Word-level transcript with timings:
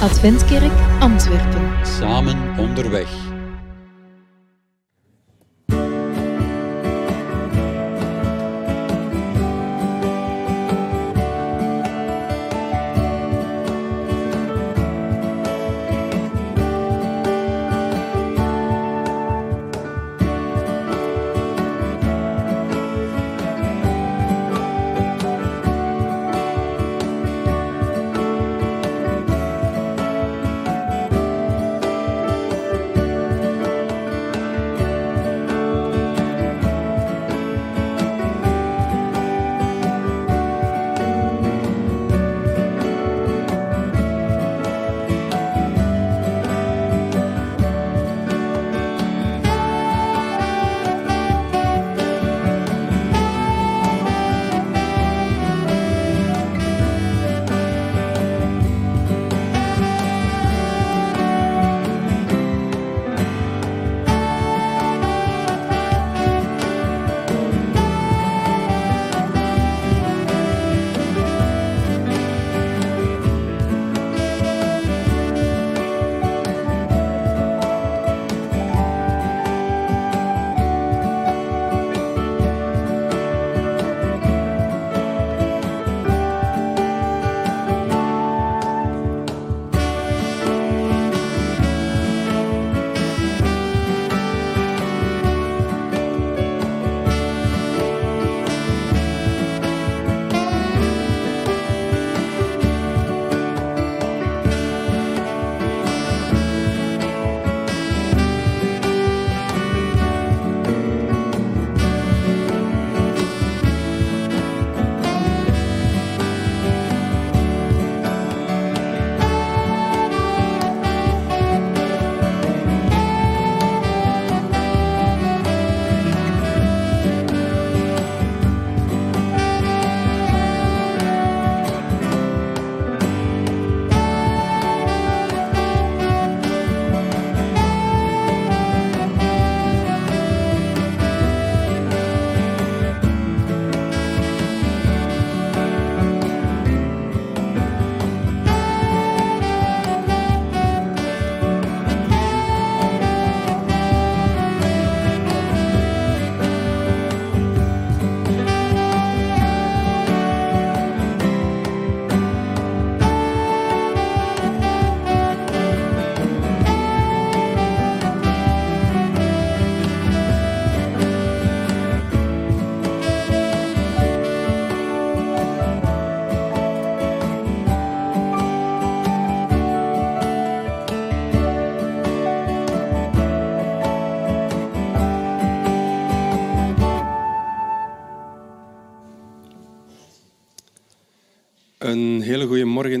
Adventkerk 0.00 0.72
Antwerpen. 1.00 1.86
Samen 1.98 2.58
onderweg. 2.58 3.35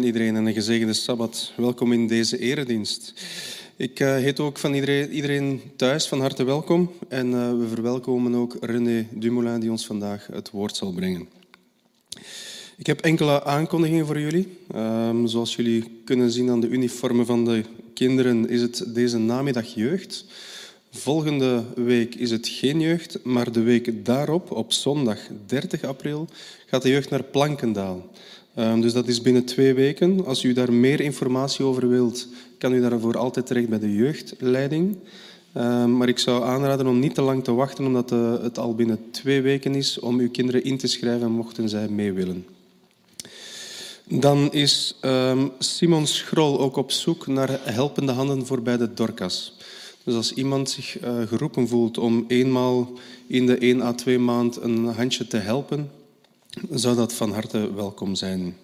Iedereen 0.02 0.36
en 0.36 0.46
een 0.46 0.54
gezegende 0.54 0.92
Sabbat. 0.92 1.52
Welkom 1.56 1.92
in 1.92 2.06
deze 2.06 2.38
eredienst. 2.38 3.12
Ik 3.76 4.00
uh, 4.00 4.14
heet 4.14 4.40
ook 4.40 4.58
van 4.58 4.74
iedereen, 4.74 5.10
iedereen, 5.10 5.60
thuis 5.76 6.06
van 6.06 6.20
harte 6.20 6.44
welkom. 6.44 6.92
En 7.08 7.30
uh, 7.30 7.50
we 7.50 7.68
verwelkomen 7.68 8.34
ook 8.34 8.56
René 8.60 9.06
Dumoulin 9.10 9.60
die 9.60 9.70
ons 9.70 9.86
vandaag 9.86 10.26
het 10.32 10.50
woord 10.50 10.76
zal 10.76 10.92
brengen. 10.92 11.28
Ik 12.76 12.86
heb 12.86 13.00
enkele 13.00 13.44
aankondigingen 13.44 14.06
voor 14.06 14.20
jullie. 14.20 14.58
Um, 14.74 15.26
zoals 15.26 15.56
jullie 15.56 16.00
kunnen 16.04 16.30
zien 16.30 16.50
aan 16.50 16.60
de 16.60 16.68
uniformen 16.68 17.26
van 17.26 17.44
de 17.44 17.64
kinderen 17.94 18.48
is 18.48 18.60
het 18.60 18.84
deze 18.94 19.18
namiddag 19.18 19.74
jeugd. 19.74 20.24
Volgende 20.90 21.64
week 21.74 22.14
is 22.14 22.30
het 22.30 22.48
geen 22.48 22.80
jeugd, 22.80 23.24
maar 23.24 23.52
de 23.52 23.62
week 23.62 24.04
daarop, 24.04 24.50
op 24.50 24.72
zondag 24.72 25.18
30 25.46 25.84
april, 25.84 26.28
gaat 26.66 26.82
de 26.82 26.88
jeugd 26.88 27.10
naar 27.10 27.22
Plankendaal. 27.22 28.10
Um, 28.58 28.80
dus 28.80 28.92
dat 28.92 29.08
is 29.08 29.20
binnen 29.20 29.44
twee 29.44 29.74
weken. 29.74 30.24
Als 30.26 30.42
u 30.42 30.52
daar 30.52 30.72
meer 30.72 31.00
informatie 31.00 31.64
over 31.64 31.88
wilt, 31.88 32.28
kan 32.58 32.72
u 32.72 32.80
daarvoor 32.80 33.18
altijd 33.18 33.46
terecht 33.46 33.68
bij 33.68 33.78
de 33.78 33.94
jeugdleiding. 33.94 34.96
Um, 35.56 35.96
maar 35.96 36.08
ik 36.08 36.18
zou 36.18 36.44
aanraden 36.44 36.86
om 36.86 36.98
niet 36.98 37.14
te 37.14 37.22
lang 37.22 37.44
te 37.44 37.52
wachten, 37.52 37.86
omdat 37.86 38.12
uh, 38.12 38.42
het 38.42 38.58
al 38.58 38.74
binnen 38.74 38.98
twee 39.10 39.40
weken 39.40 39.74
is 39.74 39.98
om 39.98 40.18
uw 40.18 40.30
kinderen 40.30 40.64
in 40.64 40.78
te 40.78 40.86
schrijven, 40.86 41.30
mochten 41.30 41.68
zij 41.68 41.88
mee 41.88 42.12
willen. 42.12 42.46
Dan 44.08 44.52
is 44.52 44.98
um, 45.02 45.50
Simon 45.58 46.06
Schrol 46.06 46.60
ook 46.60 46.76
op 46.76 46.90
zoek 46.90 47.26
naar 47.26 47.60
helpende 47.62 48.12
handen 48.12 48.46
voor 48.46 48.62
bij 48.62 48.76
de 48.76 48.94
Dorcas. 48.94 49.56
Dus 50.04 50.14
als 50.14 50.32
iemand 50.32 50.70
zich 50.70 51.02
uh, 51.02 51.22
geroepen 51.26 51.68
voelt 51.68 51.98
om 51.98 52.24
eenmaal 52.28 52.92
in 53.26 53.46
de 53.46 53.58
1 53.58 53.82
à 53.82 53.92
2 53.92 54.18
maand 54.18 54.56
een 54.62 54.84
handje 54.84 55.26
te 55.26 55.36
helpen, 55.36 55.90
zou 56.70 56.96
dat 56.96 57.12
van 57.12 57.32
harte 57.32 57.74
welkom 57.74 58.14
zijn. 58.14 58.56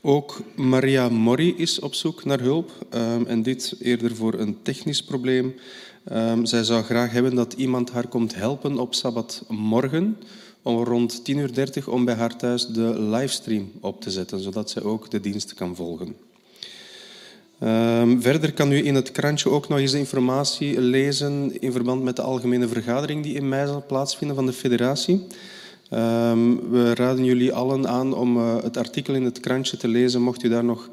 Ook 0.00 0.40
Maria 0.54 1.08
Mori 1.08 1.54
is 1.56 1.80
op 1.80 1.94
zoek 1.94 2.24
naar 2.24 2.40
hulp 2.40 2.70
um, 2.94 3.26
en 3.26 3.42
dit 3.42 3.74
eerder 3.80 4.16
voor 4.16 4.34
een 4.34 4.56
technisch 4.62 5.02
probleem. 5.02 5.54
Um, 6.12 6.46
zij 6.46 6.64
zou 6.64 6.82
graag 6.82 7.10
hebben 7.10 7.34
dat 7.34 7.52
iemand 7.52 7.90
haar 7.90 8.06
komt 8.08 8.34
helpen 8.34 8.78
op 8.78 8.94
Sabbatmorgen 8.94 10.16
om 10.62 10.84
rond 10.84 11.22
10.30 11.32 11.36
uur 11.36 11.90
om 11.90 12.04
bij 12.04 12.14
haar 12.14 12.36
thuis 12.36 12.66
de 12.66 13.00
livestream 13.00 13.70
op 13.80 14.00
te 14.00 14.10
zetten, 14.10 14.40
zodat 14.40 14.70
zij 14.70 14.82
ook 14.82 15.10
de 15.10 15.20
dienst 15.20 15.54
kan 15.54 15.76
volgen. 15.76 16.16
Um, 17.62 18.22
verder 18.22 18.52
kan 18.52 18.72
u 18.72 18.86
in 18.86 18.94
het 18.94 19.12
krantje 19.12 19.50
ook 19.50 19.68
nog 19.68 19.78
eens 19.78 19.92
informatie 19.92 20.80
lezen 20.80 21.60
in 21.60 21.72
verband 21.72 22.02
met 22.02 22.16
de 22.16 22.22
algemene 22.22 22.68
vergadering 22.68 23.22
die 23.22 23.34
in 23.34 23.48
mei 23.48 23.66
zal 23.66 23.84
plaatsvinden 23.86 24.36
van 24.36 24.46
de 24.46 24.52
federatie. 24.52 25.26
Um, 25.94 26.70
we 26.70 26.94
raden 26.94 27.24
jullie 27.24 27.52
allen 27.52 27.88
aan 27.88 28.14
om 28.14 28.36
uh, 28.36 28.62
het 28.62 28.76
artikel 28.76 29.14
in 29.14 29.24
het 29.24 29.40
krantje 29.40 29.76
te 29.76 29.88
lezen, 29.88 30.22
mocht 30.22 30.42
u 30.42 30.48
daar 30.48 30.64
nog 30.64 30.90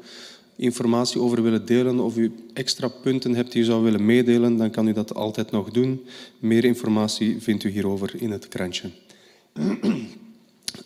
informatie 0.56 1.20
over 1.20 1.42
willen 1.42 1.66
delen 1.66 2.00
of 2.00 2.16
u 2.16 2.32
extra 2.54 2.88
punten 2.88 3.34
hebt 3.34 3.52
die 3.52 3.62
u 3.62 3.64
zou 3.64 3.82
willen 3.82 4.04
meedelen, 4.04 4.56
dan 4.56 4.70
kan 4.70 4.88
u 4.88 4.92
dat 4.92 5.14
altijd 5.14 5.50
nog 5.50 5.70
doen. 5.70 6.04
Meer 6.38 6.64
informatie 6.64 7.36
vindt 7.40 7.64
u 7.64 7.70
hierover 7.70 8.14
in 8.16 8.30
het 8.30 8.48
krantje. 8.48 8.90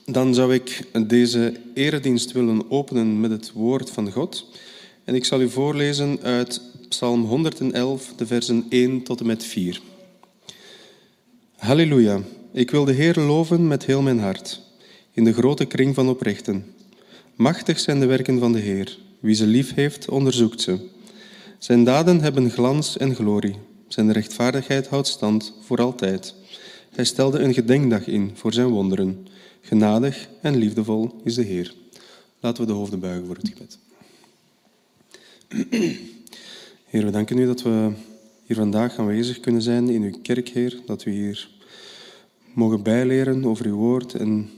Dan 0.06 0.34
zou 0.34 0.54
ik 0.54 0.82
deze 1.06 1.52
eredienst 1.74 2.32
willen 2.32 2.70
openen 2.70 3.20
met 3.20 3.30
het 3.30 3.52
woord 3.52 3.90
van 3.90 4.12
God. 4.12 4.46
En 5.04 5.14
ik 5.14 5.24
zal 5.24 5.40
u 5.40 5.48
voorlezen 5.50 6.18
uit 6.22 6.60
Psalm 6.88 7.24
111, 7.24 8.12
de 8.16 8.26
versen 8.26 8.66
1 8.68 9.02
tot 9.02 9.20
en 9.20 9.26
met 9.26 9.44
4. 9.44 9.80
Halleluja, 11.56 12.20
ik 12.56 12.70
wil 12.70 12.84
de 12.84 12.92
Heer 12.92 13.18
loven 13.18 13.66
met 13.66 13.84
heel 13.84 14.02
mijn 14.02 14.18
hart, 14.18 14.60
in 15.12 15.24
de 15.24 15.32
grote 15.32 15.64
kring 15.64 15.94
van 15.94 16.08
oprechten. 16.08 16.64
Machtig 17.34 17.78
zijn 17.78 18.00
de 18.00 18.06
werken 18.06 18.38
van 18.38 18.52
de 18.52 18.58
Heer, 18.58 18.98
wie 19.20 19.34
ze 19.34 19.46
lief 19.46 19.74
heeft, 19.74 20.08
onderzoekt 20.08 20.60
ze. 20.60 20.78
Zijn 21.58 21.84
daden 21.84 22.20
hebben 22.20 22.50
glans 22.50 22.96
en 22.96 23.14
glorie, 23.14 23.54
zijn 23.88 24.12
rechtvaardigheid 24.12 24.86
houdt 24.86 25.06
stand 25.06 25.52
voor 25.60 25.78
altijd. 25.78 26.34
Hij 26.90 27.04
stelde 27.04 27.38
een 27.38 27.54
gedenkdag 27.54 28.06
in 28.06 28.30
voor 28.34 28.52
zijn 28.52 28.68
wonderen. 28.68 29.26
Genadig 29.60 30.28
en 30.40 30.56
liefdevol 30.56 31.20
is 31.24 31.34
de 31.34 31.42
Heer. 31.42 31.74
Laten 32.40 32.62
we 32.62 32.68
de 32.68 32.76
hoofden 32.76 33.00
buigen 33.00 33.26
voor 33.26 33.36
het 33.36 33.52
gebed. 33.54 33.78
Heer, 36.90 37.04
we 37.04 37.10
danken 37.10 37.38
u 37.38 37.46
dat 37.46 37.62
we 37.62 37.92
hier 38.44 38.56
vandaag 38.56 38.98
aanwezig 38.98 39.40
kunnen 39.40 39.62
zijn 39.62 39.88
in 39.88 40.02
uw 40.02 40.18
kerk, 40.22 40.48
Heer. 40.48 40.78
Dat 40.86 41.04
we 41.04 41.10
hier 41.10 41.54
mogen 42.56 42.82
bijleren 42.82 43.44
over 43.44 43.66
uw 43.66 43.74
woord 43.74 44.14
en 44.14 44.50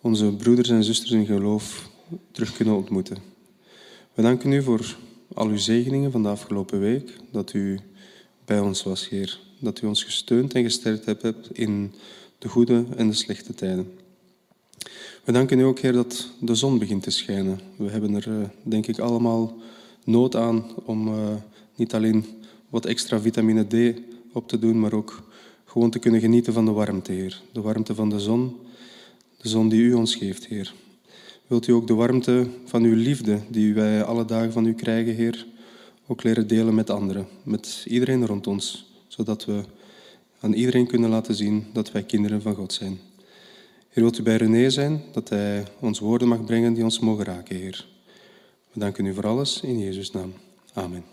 onze 0.00 0.32
broeders 0.32 0.68
en 0.68 0.84
zusters 0.84 1.10
in 1.10 1.26
geloof 1.26 1.90
terug 2.30 2.56
kunnen 2.56 2.74
ontmoeten. 2.74 3.16
We 4.14 4.22
danken 4.22 4.52
u 4.52 4.62
voor 4.62 4.96
al 5.34 5.48
uw 5.48 5.56
zegeningen 5.56 6.10
van 6.10 6.22
de 6.22 6.28
afgelopen 6.28 6.80
week, 6.80 7.16
dat 7.30 7.52
u 7.52 7.78
bij 8.44 8.60
ons 8.60 8.82
was, 8.82 9.08
Heer. 9.08 9.38
Dat 9.58 9.82
u 9.82 9.86
ons 9.86 10.04
gesteund 10.04 10.54
en 10.54 10.62
gesterkt 10.62 11.04
hebt 11.04 11.48
in 11.52 11.92
de 12.38 12.48
goede 12.48 12.84
en 12.96 13.08
de 13.08 13.14
slechte 13.14 13.54
tijden. 13.54 13.92
We 15.24 15.32
danken 15.32 15.58
u 15.58 15.62
ook, 15.62 15.78
Heer, 15.78 15.92
dat 15.92 16.28
de 16.40 16.54
zon 16.54 16.78
begint 16.78 17.02
te 17.02 17.10
schijnen. 17.10 17.60
We 17.76 17.90
hebben 17.90 18.14
er, 18.14 18.28
eh, 18.28 18.48
denk 18.62 18.86
ik, 18.86 18.98
allemaal 18.98 19.56
nood 20.04 20.36
aan 20.36 20.64
om 20.84 21.08
uh, 21.08 21.34
niet 21.74 21.94
alleen 21.94 22.24
wat 22.68 22.86
extra 22.86 23.20
vitamine 23.20 23.66
D 23.66 24.00
op 24.32 24.48
te 24.48 24.58
doen, 24.58 24.80
maar 24.80 24.92
ook 24.92 25.31
gewoon 25.72 25.90
te 25.90 25.98
kunnen 25.98 26.20
genieten 26.20 26.52
van 26.52 26.64
de 26.64 26.70
warmte, 26.70 27.12
Heer. 27.12 27.42
De 27.52 27.60
warmte 27.60 27.94
van 27.94 28.08
de 28.08 28.20
zon, 28.20 28.56
de 29.36 29.48
zon 29.48 29.68
die 29.68 29.82
u 29.82 29.92
ons 29.92 30.14
geeft, 30.14 30.46
Heer. 30.46 30.74
Wilt 31.46 31.66
u 31.66 31.72
ook 31.72 31.86
de 31.86 31.94
warmte 31.94 32.46
van 32.64 32.82
uw 32.82 32.94
liefde, 32.94 33.40
die 33.48 33.74
wij 33.74 34.02
alle 34.02 34.24
dagen 34.24 34.52
van 34.52 34.66
u 34.66 34.74
krijgen, 34.74 35.14
Heer, 35.14 35.46
ook 36.06 36.22
leren 36.22 36.46
delen 36.46 36.74
met 36.74 36.90
anderen, 36.90 37.26
met 37.42 37.84
iedereen 37.88 38.26
rond 38.26 38.46
ons, 38.46 38.92
zodat 39.08 39.44
we 39.44 39.62
aan 40.40 40.52
iedereen 40.52 40.86
kunnen 40.86 41.10
laten 41.10 41.34
zien 41.34 41.66
dat 41.72 41.92
wij 41.92 42.02
kinderen 42.02 42.42
van 42.42 42.54
God 42.54 42.72
zijn. 42.72 42.98
Heer, 43.88 44.02
wilt 44.02 44.18
u 44.18 44.22
bij 44.22 44.36
René 44.36 44.70
zijn, 44.70 45.02
dat 45.12 45.28
hij 45.28 45.64
ons 45.80 45.98
woorden 45.98 46.28
mag 46.28 46.44
brengen 46.44 46.74
die 46.74 46.84
ons 46.84 46.98
mogen 46.98 47.24
raken, 47.24 47.56
Heer. 47.56 47.86
We 48.72 48.80
danken 48.80 49.06
u 49.06 49.14
voor 49.14 49.26
alles 49.26 49.60
in 49.60 49.78
Jezus' 49.78 50.10
naam. 50.10 50.32
Amen. 50.72 51.11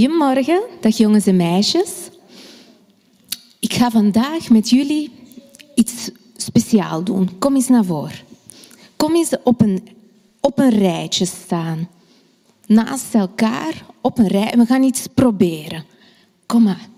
Goedemorgen, 0.00 0.62
dag 0.80 0.96
jongens 0.96 1.26
en 1.26 1.36
meisjes. 1.36 1.90
Ik 3.58 3.72
ga 3.72 3.90
vandaag 3.90 4.50
met 4.50 4.70
jullie 4.70 5.10
iets 5.74 6.10
speciaals 6.36 7.04
doen. 7.04 7.38
Kom 7.38 7.54
eens 7.54 7.68
naar 7.68 7.84
voren. 7.84 8.18
Kom 8.96 9.14
eens 9.14 9.34
op 9.44 9.60
een, 9.60 9.88
op 10.40 10.58
een 10.58 10.70
rijtje 10.70 11.24
staan. 11.24 11.88
Naast 12.66 13.14
elkaar 13.14 13.84
op 14.00 14.18
een 14.18 14.26
rij. 14.26 14.52
We 14.56 14.66
gaan 14.66 14.82
iets 14.82 15.06
proberen. 15.14 15.84
Kom 16.46 16.62
maar. 16.62 16.88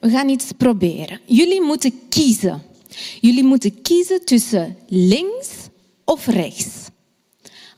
We 0.00 0.10
gaan 0.10 0.28
iets 0.28 0.52
proberen. 0.56 1.20
Jullie 1.26 1.62
moeten 1.62 1.92
kiezen. 2.08 2.62
Jullie 3.20 3.44
moeten 3.44 3.82
kiezen 3.82 4.24
tussen 4.24 4.76
links 4.88 5.48
of 6.04 6.26
rechts. 6.26 6.74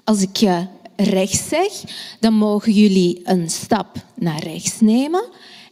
Als 0.05 0.23
ik 0.23 0.37
je 0.37 0.67
rechts 1.05 1.49
zeg, 1.49 1.73
dan 2.21 2.35
mogen 2.35 2.73
jullie 2.73 3.21
een 3.25 3.51
stap 3.51 4.05
naar 4.15 4.43
rechts 4.43 4.81
nemen. 4.81 5.25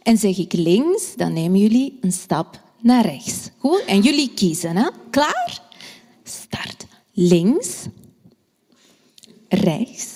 En 0.03 0.17
zeg 0.17 0.37
ik 0.37 0.53
links, 0.53 1.15
dan 1.15 1.33
nemen 1.33 1.59
jullie 1.59 1.97
een 2.01 2.11
stap 2.11 2.61
naar 2.81 3.05
rechts. 3.05 3.49
Goed? 3.57 3.83
En 3.85 4.01
jullie 4.01 4.33
kiezen. 4.33 4.75
Hè? 4.75 4.89
Klaar? 5.09 5.61
Start. 6.23 6.85
Links. 7.13 7.85
Rechts. 9.47 10.13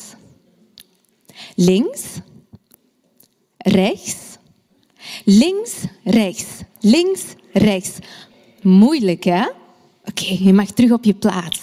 Links. 1.56 2.04
Rechts. 3.58 4.32
Links, 5.26 5.74
rechts. 6.04 6.46
Links, 6.80 7.24
rechts. 7.54 7.92
Moeilijk, 8.62 9.24
hè? 9.24 9.48
Oké, 10.06 10.38
je 10.40 10.54
mag 10.54 10.72
terug 10.72 10.92
op 10.92 11.04
je 11.04 11.14
plaats. 11.14 11.60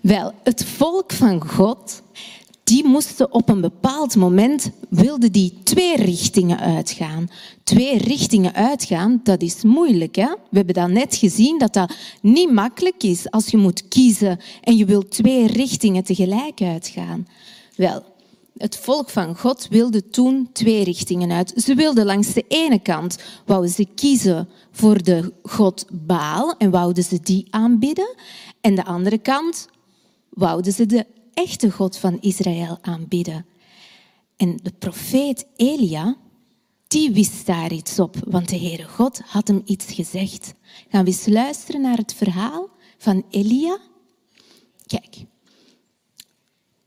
Wel, 0.00 0.32
het 0.42 0.64
volk 0.64 1.12
van 1.12 1.48
God 1.48 2.02
die 2.68 2.84
moesten 2.84 3.32
op 3.32 3.48
een 3.48 3.60
bepaald 3.60 4.16
moment, 4.16 4.70
wilden 4.88 5.32
die 5.32 5.58
twee 5.62 5.96
richtingen 5.96 6.58
uitgaan. 6.58 7.30
Twee 7.62 7.98
richtingen 7.98 8.54
uitgaan, 8.54 9.20
dat 9.22 9.42
is 9.42 9.62
moeilijk. 9.62 10.16
Hè? 10.16 10.26
We 10.50 10.56
hebben 10.56 10.74
dat 10.74 10.88
net 10.88 11.16
gezien, 11.16 11.58
dat 11.58 11.72
dat 11.72 11.94
niet 12.22 12.52
makkelijk 12.52 13.02
is 13.02 13.30
als 13.30 13.46
je 13.46 13.56
moet 13.56 13.88
kiezen 13.88 14.40
en 14.62 14.76
je 14.76 14.84
wilt 14.84 15.10
twee 15.10 15.46
richtingen 15.46 16.04
tegelijk 16.04 16.60
uitgaan. 16.60 17.26
Wel, 17.76 18.02
het 18.58 18.76
volk 18.76 19.10
van 19.10 19.36
God 19.36 19.66
wilde 19.70 20.08
toen 20.08 20.48
twee 20.52 20.84
richtingen 20.84 21.30
uit. 21.30 21.52
Ze 21.56 21.74
wilden 21.74 22.06
langs 22.06 22.32
de 22.32 22.44
ene 22.48 22.78
kant, 22.78 23.18
wouden 23.46 23.70
ze 23.70 23.86
kiezen 23.94 24.48
voor 24.70 25.02
de 25.02 25.32
god 25.42 25.86
Baal 25.90 26.54
en 26.58 26.70
wouden 26.70 27.04
ze 27.04 27.18
die 27.22 27.46
aanbidden. 27.50 28.14
En 28.60 28.74
de 28.74 28.84
andere 28.84 29.18
kant 29.18 29.68
wouden 30.28 30.72
ze 30.72 30.86
de 30.86 31.06
echte 31.38 31.70
God 31.70 31.96
van 31.96 32.20
Israël 32.20 32.78
aanbidden. 32.80 33.46
En 34.36 34.58
de 34.62 34.72
profeet 34.78 35.46
Elia, 35.56 36.16
die 36.88 37.10
wist 37.10 37.46
daar 37.46 37.72
iets 37.72 37.98
op, 37.98 38.16
want 38.24 38.48
de 38.48 38.58
Heere 38.58 38.84
God 38.88 39.20
had 39.26 39.48
hem 39.48 39.62
iets 39.64 39.92
gezegd. 39.92 40.54
Gaan 40.88 41.04
we 41.04 41.10
eens 41.10 41.26
luisteren 41.26 41.80
naar 41.80 41.96
het 41.96 42.14
verhaal 42.14 42.68
van 42.98 43.24
Elia? 43.30 43.78
Kijk, 44.86 45.24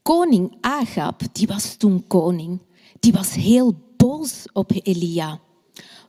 koning 0.01 0.58
Agab, 0.62 1.22
die 1.31 1.48
was 1.48 1.75
toen 1.75 2.08
koning, 2.08 2.62
die 3.00 3.12
was 3.12 3.34
heel 3.34 3.75
boos 3.98 4.46
op 4.53 4.72
Elia. 4.84 5.39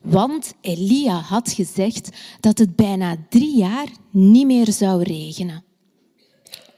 Want 0.00 0.54
Elia 0.60 1.20
had 1.20 1.52
gezegd 1.52 2.08
dat 2.40 2.58
het 2.58 2.76
bijna 2.76 3.16
drie 3.28 3.56
jaar 3.56 3.88
niet 4.10 4.46
meer 4.46 4.72
zou 4.72 5.02
regenen. 5.02 5.64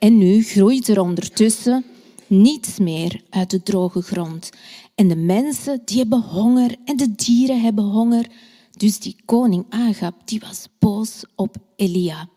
En 0.04 0.18
nu 0.18 0.42
groeit 0.42 0.88
er 0.88 1.00
ondertussen 1.00 1.84
niets 2.26 2.78
meer 2.78 3.20
uit 3.30 3.50
de 3.50 3.62
droge 3.62 4.02
grond. 4.02 4.50
En 4.94 5.08
de 5.08 5.16
mensen 5.16 5.82
die 5.84 5.98
hebben 5.98 6.20
honger 6.20 6.76
en 6.84 6.96
de 6.96 7.14
dieren 7.14 7.60
hebben 7.60 7.84
honger. 7.84 8.30
Dus 8.70 8.98
die 8.98 9.16
koning 9.24 9.66
Agab 9.68 10.14
die 10.24 10.40
was 10.40 10.68
boos 10.78 11.24
op 11.34 11.56
Elia. 11.76 12.28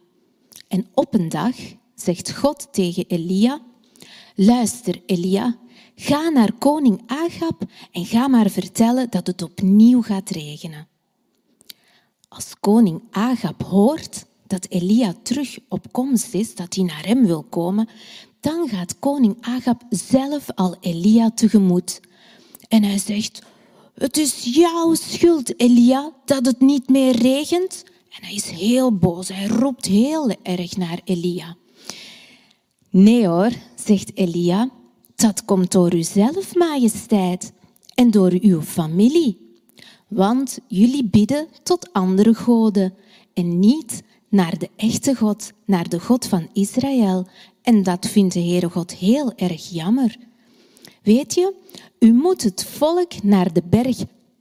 En 0.67 0.87
op 0.93 1.13
een 1.13 1.29
dag 1.29 1.55
zegt 1.95 2.35
God 2.35 2.67
tegen 2.71 3.05
Elia, 3.07 3.61
luister 4.35 5.01
Elia, 5.05 5.57
ga 5.95 6.29
naar 6.29 6.53
koning 6.53 7.01
Agab 7.05 7.63
en 7.91 8.05
ga 8.05 8.27
maar 8.27 8.49
vertellen 8.49 9.09
dat 9.09 9.27
het 9.27 9.41
opnieuw 9.41 10.01
gaat 10.01 10.29
regenen. 10.29 10.87
Als 12.27 12.59
koning 12.59 13.01
Agab 13.11 13.63
hoort 13.63 14.25
dat 14.47 14.65
Elia 14.69 15.13
terug 15.23 15.57
op 15.69 15.91
komst 15.91 16.33
is, 16.33 16.55
dat 16.55 16.75
hij 16.75 16.83
naar 16.83 17.05
hem 17.05 17.25
wil 17.25 17.43
komen, 17.43 17.89
dan 18.39 18.69
gaat 18.69 18.99
koning 18.99 19.37
Agab 19.41 19.81
zelf 19.89 20.45
al 20.55 20.75
Elia 20.79 21.31
tegemoet. 21.31 21.99
En 22.67 22.83
hij 22.83 22.97
zegt, 22.97 23.41
het 23.93 24.17
is 24.17 24.43
jouw 24.43 24.93
schuld, 24.93 25.59
Elia, 25.59 26.11
dat 26.25 26.45
het 26.45 26.59
niet 26.59 26.89
meer 26.89 27.15
regent. 27.15 27.83
En 28.09 28.23
hij 28.25 28.33
is 28.33 28.49
heel 28.49 28.97
boos, 28.97 29.27
hij 29.27 29.47
roept 29.47 29.85
heel 29.85 30.35
erg 30.43 30.77
naar 30.77 31.01
Elia. 31.03 31.55
Nee 32.89 33.27
hoor, 33.27 33.51
zegt 33.75 34.17
Elia, 34.17 34.69
dat 35.15 35.45
komt 35.45 35.71
door 35.71 35.93
uzelf, 35.93 36.55
majesteit, 36.55 37.53
en 37.95 38.11
door 38.11 38.31
uw 38.41 38.61
familie. 38.61 39.55
Want 40.07 40.59
jullie 40.67 41.05
bidden 41.05 41.47
tot 41.63 41.93
andere 41.93 42.33
goden 42.33 42.93
en 43.33 43.59
niet 43.59 44.03
naar 44.29 44.57
de 44.57 44.69
echte 44.75 45.15
God, 45.15 45.51
naar 45.65 45.89
de 45.89 45.99
God 45.99 46.25
van 46.25 46.49
Israël. 46.53 47.27
En 47.61 47.83
dat 47.83 48.07
vindt 48.07 48.33
de 48.33 48.39
Heere 48.39 48.69
God 48.69 48.93
heel 48.93 49.33
erg 49.35 49.69
jammer. 49.69 50.17
Weet 51.03 51.33
je, 51.33 51.53
u 51.99 52.13
moet 52.13 52.43
het 52.43 52.65
volk 52.65 53.23
naar 53.23 53.53
de 53.53 53.63
berg 53.69 53.97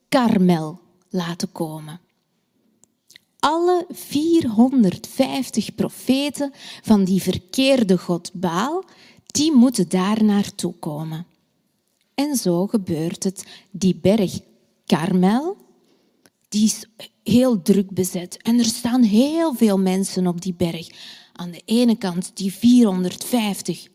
Karmel 0.09 0.81
laten 1.09 1.52
komen. 1.52 2.00
Alle 3.38 3.87
450 3.90 5.75
profeten 5.75 6.52
van 6.83 7.05
die 7.05 7.23
verkeerde 7.23 7.99
God 7.99 8.31
Baal, 8.35 8.85
die 9.26 9.52
moeten 9.52 9.88
daar 9.88 10.25
naartoe 10.25 10.75
komen. 10.78 11.26
En 12.14 12.37
zo 12.37 12.66
gebeurt 12.66 13.25
het. 13.25 13.47
Die 13.71 13.95
berg 13.95 14.40
Karmel, 14.87 15.57
die 16.56 16.64
is 16.64 16.84
heel 17.22 17.62
druk 17.62 17.90
bezet. 17.90 18.42
En 18.42 18.58
er 18.58 18.64
staan 18.64 19.02
heel 19.02 19.54
veel 19.54 19.78
mensen 19.78 20.26
op 20.26 20.40
die 20.40 20.54
berg. 20.54 20.88
Aan 21.32 21.50
de 21.50 21.62
ene 21.64 21.96
kant 21.96 22.30
die 22.34 22.52
450 22.52 23.86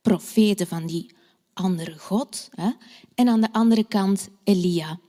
profeten 0.00 0.66
van 0.66 0.86
die 0.86 1.14
andere 1.52 1.98
God. 1.98 2.48
Hè? 2.50 2.70
En 3.14 3.28
aan 3.28 3.40
de 3.40 3.52
andere 3.52 3.84
kant 3.84 4.28
Elia. 4.44 5.00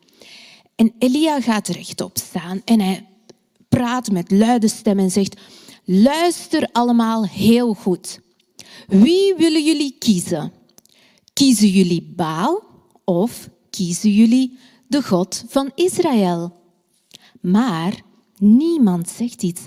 En 0.75 0.93
Elia 0.99 1.41
gaat 1.41 1.67
rechtop 1.67 2.17
staan 2.17 2.61
en 2.65 2.79
hij 2.79 3.07
praat 3.69 4.11
met 4.11 4.31
luide 4.31 4.67
stem 4.67 4.99
en 4.99 5.11
zegt, 5.11 5.41
luister 5.83 6.69
allemaal 6.71 7.25
heel 7.25 7.73
goed. 7.73 8.19
Wie 8.87 9.35
willen 9.35 9.63
jullie 9.63 9.95
kiezen? 9.99 10.51
Kiezen 11.33 11.69
jullie 11.69 12.13
Baal 12.15 12.63
of 13.03 13.49
kiezen 13.69 14.11
jullie 14.11 14.57
de 14.87 15.03
God 15.03 15.43
van 15.47 15.71
Israël? 15.75 16.61
Maar 17.41 18.01
niemand 18.37 19.09
zegt 19.09 19.43
iets. 19.43 19.61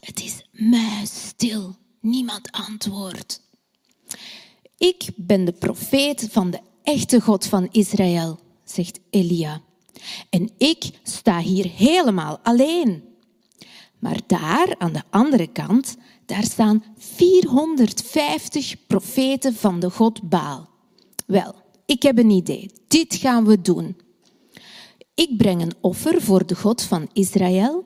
Het 0.00 0.22
is 0.22 0.46
muisstil. 0.52 1.76
Niemand 2.00 2.52
antwoordt. 2.52 3.42
Ik 4.76 5.08
ben 5.16 5.44
de 5.44 5.52
profeet 5.52 6.28
van 6.30 6.50
de 6.50 6.60
echte 6.82 7.20
God 7.20 7.46
van 7.46 7.68
Israël, 7.70 8.38
zegt 8.64 9.00
Elia. 9.10 9.60
En 10.30 10.50
ik 10.58 10.90
sta 11.02 11.38
hier 11.38 11.70
helemaal 11.70 12.38
alleen. 12.42 13.02
Maar 13.98 14.20
daar, 14.26 14.74
aan 14.78 14.92
de 14.92 15.02
andere 15.10 15.46
kant, 15.46 15.96
daar 16.26 16.42
staan 16.42 16.84
450 16.98 18.86
profeten 18.86 19.54
van 19.54 19.80
de 19.80 19.90
God 19.90 20.28
Baal. 20.28 20.68
Wel, 21.26 21.54
ik 21.86 22.02
heb 22.02 22.18
een 22.18 22.30
idee. 22.30 22.70
Dit 22.88 23.14
gaan 23.14 23.44
we 23.44 23.60
doen. 23.60 23.96
Ik 25.14 25.36
breng 25.36 25.62
een 25.62 25.74
offer 25.80 26.22
voor 26.22 26.46
de 26.46 26.54
God 26.54 26.82
van 26.82 27.08
Israël, 27.12 27.84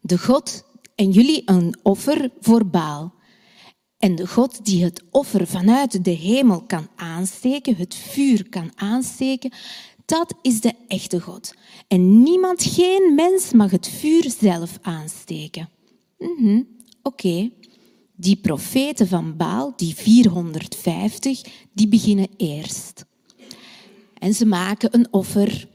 de 0.00 0.18
God 0.18 0.64
en 0.94 1.10
jullie 1.10 1.42
een 1.44 1.78
offer 1.82 2.30
voor 2.40 2.66
Baal. 2.66 3.14
En 3.98 4.14
de 4.14 4.26
God 4.26 4.64
die 4.64 4.84
het 4.84 5.02
offer 5.10 5.46
vanuit 5.46 6.04
de 6.04 6.10
hemel 6.10 6.62
kan 6.62 6.88
aansteken, 6.96 7.76
het 7.76 7.94
vuur 7.94 8.48
kan 8.48 8.70
aansteken, 8.74 9.52
dat 10.04 10.34
is 10.42 10.60
de 10.60 10.74
echte 10.88 11.20
God. 11.20 11.54
En 11.88 12.22
niemand, 12.22 12.62
geen 12.62 13.14
mens 13.14 13.52
mag 13.52 13.70
het 13.70 13.88
vuur 13.88 14.34
zelf 14.40 14.78
aansteken. 14.82 15.68
Mhm, 16.18 16.62
Oké, 17.08 17.50
die 18.16 18.36
profeten 18.36 19.08
van 19.08 19.36
Baal, 19.36 19.72
die 19.76 19.94
450, 19.94 21.42
die 21.72 21.88
beginnen 21.88 22.28
eerst. 22.36 23.04
En 24.14 24.34
ze 24.34 24.46
maken 24.46 24.94
een 24.94 25.12
offer 25.12 25.67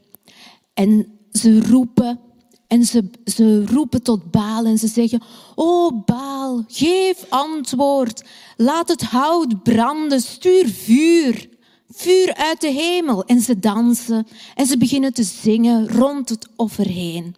en 0.74 1.18
ze 1.32 1.66
roepen 1.66 2.20
en 2.66 2.84
ze, 2.84 3.10
ze 3.24 3.66
roepen 3.66 4.02
tot 4.02 4.30
Baal 4.30 4.64
en 4.64 4.78
ze 4.78 4.86
zeggen, 4.86 5.22
O 5.54 5.92
Baal, 5.92 6.64
geef 6.68 7.26
antwoord. 7.28 8.24
Laat 8.56 8.88
het 8.88 9.02
hout 9.02 9.62
branden, 9.62 10.20
stuur 10.20 10.68
vuur. 10.68 11.48
vuur 11.90 12.34
uit 12.34 12.60
de 12.60 12.70
hemel. 12.70 13.24
En 13.24 13.40
ze 13.40 13.58
dansen 13.58 14.26
en 14.54 14.66
ze 14.66 14.78
beginnen 14.78 15.12
te 15.12 15.22
zingen 15.22 15.88
rond 15.88 16.28
het 16.28 16.48
offer 16.56 16.86
heen. 16.86 17.34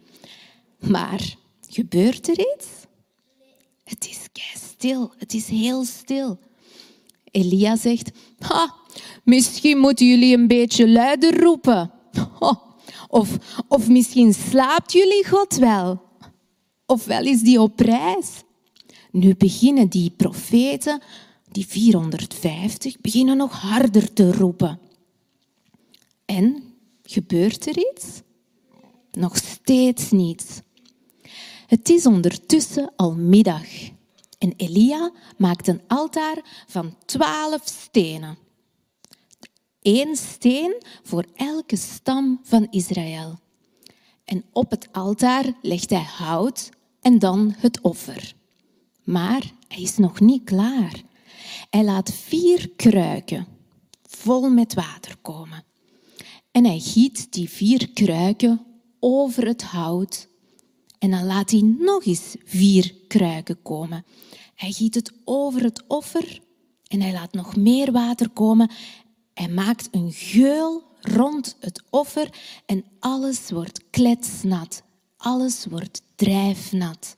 Maar 0.79 1.35
gebeurt 1.69 2.29
er 2.29 2.39
iets? 2.39 2.67
Het 3.85 4.07
is 4.09 4.27
stil, 4.55 5.13
het 5.19 5.35
is 5.35 5.49
heel 5.49 5.85
stil. 5.85 6.39
Elia 7.31 7.77
zegt, 7.77 8.11
ha, 8.39 8.75
misschien 9.25 9.79
moeten 9.79 10.07
jullie 10.07 10.37
een 10.37 10.47
beetje 10.47 10.89
luider 10.89 11.41
roepen. 11.41 11.91
Of, 13.09 13.37
of 13.69 13.89
misschien 13.89 14.35
slaapt 14.35 14.93
jullie 14.93 15.29
God 15.29 15.57
wel. 15.57 16.03
Ofwel 16.87 17.25
is 17.25 17.41
die 17.41 17.61
op 17.61 17.81
reis. 17.81 18.43
Nu 19.11 19.35
beginnen 19.35 19.89
die 19.89 20.11
profeten, 20.11 21.01
die 21.51 21.67
450, 21.67 23.01
beginnen 23.01 23.37
nog 23.37 23.61
harder 23.61 24.13
te 24.13 24.33
roepen. 24.33 24.81
En 26.25 26.63
gebeurt 27.03 27.67
er 27.67 27.79
iets? 27.93 28.05
Nog 29.13 29.37
steeds 29.37 30.11
niets. 30.11 30.61
Het 31.67 31.89
is 31.89 32.07
ondertussen 32.07 32.93
al 32.97 33.15
middag 33.15 33.67
en 34.39 34.55
Elia 34.57 35.13
maakt 35.37 35.69
een 35.69 35.81
altaar 35.87 36.65
van 36.67 36.97
twaalf 37.05 37.63
stenen. 37.65 38.39
Eén 39.87 40.17
steen 40.17 40.83
voor 41.03 41.25
elke 41.35 41.77
stam 41.77 42.41
van 42.43 42.67
Israël. 42.71 43.39
En 44.25 44.45
op 44.53 44.71
het 44.71 44.89
altaar 44.93 45.53
legt 45.63 45.91
hij 45.91 46.07
hout 46.17 46.71
en 47.01 47.19
dan 47.19 47.55
het 47.57 47.81
offer. 47.81 48.35
Maar 49.05 49.53
hij 49.69 49.83
is 49.83 49.97
nog 49.97 50.21
niet 50.21 50.45
klaar. 50.45 51.03
Hij 51.71 51.85
laat 51.85 52.13
vier 52.13 52.71
kruiken 52.77 53.47
vol 54.03 54.51
met 54.51 54.75
water 54.75 55.17
komen. 55.23 55.65
En 56.51 56.65
hij 56.65 56.79
giet 56.81 57.33
die 57.33 57.51
vier 57.51 57.91
kruiken 57.91 58.67
over 59.01 59.47
het 59.47 59.63
hout. 59.63 60.29
En 60.99 61.11
dan 61.11 61.27
laat 61.27 61.51
hij 61.51 61.63
nog 61.79 62.05
eens 62.05 62.37
vier 62.45 62.95
kruiken 63.09 63.63
komen. 63.63 64.05
Hij 64.55 64.73
giet 64.73 64.95
het 64.95 65.13
over 65.25 65.63
het 65.63 65.85
offer 65.87 66.41
en 66.87 67.01
hij 67.01 67.13
laat 67.13 67.33
nog 67.33 67.57
meer 67.57 67.93
water 67.93 68.29
komen. 68.29 68.71
Hij 69.37 69.49
maakt 69.49 69.89
een 69.91 70.13
geul 70.13 70.83
rond 71.01 71.57
het 71.61 71.83
offer 71.91 72.31
en 72.67 72.85
alles 72.99 73.51
wordt 73.51 73.85
kletsnat. 73.91 74.83
Alles 75.17 75.67
wordt 75.67 76.03
drijfnat. 76.15 77.15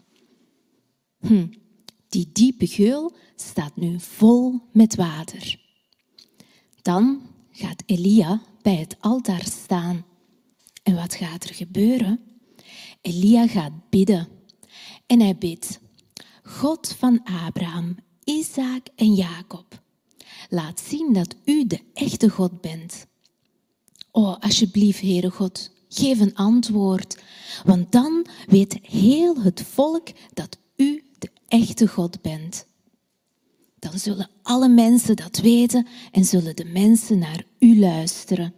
Hm, 1.18 1.46
die 2.09 2.31
diepe 2.33 2.66
geul 2.66 3.12
staat 3.37 3.76
nu 3.76 4.00
vol 4.00 4.61
met 4.72 4.94
water. 4.94 5.61
Dan 6.83 7.22
gaat 7.50 7.83
Elia 7.87 8.42
bij 8.62 8.76
het 8.76 8.96
altaar 9.00 9.44
staan. 9.44 10.04
En 10.83 10.94
wat 10.94 11.14
gaat 11.14 11.44
er 11.44 11.54
gebeuren? 11.54 12.20
Elia 13.00 13.46
gaat 13.46 13.90
bidden. 13.90 14.28
En 15.07 15.20
hij 15.20 15.37
bidt. 15.37 15.81
God 16.42 16.94
van 16.98 17.22
Abraham, 17.24 17.96
Isaac 18.24 18.87
en 18.96 19.14
Jacob, 19.14 19.83
laat 20.48 20.80
zien 20.80 21.12
dat 21.12 21.34
u 21.44 21.66
de 21.66 21.80
echte 21.94 22.28
God 22.28 22.61
bent. 22.61 23.06
O, 24.11 24.24
alsjeblieft, 24.24 25.00
Heere 25.00 25.30
God, 25.30 25.70
geef 25.88 26.20
een 26.20 26.34
antwoord, 26.34 27.22
want 27.64 27.92
dan 27.92 28.26
weet 28.46 28.78
heel 28.82 29.42
het 29.42 29.62
volk 29.62 30.08
dat 30.34 30.58
u 30.76 31.04
de 31.18 31.30
echte 31.48 31.88
God 31.88 32.22
bent. 32.22 32.66
Dan 33.78 33.98
zullen 33.98 34.30
alle 34.42 34.68
mensen 34.68 35.16
dat 35.16 35.38
weten 35.38 35.87
en 36.12 36.24
zullen 36.24 36.56
de 36.56 36.64
mensen 36.64 37.18
naar 37.18 37.44
u 37.58 37.78
luisteren. 37.78 38.54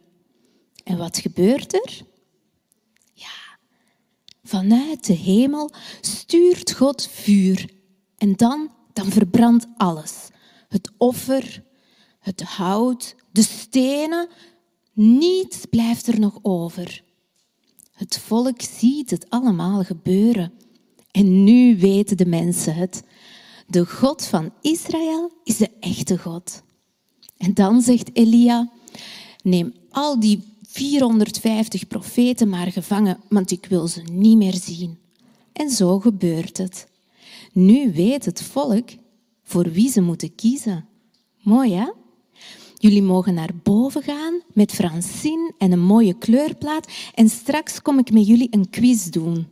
En 0.84 0.98
wat 0.98 1.18
gebeurt 1.18 1.72
er? 1.72 2.02
Ja, 3.12 3.58
vanuit 4.42 5.06
de 5.06 5.12
hemel 5.12 5.70
stuurt 6.00 6.72
God 6.72 7.08
vuur 7.08 7.70
en 8.16 8.36
dan, 8.36 8.70
dan 8.92 9.10
verbrandt 9.10 9.66
alles. 9.76 10.28
Het 10.68 10.90
offer, 10.96 11.64
het 12.20 12.42
hout, 12.42 13.16
de 13.32 13.42
stenen. 13.42 14.28
Niets 14.92 15.64
blijft 15.70 16.06
er 16.06 16.20
nog 16.20 16.38
over. 16.42 17.02
Het 17.92 18.18
volk 18.18 18.62
ziet 18.62 19.10
het 19.10 19.30
allemaal 19.30 19.84
gebeuren. 19.84 20.52
En 21.10 21.44
nu 21.44 21.78
weten 21.78 22.16
de 22.16 22.26
mensen 22.26 22.74
het. 22.74 23.02
De 23.66 23.86
God 23.86 24.24
van 24.24 24.52
Israël 24.60 25.32
is 25.44 25.56
de 25.56 25.70
echte 25.80 26.18
God. 26.18 26.62
En 27.36 27.54
dan 27.54 27.80
zegt 27.82 28.16
Elia, 28.16 28.70
neem 29.42 29.74
al 29.90 30.20
die 30.20 30.42
450 30.62 31.86
profeten 31.86 32.48
maar 32.48 32.72
gevangen, 32.72 33.20
want 33.28 33.50
ik 33.50 33.66
wil 33.66 33.88
ze 33.88 34.02
niet 34.02 34.36
meer 34.36 34.54
zien. 34.54 34.98
En 35.52 35.70
zo 35.70 35.98
gebeurt 35.98 36.56
het. 36.56 36.88
Nu 37.52 37.92
weet 37.92 38.24
het 38.24 38.42
volk 38.42 38.88
voor 39.42 39.70
wie 39.70 39.90
ze 39.90 40.00
moeten 40.00 40.34
kiezen. 40.34 40.88
Mooi, 41.42 41.72
hè? 41.72 41.90
Jullie 42.82 43.02
mogen 43.02 43.34
naar 43.34 43.50
boven 43.62 44.02
gaan 44.02 44.42
met 44.52 44.72
Francine 44.72 45.52
en 45.58 45.72
een 45.72 45.80
mooie 45.80 46.18
kleurplaat. 46.18 46.88
En 47.14 47.28
straks 47.28 47.82
kom 47.82 47.98
ik 47.98 48.12
met 48.12 48.26
jullie 48.26 48.48
een 48.50 48.70
quiz 48.70 49.04
doen. 49.06 49.46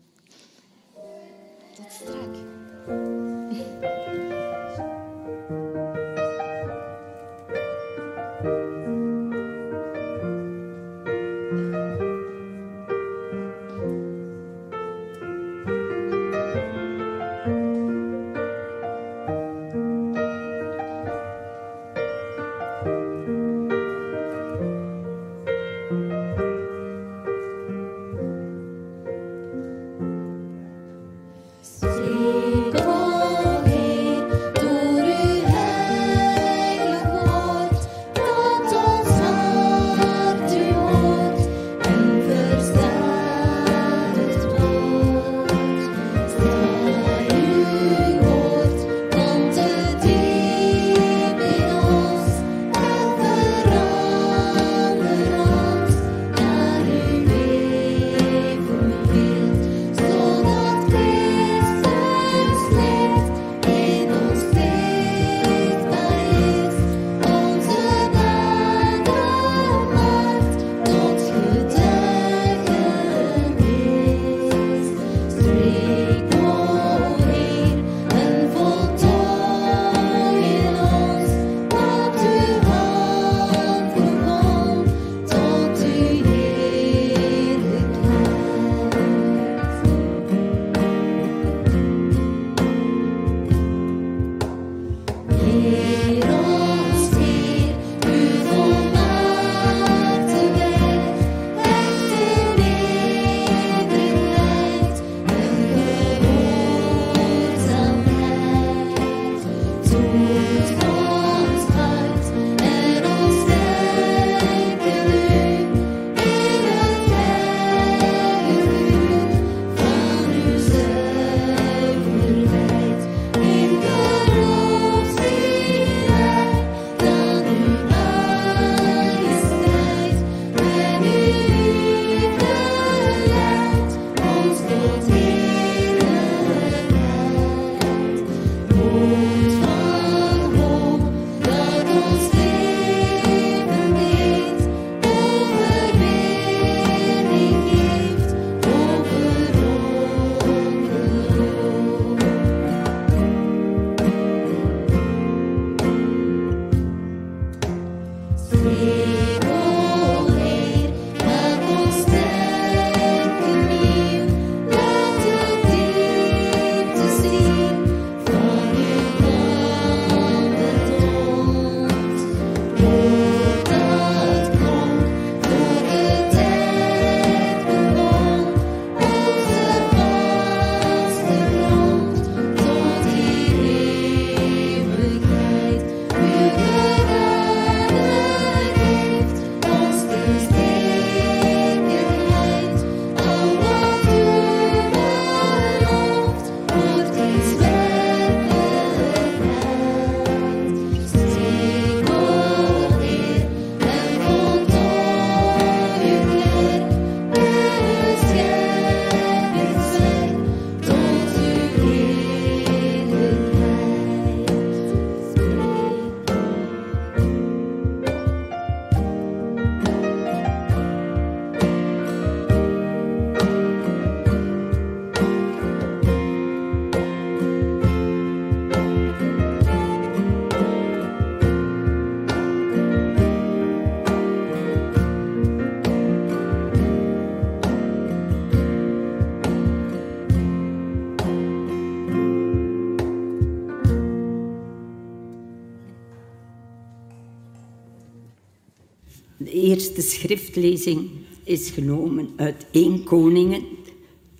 Eerste 249.98 250.16
schriftlezing 250.16 251.10
is 251.44 251.70
genomen 251.70 252.30
uit 252.36 252.66
1 252.70 253.04
Koningen 253.04 253.62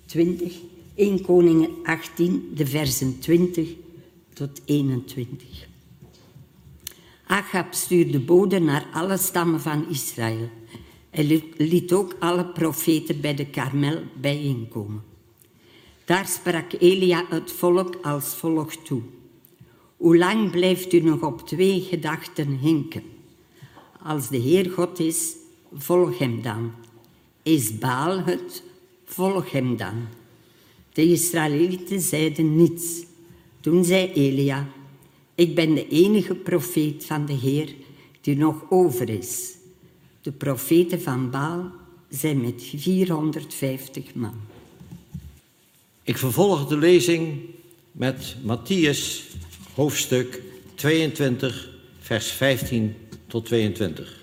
20, 0.05 0.53
1 0.95 1.21
Koningen 1.21 1.69
18, 1.83 2.51
de 2.55 2.65
versen 2.65 3.19
20 3.19 3.69
tot 4.33 4.61
21. 4.65 5.67
Agab 7.25 7.73
stuurde 7.73 8.19
boden 8.19 8.63
naar 8.63 8.87
alle 8.93 9.17
stammen 9.17 9.61
van 9.61 9.89
Israël. 9.89 10.49
Hij 11.09 11.43
liet 11.57 11.93
ook 11.93 12.15
alle 12.19 12.45
profeten 12.45 13.21
bij 13.21 13.35
de 13.35 13.45
Karmel 13.45 14.01
bijeenkomen. 14.21 15.03
Daar 16.05 16.27
sprak 16.27 16.73
Elia 16.79 17.25
het 17.29 17.51
volk 17.51 17.95
als 18.01 18.35
volgt 18.35 18.85
toe. 18.85 19.01
Hoe 19.97 20.17
lang 20.17 20.51
blijft 20.51 20.93
u 20.93 20.99
nog 20.99 21.21
op 21.21 21.47
twee 21.47 21.81
gedachten 21.81 22.57
hinken? 22.57 23.03
Als 24.03 24.29
de 24.29 24.37
Heer 24.37 24.69
God 24.71 24.99
is, 24.99 25.37
volg 25.73 26.17
hem 26.17 26.41
dan. 26.41 26.71
Is 27.43 27.77
Baal 27.77 28.23
het, 28.23 28.63
volg 29.05 29.51
hem 29.51 29.77
dan. 29.77 30.07
De 30.93 31.03
Israëlieten 31.11 32.01
zeiden 32.01 32.55
niets. 32.55 33.05
Toen 33.59 33.85
zei 33.85 34.11
Elia, 34.13 34.67
ik 35.35 35.55
ben 35.55 35.75
de 35.75 35.87
enige 35.87 36.35
profeet 36.35 37.05
van 37.05 37.25
de 37.25 37.33
Heer 37.33 37.73
die 38.21 38.37
nog 38.37 38.63
over 38.69 39.09
is. 39.09 39.55
De 40.21 40.31
profeten 40.31 41.01
van 41.01 41.29
Baal 41.29 41.71
zijn 42.09 42.41
met 42.41 42.63
450 42.75 44.13
man. 44.13 44.33
Ik 46.03 46.17
vervolg 46.17 46.67
de 46.67 46.77
lezing 46.77 47.39
met 47.91 48.35
Matthias, 48.43 49.23
hoofdstuk 49.75 50.41
22, 50.75 51.69
vers 51.99 52.27
15 52.27 52.95
tot 53.27 53.45
22. 53.45 54.18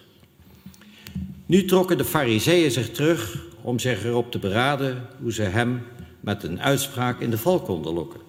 Nu 1.46 1.64
trokken 1.64 1.98
de 1.98 2.04
fariseeën 2.04 2.70
zich 2.70 2.90
terug 2.90 3.44
om 3.62 3.78
zich 3.78 4.04
erop 4.04 4.30
te 4.30 4.38
beraden 4.38 5.06
hoe 5.20 5.32
ze 5.32 5.42
hem 5.42 5.82
met 6.20 6.42
een 6.42 6.60
uitspraak 6.60 7.20
in 7.20 7.30
de 7.30 7.38
val 7.38 7.60
konden 7.60 7.92
lokken. 7.92 8.20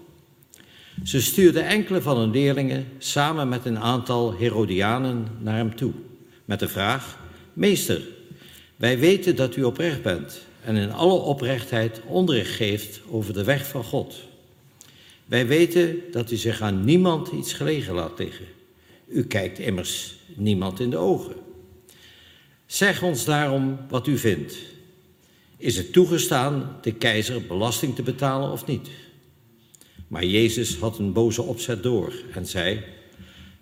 Ze 1.03 1.21
stuurden 1.21 1.65
enkele 1.65 2.01
van 2.01 2.17
hun 2.17 2.31
leerlingen 2.31 2.85
samen 2.97 3.49
met 3.49 3.65
een 3.65 3.79
aantal 3.79 4.33
Herodianen 4.33 5.27
naar 5.39 5.55
hem 5.55 5.75
toe, 5.75 5.91
met 6.45 6.59
de 6.59 6.67
vraag: 6.67 7.19
Meester, 7.53 8.01
wij 8.75 8.99
weten 8.99 9.35
dat 9.35 9.55
u 9.55 9.63
oprecht 9.63 10.01
bent 10.01 10.41
en 10.63 10.75
in 10.75 10.91
alle 10.91 11.19
oprechtheid 11.19 12.01
onderricht 12.05 12.55
geeft 12.55 13.01
over 13.09 13.33
de 13.33 13.43
weg 13.43 13.67
van 13.67 13.83
God. 13.83 14.15
Wij 15.25 15.47
weten 15.47 15.99
dat 16.11 16.31
u 16.31 16.35
zich 16.35 16.61
aan 16.61 16.85
niemand 16.85 17.31
iets 17.31 17.53
gelegen 17.53 17.93
laat 17.93 18.19
liggen. 18.19 18.45
U 19.07 19.25
kijkt 19.25 19.59
immers 19.59 20.15
niemand 20.35 20.79
in 20.79 20.89
de 20.89 20.97
ogen. 20.97 21.46
Zeg 22.67 23.03
ons 23.03 23.25
daarom 23.25 23.79
wat 23.89 24.07
u 24.07 24.17
vindt. 24.17 24.55
Is 25.57 25.77
het 25.77 25.93
toegestaan 25.93 26.77
de 26.81 26.93
keizer 26.93 27.41
belasting 27.45 27.95
te 27.95 28.01
betalen 28.01 28.51
of 28.51 28.65
niet? 28.65 28.89
Maar 30.07 30.25
Jezus 30.25 30.77
had 30.77 30.99
een 30.99 31.13
boze 31.13 31.41
opzet 31.41 31.83
door 31.83 32.13
en 32.33 32.45
zei: 32.45 32.83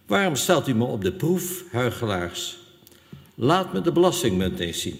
Waarom 0.05 0.35
stelt 0.35 0.67
u 0.67 0.75
me 0.75 0.85
op 0.85 1.03
de 1.03 1.13
proef, 1.13 1.63
huigelaars? 1.71 2.57
Laat 3.35 3.73
me 3.73 3.81
de 3.81 3.91
belastingmunt 3.91 4.59
eens 4.59 4.81
zien. 4.81 4.99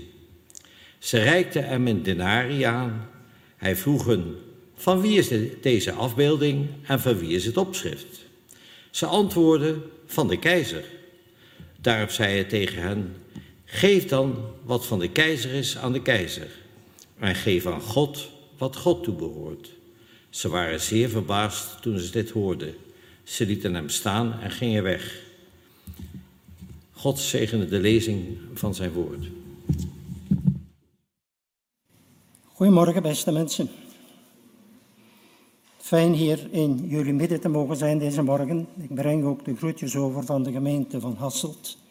Ze 1.00 1.18
reikte 1.18 1.60
hem 1.60 1.88
een 1.88 2.04
denarii 2.04 2.64
aan. 2.64 3.10
Hij 3.56 3.76
vroeg 3.76 4.06
hun: 4.06 4.36
Van 4.76 5.02
wie 5.02 5.18
is 5.18 5.32
deze 5.62 5.92
afbeelding 5.92 6.68
en 6.84 7.00
van 7.00 7.18
wie 7.18 7.30
is 7.30 7.46
het 7.46 7.58
opschrift? 7.58 8.26
Ze 8.90 9.06
antwoordden: 9.06 9.84
Van 10.06 10.28
de 10.28 10.40
keizer. 10.40 10.84
Daarop 11.82 12.10
zei 12.10 12.34
hij 12.34 12.44
tegen 12.44 12.82
hen: 12.82 13.16
Geef 13.76 14.06
dan 14.06 14.36
wat 14.64 14.86
van 14.86 15.00
de 15.00 15.10
keizer 15.10 15.52
is 15.52 15.78
aan 15.78 15.94
de 15.94 16.02
keizer, 16.02 16.48
en 17.20 17.36
geef 17.36 17.66
aan 17.66 17.82
God 17.82 18.30
wat 18.58 18.76
God 18.76 19.04
toebehoort. 19.04 19.72
Ze 20.30 20.50
waren 20.50 20.82
zeer 20.82 21.10
verbaasd 21.10 21.82
toen 21.82 22.00
ze 22.00 22.12
dit 22.12 22.30
hoorden. 22.30 22.76
Ze 23.24 23.46
lieten 23.46 23.74
hem 23.74 23.90
staan 23.90 24.40
en 24.40 24.52
gingen 24.52 24.84
weg. 24.84 25.24
God 26.92 27.20
zegene 27.20 27.66
de 27.66 27.80
lezing 27.80 28.38
van 28.54 28.76
zijn 28.76 28.92
woord. 28.92 29.26
Goedemorgen, 32.44 33.02
beste 33.02 33.32
mensen. 33.32 33.70
Fijn 35.78 36.14
hier 36.14 36.48
in 36.52 36.88
jullie 36.88 37.14
midden 37.14 37.42
te 37.42 37.50
mogen 37.50 37.76
zijn 37.76 38.00
deze 38.00 38.22
morgen. 38.22 38.68
Ik 38.78 38.96
breng 38.96 39.24
ook 39.24 39.46
de 39.46 39.56
groetjes 39.56 39.96
over 39.96 40.24
van 40.24 40.44
de 40.44 40.52
gemeente 40.52 41.00
van 41.00 41.16
Hasselt. 41.18 41.84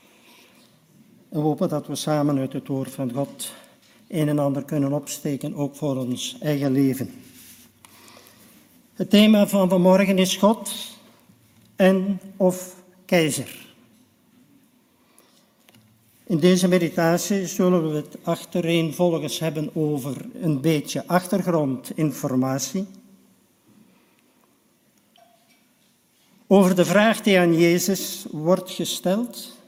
En 1.35 1.41
we 1.41 1.47
hopen 1.47 1.69
dat 1.69 1.87
we 1.87 1.95
samen 1.95 2.39
uit 2.39 2.53
het 2.53 2.69
woord 2.69 2.91
van 2.91 3.13
God 3.13 3.53
een 4.09 4.29
en 4.29 4.39
ander 4.39 4.65
kunnen 4.65 4.93
opsteken, 4.93 5.55
ook 5.55 5.77
voor 5.77 5.97
ons 5.97 6.37
eigen 6.41 6.73
leven. 6.73 7.11
Het 8.95 9.11
thema 9.11 9.47
van 9.47 9.69
vanmorgen 9.69 10.19
is 10.19 10.37
God 10.37 10.73
en 11.77 12.21
of 12.37 12.83
keizer. 13.05 13.67
In 16.27 16.39
deze 16.39 16.69
meditatie 16.69 17.47
zullen 17.47 17.91
we 17.91 17.97
het 17.97 18.17
achtereenvolgens 18.23 19.39
hebben 19.39 19.71
over 19.77 20.27
een 20.41 20.61
beetje 20.61 21.07
achtergrondinformatie. 21.07 22.87
Over 26.47 26.75
de 26.75 26.85
vraag 26.85 27.21
die 27.21 27.39
aan 27.39 27.59
Jezus 27.59 28.27
wordt 28.31 28.71
gesteld. 28.71 29.63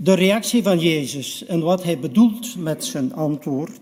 De 0.00 0.14
reactie 0.14 0.62
van 0.62 0.78
Jezus 0.78 1.46
en 1.46 1.60
wat 1.60 1.84
hij 1.84 1.98
bedoelt 1.98 2.56
met 2.56 2.84
zijn 2.84 3.14
antwoord. 3.14 3.80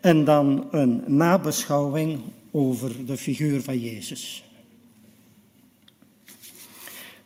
En 0.00 0.24
dan 0.24 0.66
een 0.70 1.02
nabeschouwing 1.06 2.20
over 2.50 3.06
de 3.06 3.16
figuur 3.16 3.62
van 3.62 3.78
Jezus. 3.78 4.44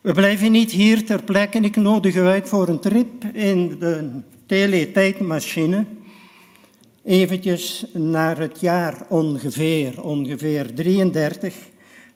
We 0.01 0.13
blijven 0.13 0.51
niet 0.51 0.71
hier 0.71 1.05
ter 1.05 1.23
plekke. 1.23 1.59
Ik 1.59 1.75
nodig 1.75 2.15
u 2.15 2.21
uit 2.21 2.49
voor 2.49 2.67
een 2.67 2.79
trip 2.79 3.23
in 3.33 3.79
de 3.79 4.09
teletijdmachine. 4.45 5.85
Eventjes 7.03 7.85
naar 7.93 8.37
het 8.37 8.59
jaar 8.59 9.05
ongeveer, 9.09 10.03
ongeveer 10.03 10.73
33 10.73 11.55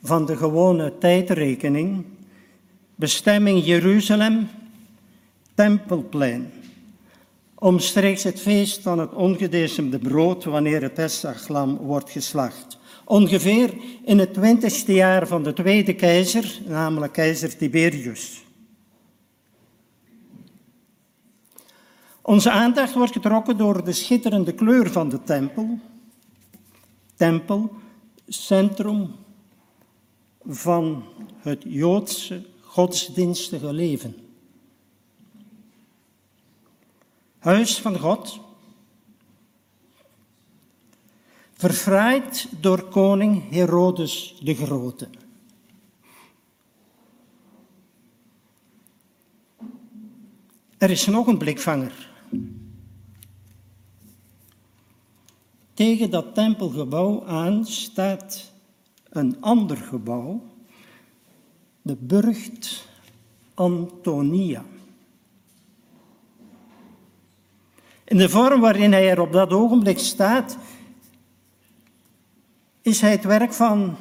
van 0.01 0.25
de 0.25 0.37
gewone 0.37 0.97
tijdrekening. 0.97 2.03
Bestemming 2.95 3.65
Jeruzalem, 3.65 4.49
Tempelplein. 5.53 6.51
Omstreeks 7.55 8.23
het 8.23 8.41
feest 8.41 8.81
van 8.81 8.99
het 8.99 9.13
ongedecemde 9.13 9.99
brood 9.99 10.43
wanneer 10.43 10.81
het 10.81 10.93
Pessachlam 10.93 11.77
wordt 11.77 12.09
geslacht. 12.09 12.77
Ongeveer 13.05 13.73
in 14.05 14.19
het 14.19 14.33
twintigste 14.33 14.93
jaar 14.93 15.27
van 15.27 15.43
de 15.43 15.53
tweede 15.53 15.93
keizer, 15.93 16.59
namelijk 16.65 17.13
keizer 17.13 17.57
Tiberius. 17.57 18.43
Onze 22.21 22.51
aandacht 22.51 22.93
wordt 22.93 23.13
getrokken 23.13 23.57
door 23.57 23.83
de 23.83 23.93
schitterende 23.93 24.53
kleur 24.53 24.91
van 24.91 25.09
de 25.09 25.23
tempel. 25.23 25.79
Tempel, 27.15 27.71
centrum 28.27 29.11
van 30.45 31.03
het 31.41 31.63
Joodse 31.67 32.51
godsdienstige 32.73 33.73
leven. 33.73 34.15
Huis 37.39 37.79
van 37.79 37.99
God, 37.99 38.39
verfraaid 41.53 42.47
door 42.59 42.83
koning 42.83 43.49
Herodes 43.49 44.39
de 44.43 44.55
Grote. 44.55 45.09
Er 50.77 50.89
is 50.89 51.05
nog 51.05 51.27
een 51.27 51.37
blikvanger. 51.37 52.11
Tegen 55.73 56.09
dat 56.09 56.35
tempelgebouw 56.35 57.25
aan 57.25 57.65
staat 57.65 58.51
een 59.09 59.41
ander 59.41 59.77
gebouw, 59.77 60.52
de 61.83 61.95
burcht 61.99 62.87
Antonia. 63.53 64.65
In 68.03 68.17
de 68.17 68.29
vorm 68.29 68.61
waarin 68.61 68.91
hij 68.91 69.09
er 69.09 69.19
op 69.19 69.31
dat 69.31 69.51
ogenblik 69.51 69.99
staat, 69.99 70.57
is 72.81 73.01
hij 73.01 73.11
het 73.11 73.23
werk 73.23 73.53
van 73.53 73.95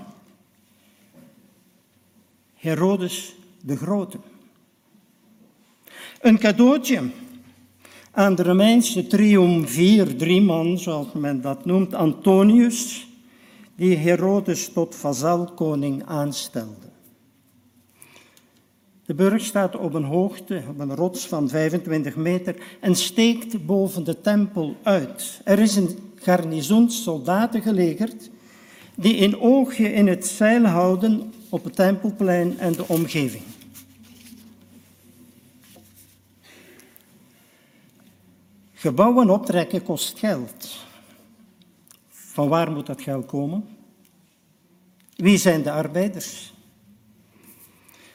Herodes 2.54 3.34
de 3.60 3.76
Grote. 3.76 4.18
Een 6.20 6.38
cadeautje 6.38 7.10
aan 8.10 8.34
de 8.34 8.42
Romeinse 8.42 9.06
triumvier, 9.06 10.16
drieman 10.16 10.78
zoals 10.78 11.12
men 11.12 11.40
dat 11.40 11.64
noemt, 11.64 11.94
Antonius, 11.94 13.08
die 13.76 13.96
Herodes 13.96 14.72
tot 14.72 14.94
vazalkoning 14.94 16.04
aanstelde. 16.06 16.91
De 19.06 19.14
burg 19.14 19.44
staat 19.44 19.76
op 19.76 19.94
een 19.94 20.04
hoogte, 20.04 20.62
op 20.68 20.78
een 20.78 20.94
rots 20.94 21.26
van 21.26 21.48
25 21.48 22.16
meter 22.16 22.56
en 22.80 22.94
steekt 22.94 23.66
boven 23.66 24.04
de 24.04 24.20
tempel 24.20 24.76
uit. 24.82 25.40
Er 25.44 25.58
is 25.58 25.76
een 25.76 25.98
garnizoen 26.16 26.90
soldaten 26.90 27.62
gelegerd 27.62 28.30
die 28.94 29.20
een 29.24 29.40
oogje 29.40 29.92
in 29.92 30.06
het 30.06 30.26
zeil 30.26 30.64
houden 30.64 31.32
op 31.48 31.64
het 31.64 31.74
tempelplein 31.74 32.58
en 32.58 32.72
de 32.72 32.88
omgeving. 32.88 33.42
Gebouwen 38.72 39.30
optrekken 39.30 39.82
kost 39.82 40.18
geld. 40.18 40.86
Van 42.08 42.48
waar 42.48 42.70
moet 42.70 42.86
dat 42.86 43.02
geld 43.02 43.26
komen? 43.26 43.68
Wie 45.16 45.38
zijn 45.38 45.62
de 45.62 45.70
arbeiders? 45.70 46.54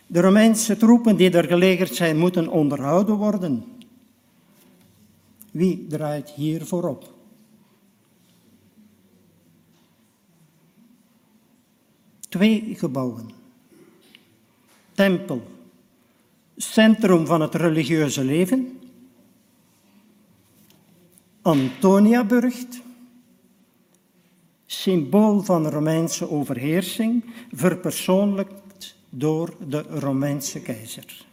De 0.08 0.22
Romeinse 0.22 0.78
troepen 0.78 1.15
die 1.15 1.32
er 1.32 1.48
gelegerd 1.48 1.96
zijn, 1.96 2.17
moeten 2.17 2.48
onderhouden 2.48 3.15
worden. 3.15 3.65
Wie 5.52 5.88
draait 5.88 6.30
hier 6.30 6.65
voorop? 6.65 7.13
Twee 12.30 12.76
gebouwen. 12.76 13.30
Tempel, 14.93 15.43
centrum 16.56 17.26
van 17.26 17.41
het 17.41 17.56
religieuze 17.56 18.24
leven. 18.24 18.80
Antoniaburg, 21.41 22.56
symbool 24.65 25.41
van 25.41 25.67
Romeinse 25.67 26.30
overheersing, 26.30 27.24
verpersoonlijkt 27.52 28.66
door 29.17 29.56
de 29.67 29.82
Romeinse 29.82 30.62
keizer. 30.62 31.25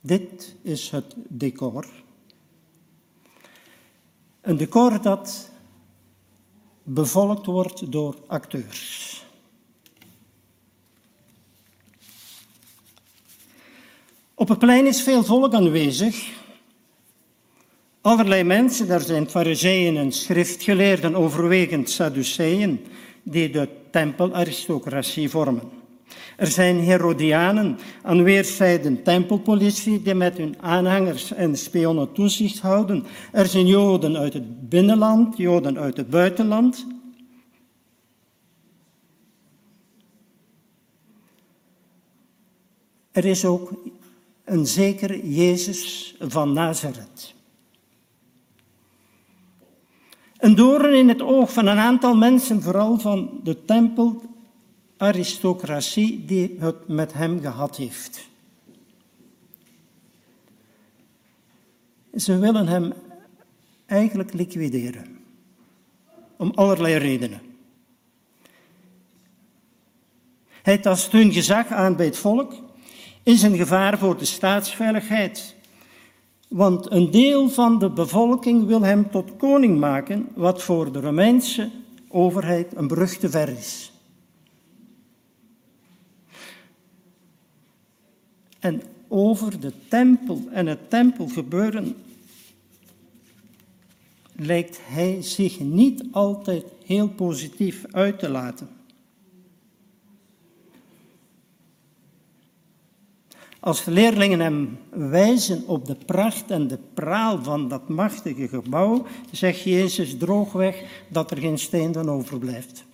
Dit 0.00 0.56
is 0.62 0.90
het 0.90 1.14
decor. 1.16 1.86
Een 4.40 4.56
decor 4.56 5.02
dat 5.02 5.50
bevolkt 6.82 7.46
wordt 7.46 7.92
door 7.92 8.16
acteurs. 8.26 9.24
Op 14.34 14.48
het 14.48 14.58
plein 14.58 14.86
is 14.86 15.02
veel 15.02 15.24
volk 15.24 15.54
aanwezig. 15.54 16.32
Allerlei 18.00 18.42
mensen, 18.42 18.86
daar 18.86 19.00
zijn 19.00 19.30
fariseeën 19.30 19.96
en 19.96 20.12
schriftgeleerden, 20.12 21.14
overwegend 21.14 21.90
Sadduceeën, 21.90 22.86
die 23.24 23.50
de 23.50 23.68
tempelaristocratie 23.90 25.30
vormen. 25.30 25.82
Er 26.36 26.46
zijn 26.46 26.80
Herodianen, 26.80 27.78
aan 28.02 28.22
weerszijden 28.22 29.02
tempelpolitie 29.02 30.02
die 30.02 30.14
met 30.14 30.36
hun 30.36 30.56
aanhangers 30.60 31.32
en 31.32 31.56
spionnen 31.56 32.12
toezicht 32.12 32.58
houden. 32.58 33.04
Er 33.32 33.46
zijn 33.46 33.66
Joden 33.66 34.16
uit 34.16 34.32
het 34.32 34.68
binnenland, 34.68 35.36
Joden 35.36 35.78
uit 35.78 35.96
het 35.96 36.10
buitenland. 36.10 36.86
Er 43.12 43.24
is 43.24 43.44
ook 43.44 43.72
een 44.44 44.66
zeker 44.66 45.26
Jezus 45.26 46.14
van 46.20 46.52
Nazareth. 46.52 47.33
Een 50.44 50.54
doorn 50.54 50.94
in 50.94 51.08
het 51.08 51.22
oog 51.22 51.52
van 51.52 51.66
een 51.66 51.78
aantal 51.78 52.16
mensen, 52.16 52.62
vooral 52.62 52.98
van 52.98 53.40
de 53.42 53.64
tempelaristocratie 53.64 56.24
die 56.24 56.56
het 56.58 56.88
met 56.88 57.12
hem 57.12 57.40
gehad 57.40 57.76
heeft. 57.76 58.28
Ze 62.14 62.38
willen 62.38 62.66
hem 62.66 62.92
eigenlijk 63.86 64.32
liquideren, 64.32 65.18
om 66.36 66.52
allerlei 66.54 66.96
redenen. 66.96 67.40
Hij 70.62 70.78
tast 70.78 71.12
hun 71.12 71.32
gezag 71.32 71.66
aan 71.66 71.96
bij 71.96 72.06
het 72.06 72.18
volk 72.18 72.54
is 73.22 73.42
een 73.42 73.56
gevaar 73.56 73.98
voor 73.98 74.18
de 74.18 74.24
staatsveiligheid. 74.24 75.53
Want 76.54 76.90
een 76.90 77.10
deel 77.10 77.48
van 77.48 77.78
de 77.78 77.90
bevolking 77.90 78.66
wil 78.66 78.82
hem 78.82 79.10
tot 79.10 79.36
koning 79.36 79.78
maken, 79.78 80.28
wat 80.34 80.62
voor 80.62 80.92
de 80.92 81.00
Romeinse 81.00 81.70
overheid 82.08 82.76
een 82.76 82.86
brug 82.86 83.16
te 83.16 83.30
ver 83.30 83.48
is. 83.48 83.92
En 88.58 88.82
over 89.08 89.60
de 89.60 89.72
tempel 89.88 90.42
en 90.50 90.66
het 90.66 90.90
tempelgebeuren 90.90 91.96
lijkt 94.32 94.80
hij 94.82 95.22
zich 95.22 95.60
niet 95.60 96.04
altijd 96.10 96.64
heel 96.84 97.08
positief 97.08 97.84
uit 97.90 98.18
te 98.18 98.28
laten. 98.28 98.68
Als 103.64 103.84
leerlingen 103.84 104.40
hem 104.40 104.78
wijzen 104.90 105.66
op 105.66 105.86
de 105.86 105.96
pracht 106.06 106.50
en 106.50 106.68
de 106.68 106.78
praal 106.94 107.42
van 107.42 107.68
dat 107.68 107.88
machtige 107.88 108.48
gebouw, 108.48 109.06
zegt 109.30 109.62
Jezus 109.62 110.16
droogweg 110.16 110.82
dat 111.08 111.30
er 111.30 111.36
geen 111.36 111.58
steen 111.58 111.92
dan 111.92 112.10
overblijft. 112.10 112.84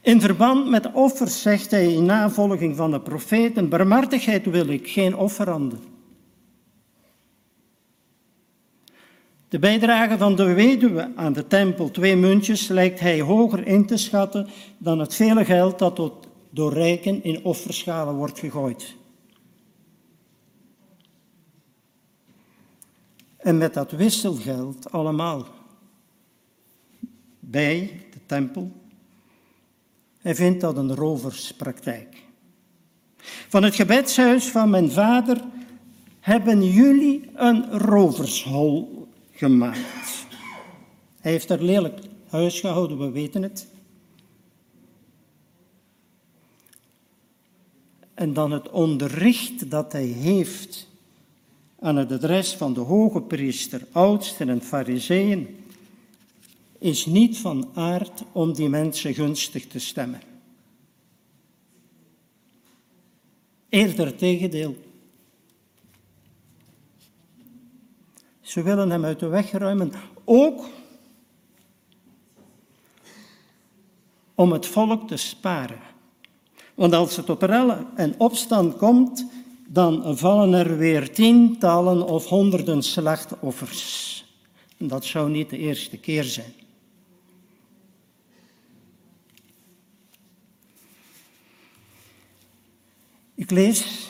In 0.00 0.20
verband 0.20 0.68
met 0.68 0.92
offers 0.92 1.42
zegt 1.42 1.70
hij 1.70 1.92
in 1.92 2.04
navolging 2.04 2.76
van 2.76 2.90
de 2.90 3.00
profeten, 3.00 3.68
barmhartigheid 3.68 4.46
wil 4.46 4.68
ik, 4.68 4.88
geen 4.88 5.16
offeranden. 5.16 5.93
De 9.54 9.60
bijdrage 9.60 10.18
van 10.18 10.36
de 10.36 10.52
weduwe 10.52 11.12
aan 11.16 11.32
de 11.32 11.46
tempel, 11.46 11.90
twee 11.90 12.16
muntjes, 12.16 12.68
lijkt 12.68 13.00
hij 13.00 13.20
hoger 13.20 13.66
in 13.66 13.86
te 13.86 13.96
schatten 13.96 14.48
dan 14.78 14.98
het 14.98 15.14
vele 15.14 15.44
geld 15.44 15.78
dat 15.78 16.10
door 16.50 16.72
rijken 16.72 17.24
in 17.24 17.44
offerschalen 17.44 18.14
wordt 18.14 18.38
gegooid. 18.38 18.94
En 23.36 23.58
met 23.58 23.74
dat 23.74 23.90
wisselgeld 23.90 24.90
allemaal 24.92 25.46
bij 27.40 28.00
de 28.12 28.20
tempel. 28.26 28.72
Hij 30.18 30.34
vindt 30.34 30.60
dat 30.60 30.76
een 30.76 30.94
roverspraktijk. 30.94 32.22
Van 33.48 33.62
het 33.62 33.74
gebedshuis 33.74 34.48
van 34.48 34.70
mijn 34.70 34.90
vader 34.90 35.40
hebben 36.20 36.64
jullie 36.64 37.30
een 37.34 37.78
rovershol 37.78 39.03
gemaakt. 39.34 40.26
Hij 41.20 41.32
heeft 41.32 41.50
er 41.50 41.62
lelijk 41.62 42.00
huis 42.28 42.60
gehouden, 42.60 42.98
we 42.98 43.10
weten 43.10 43.42
het. 43.42 43.66
En 48.14 48.32
dan 48.32 48.50
het 48.50 48.70
onderricht 48.70 49.70
dat 49.70 49.92
hij 49.92 50.06
heeft 50.06 50.88
aan 51.78 51.96
het 51.96 52.12
adres 52.12 52.52
van 52.52 52.74
de 52.74 52.80
hoge 52.80 53.22
priester, 53.22 53.86
oudsten 53.92 54.48
en 54.48 54.62
fariseeën, 54.62 55.64
is 56.78 57.06
niet 57.06 57.38
van 57.38 57.70
aard 57.74 58.22
om 58.32 58.52
die 58.52 58.68
mensen 58.68 59.14
gunstig 59.14 59.66
te 59.66 59.78
stemmen. 59.78 60.20
Eerder 63.68 64.16
tegendeel. 64.16 64.83
Ze 68.54 68.62
willen 68.62 68.90
hem 68.90 69.04
uit 69.04 69.18
de 69.18 69.26
weg 69.26 69.50
ruimen, 69.50 69.92
ook 70.24 70.68
om 74.34 74.52
het 74.52 74.66
volk 74.66 75.08
te 75.08 75.16
sparen. 75.16 75.78
Want 76.74 76.92
als 76.94 77.16
het 77.16 77.26
tot 77.26 77.42
rellen 77.42 77.86
en 77.94 78.14
opstand 78.18 78.76
komt, 78.76 79.26
dan 79.66 80.18
vallen 80.18 80.52
er 80.52 80.76
weer 80.78 81.12
tientallen 81.12 82.06
of 82.06 82.26
honderden 82.26 82.82
slachtoffers. 82.82 84.24
En 84.76 84.88
dat 84.88 85.04
zou 85.04 85.30
niet 85.30 85.50
de 85.50 85.58
eerste 85.58 85.96
keer 85.96 86.24
zijn. 86.24 86.54
Ik 93.34 93.50
lees 93.50 94.08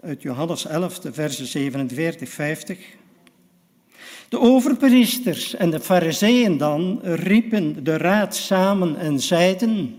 uit 0.00 0.22
Johannes 0.22 0.64
11, 0.66 1.00
versen 1.12 1.46
47, 1.46 2.28
50. 2.28 2.95
De 4.28 4.40
overpriesters 4.40 5.54
en 5.54 5.70
de 5.70 5.80
fariseeën 5.80 6.58
dan 6.58 7.00
riepen 7.02 7.84
de 7.84 7.96
raad 7.96 8.36
samen 8.36 8.96
en 8.96 9.20
zeiden, 9.20 9.96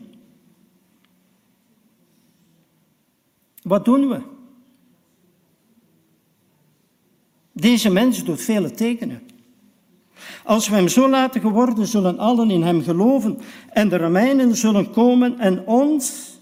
wat 3.61 3.85
doen 3.85 4.07
we? 4.07 4.21
Deze 7.51 7.89
mens 7.89 8.23
doet 8.23 8.41
vele 8.41 8.71
tekenen. 8.71 9.21
Als 10.43 10.69
we 10.69 10.75
hem 10.75 10.87
zo 10.87 11.09
laten 11.09 11.41
geworden, 11.41 11.87
zullen 11.87 12.17
allen 12.17 12.51
in 12.51 12.63
hem 12.63 12.81
geloven 12.81 13.37
en 13.69 13.89
de 13.89 13.97
Romeinen 13.97 14.55
zullen 14.55 14.91
komen 14.91 15.39
en 15.39 15.65
ons, 15.65 16.37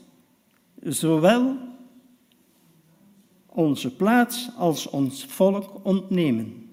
zowel 0.81 1.57
onze 3.45 3.95
plaats 3.95 4.49
als 4.57 4.89
ons 4.89 5.25
volk 5.25 5.71
ontnemen. 5.83 6.64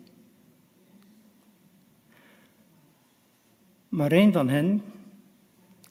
Maar 3.93 4.13
een 4.13 4.33
van 4.33 4.49
hen, 4.49 4.83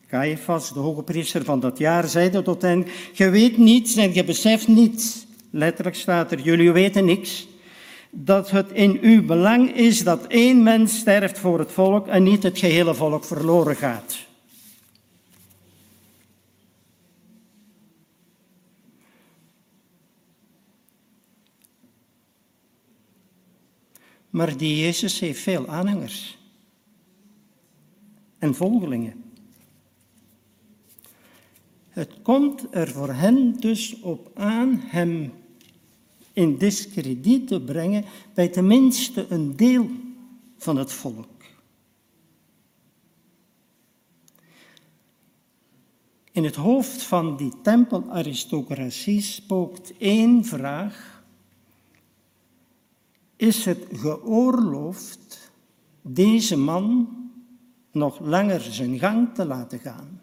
Caiaphas, 0.08 0.74
de 0.74 0.80
hoge 0.80 1.04
priester 1.04 1.44
van 1.44 1.60
dat 1.60 1.78
jaar, 1.78 2.08
zeide 2.08 2.42
tot 2.42 2.62
hen, 2.62 2.88
je 3.14 3.30
weet 3.30 3.58
niets 3.58 3.96
en 3.96 4.14
je 4.14 4.24
beseft 4.24 4.68
niets. 4.68 5.26
Letterlijk 5.50 5.96
staat 5.96 6.32
er, 6.32 6.40
jullie 6.40 6.72
weten 6.72 7.06
niks. 7.06 7.48
Dat 8.10 8.52
het 8.52 8.72
in 8.72 8.98
uw 9.02 9.26
belang 9.26 9.76
is 9.76 10.04
dat 10.04 10.28
één 10.28 10.64
mens 10.64 10.98
sterft 10.98 11.40
voor 11.40 11.60
het 11.60 11.72
volk 11.72 12.08
en 12.08 12.24
niet 12.24 12.44
het 12.44 12.58
gehele 12.58 12.94
volk 12.94 13.24
verloren 13.24 13.76
gaat. 13.76 14.18
Maar 24.30 24.58
die 24.58 24.78
Jezus 24.78 25.20
heeft 25.20 25.42
veel 25.42 25.68
aanhangers 25.68 26.40
en 28.42 28.56
volgelingen. 28.56 29.24
Het 31.90 32.22
komt 32.22 32.68
er 32.72 32.88
voor 32.88 33.14
hen 33.14 33.60
dus 33.60 34.00
op 34.00 34.32
aan 34.34 34.82
hem 34.84 35.34
in 36.34 36.58
discrediet 36.58 37.48
te 37.48 37.62
brengen 37.62 38.06
bij 38.34 38.48
tenminste 38.48 39.26
een 39.30 39.56
deel 39.56 39.90
van 40.58 40.78
het 40.78 40.92
volk. 40.92 41.44
In 46.32 46.44
het 46.44 46.56
hoofd 46.56 47.04
van 47.04 47.38
die 47.38 47.54
tempelaristocratie 47.62 49.22
spookt 49.22 49.98
één 49.98 50.46
vraag. 50.46 51.24
Is 53.36 53.66
het 53.66 53.86
geoorloofd 53.92 55.52
deze 56.02 56.58
man 56.58 57.21
nog 57.92 58.20
langer 58.20 58.62
zijn 58.62 59.00
gang 59.00 59.34
te 59.34 59.46
laten 59.46 59.80
gaan? 59.80 60.22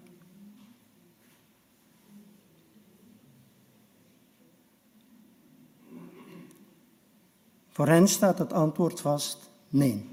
Voor 7.69 7.87
hen 7.87 8.09
staat 8.09 8.39
het 8.39 8.53
antwoord 8.53 9.01
vast: 9.01 9.51
nee. 9.69 10.09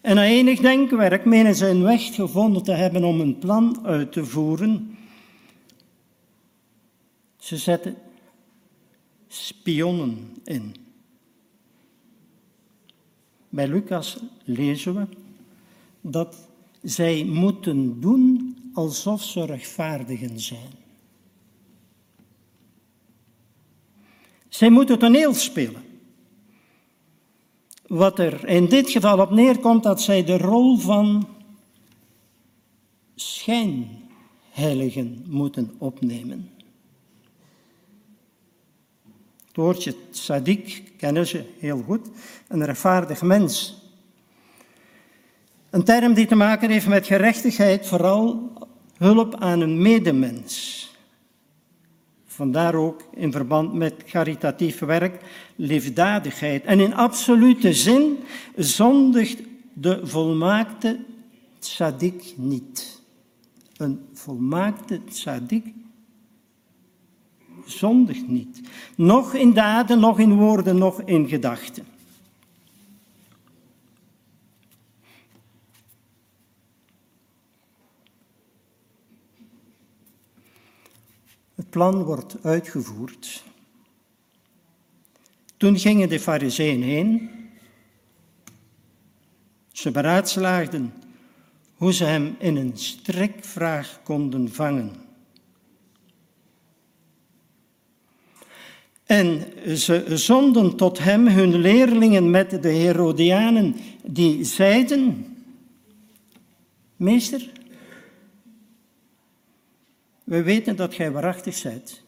En 0.00 0.14
na 0.14 0.24
enig 0.24 0.60
denkwerk 0.60 1.24
menen 1.24 1.54
ze 1.54 1.68
een 1.68 1.82
weg 1.82 2.14
gevonden 2.14 2.62
te 2.62 2.72
hebben 2.72 3.04
om 3.04 3.20
een 3.20 3.38
plan 3.38 3.86
uit 3.86 4.12
te 4.12 4.24
voeren. 4.24 4.96
Ze 7.36 7.56
zetten 7.56 7.96
spionnen 9.28 10.36
in. 10.44 10.85
Bij 13.56 13.68
Lucas 13.68 14.18
lezen 14.44 14.94
we 14.94 15.06
dat 16.00 16.48
zij 16.82 17.24
moeten 17.24 18.00
doen 18.00 18.56
alsof 18.72 19.22
ze 19.22 19.44
rechtvaardigen 19.44 20.40
zijn. 20.40 20.70
Zij 24.48 24.70
moeten 24.70 24.98
toneel 24.98 25.34
spelen. 25.34 25.82
Wat 27.86 28.18
er 28.18 28.48
in 28.48 28.66
dit 28.66 28.90
geval 28.90 29.20
op 29.20 29.30
neerkomt, 29.30 29.82
dat 29.82 30.02
zij 30.02 30.24
de 30.24 30.38
rol 30.38 30.78
van 30.78 31.28
schijnheiligen 33.14 35.24
moeten 35.28 35.74
opnemen. 35.78 36.50
Het 39.56 39.64
woordje 39.64 39.94
tzaddik 40.10 40.82
kennen 40.96 41.26
ze 41.26 41.44
heel 41.58 41.82
goed, 41.86 42.08
een 42.48 42.64
rechtvaardig 42.64 43.22
mens. 43.22 43.82
Een 45.70 45.84
term 45.84 46.14
die 46.14 46.26
te 46.26 46.34
maken 46.34 46.70
heeft 46.70 46.86
met 46.86 47.06
gerechtigheid, 47.06 47.86
vooral 47.86 48.52
hulp 48.96 49.34
aan 49.34 49.60
een 49.60 49.82
medemens. 49.82 50.90
Vandaar 52.26 52.74
ook 52.74 53.02
in 53.14 53.32
verband 53.32 53.72
met 53.72 54.04
caritatief 54.04 54.78
werk, 54.78 55.20
liefdadigheid. 55.54 56.64
En 56.64 56.80
in 56.80 56.94
absolute 56.94 57.72
zin 57.72 58.18
zondigt 58.56 59.40
de 59.72 60.00
volmaakte 60.02 60.98
tzaddik 61.58 62.34
niet. 62.36 63.02
Een 63.76 64.06
volmaakte 64.12 65.04
tzaddik 65.04 65.74
zondigt 67.66 68.28
niet. 68.28 68.60
Nog 68.96 69.34
in 69.34 69.52
daden, 69.52 70.00
nog 70.00 70.18
in 70.18 70.34
woorden, 70.34 70.78
nog 70.78 71.02
in 71.02 71.28
gedachten. 71.28 71.86
Het 81.54 81.70
plan 81.70 82.02
wordt 82.02 82.36
uitgevoerd. 82.42 83.44
Toen 85.56 85.78
gingen 85.78 86.08
de 86.08 86.20
fariseeën 86.20 86.82
heen. 86.82 87.30
Ze 89.72 89.90
beraadslaagden 89.90 90.92
hoe 91.74 91.92
ze 91.92 92.04
hem 92.04 92.36
in 92.38 92.56
een 92.56 92.78
strikvraag 92.78 94.00
konden 94.02 94.52
vangen. 94.52 95.05
En 99.06 99.42
ze 99.76 100.04
zonden 100.08 100.76
tot 100.76 100.98
hem 100.98 101.28
hun 101.28 101.54
leerlingen 101.56 102.30
met 102.30 102.62
de 102.62 102.68
Herodianen, 102.68 103.76
die 104.04 104.44
zeiden: 104.44 105.26
Meester, 106.96 107.50
we 110.24 110.42
weten 110.42 110.76
dat 110.76 110.94
gij 110.94 111.10
waarachtig 111.10 111.54
zijt. 111.54 112.04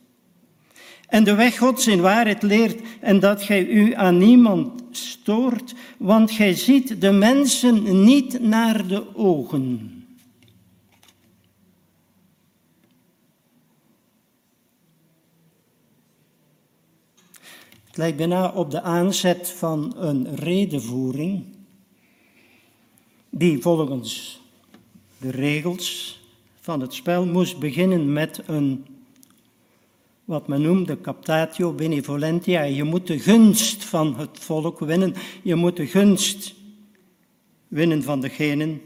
En 1.08 1.24
de 1.24 1.34
weg 1.34 1.58
Gods 1.58 1.86
in 1.86 2.00
waarheid 2.00 2.42
leert 2.42 2.80
en 3.00 3.20
dat 3.20 3.42
gij 3.42 3.66
u 3.66 3.94
aan 3.94 4.18
niemand 4.18 4.82
stoort, 4.90 5.74
want 5.96 6.30
gij 6.30 6.54
ziet 6.54 7.00
de 7.00 7.12
mensen 7.12 8.04
niet 8.04 8.40
naar 8.40 8.86
de 8.86 9.16
ogen. 9.16 9.97
Lijkt 17.98 18.16
bijna 18.16 18.50
op 18.50 18.70
de 18.70 18.82
aanzet 18.82 19.50
van 19.50 19.94
een 19.96 20.36
redenvoering 20.36 21.44
die 23.30 23.62
volgens 23.62 24.40
de 25.18 25.30
regels 25.30 26.20
van 26.60 26.80
het 26.80 26.94
spel 26.94 27.26
moest 27.26 27.58
beginnen 27.58 28.12
met 28.12 28.42
een, 28.46 28.86
wat 30.24 30.48
men 30.48 30.62
noemde 30.62 31.00
captatio 31.00 31.72
benevolentia. 31.72 32.62
Je 32.62 32.84
moet 32.84 33.06
de 33.06 33.18
gunst 33.18 33.84
van 33.84 34.18
het 34.18 34.38
volk 34.38 34.78
winnen. 34.78 35.14
Je 35.42 35.54
moet 35.54 35.76
de 35.76 35.86
gunst 35.86 36.54
winnen 37.68 38.02
van 38.02 38.20
degenen 38.20 38.80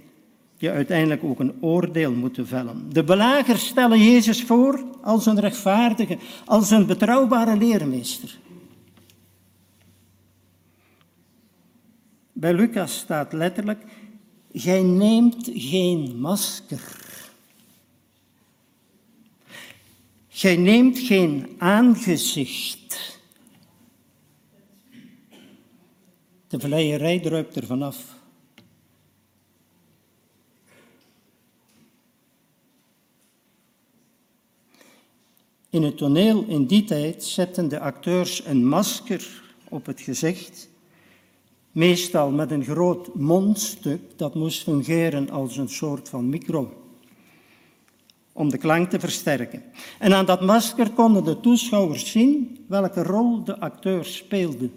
die 0.58 0.70
uiteindelijk 0.70 1.24
ook 1.24 1.40
een 1.40 1.54
oordeel 1.60 2.12
moeten 2.12 2.46
vellen. 2.46 2.86
De 2.92 3.04
belagers 3.04 3.66
stellen 3.66 3.98
Jezus 3.98 4.42
voor 4.42 4.84
als 5.02 5.26
een 5.26 5.40
rechtvaardige, 5.40 6.18
als 6.44 6.70
een 6.70 6.86
betrouwbare 6.86 7.56
leermeester. 7.56 8.40
Bij 12.43 12.55
Lucas 12.55 12.99
staat 12.99 13.32
letterlijk, 13.32 13.84
gij 14.53 14.82
neemt 14.82 15.51
geen 15.55 16.20
masker. 16.20 16.80
Gij 20.28 20.57
neemt 20.57 20.99
geen 20.99 21.55
aangezicht. 21.59 23.20
De 26.49 26.61
vleierij 26.61 27.20
druipt 27.20 27.57
er 27.57 27.66
vanaf. 27.66 28.16
In 35.70 35.82
het 35.82 35.97
toneel 35.97 36.45
in 36.45 36.66
die 36.66 36.84
tijd 36.84 37.24
zetten 37.24 37.68
de 37.68 37.80
acteurs 37.80 38.45
een 38.45 38.66
masker 38.66 39.43
op 39.68 39.86
het 39.86 40.01
gezicht, 40.01 40.70
meestal 41.72 42.30
met 42.30 42.50
een 42.50 42.64
groot 42.64 43.14
mondstuk 43.14 44.00
dat 44.16 44.34
moest 44.34 44.62
fungeren 44.62 45.30
als 45.30 45.56
een 45.56 45.68
soort 45.68 46.08
van 46.08 46.28
micro 46.28 46.82
om 48.32 48.50
de 48.50 48.58
klank 48.58 48.90
te 48.90 49.00
versterken. 49.00 49.62
En 49.98 50.14
aan 50.14 50.26
dat 50.26 50.40
masker 50.40 50.90
konden 50.90 51.24
de 51.24 51.40
toeschouwers 51.40 52.10
zien 52.10 52.64
welke 52.68 53.02
rol 53.02 53.44
de 53.44 53.60
acteur 53.60 54.04
speelde. 54.04 54.70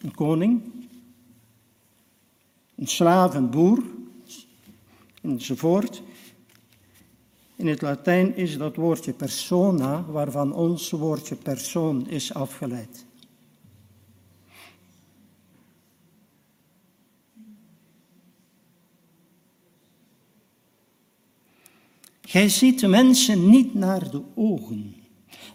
Een 0.00 0.14
koning, 0.14 0.62
een 2.74 2.86
slaaf, 2.86 3.34
een 3.34 3.50
boer, 3.50 3.82
enzovoort. 5.22 6.02
In 7.56 7.66
het 7.66 7.82
Latijn 7.82 8.36
is 8.36 8.58
dat 8.58 8.76
woordje 8.76 9.12
persona, 9.12 10.04
waarvan 10.04 10.52
ons 10.52 10.90
woordje 10.90 11.34
persoon 11.34 12.08
is 12.08 12.34
afgeleid. 12.34 13.06
Gij 22.28 22.48
ziet 22.48 22.80
de 22.80 22.88
mensen 22.88 23.50
niet 23.50 23.74
naar 23.74 24.10
de 24.10 24.22
ogen. 24.34 24.94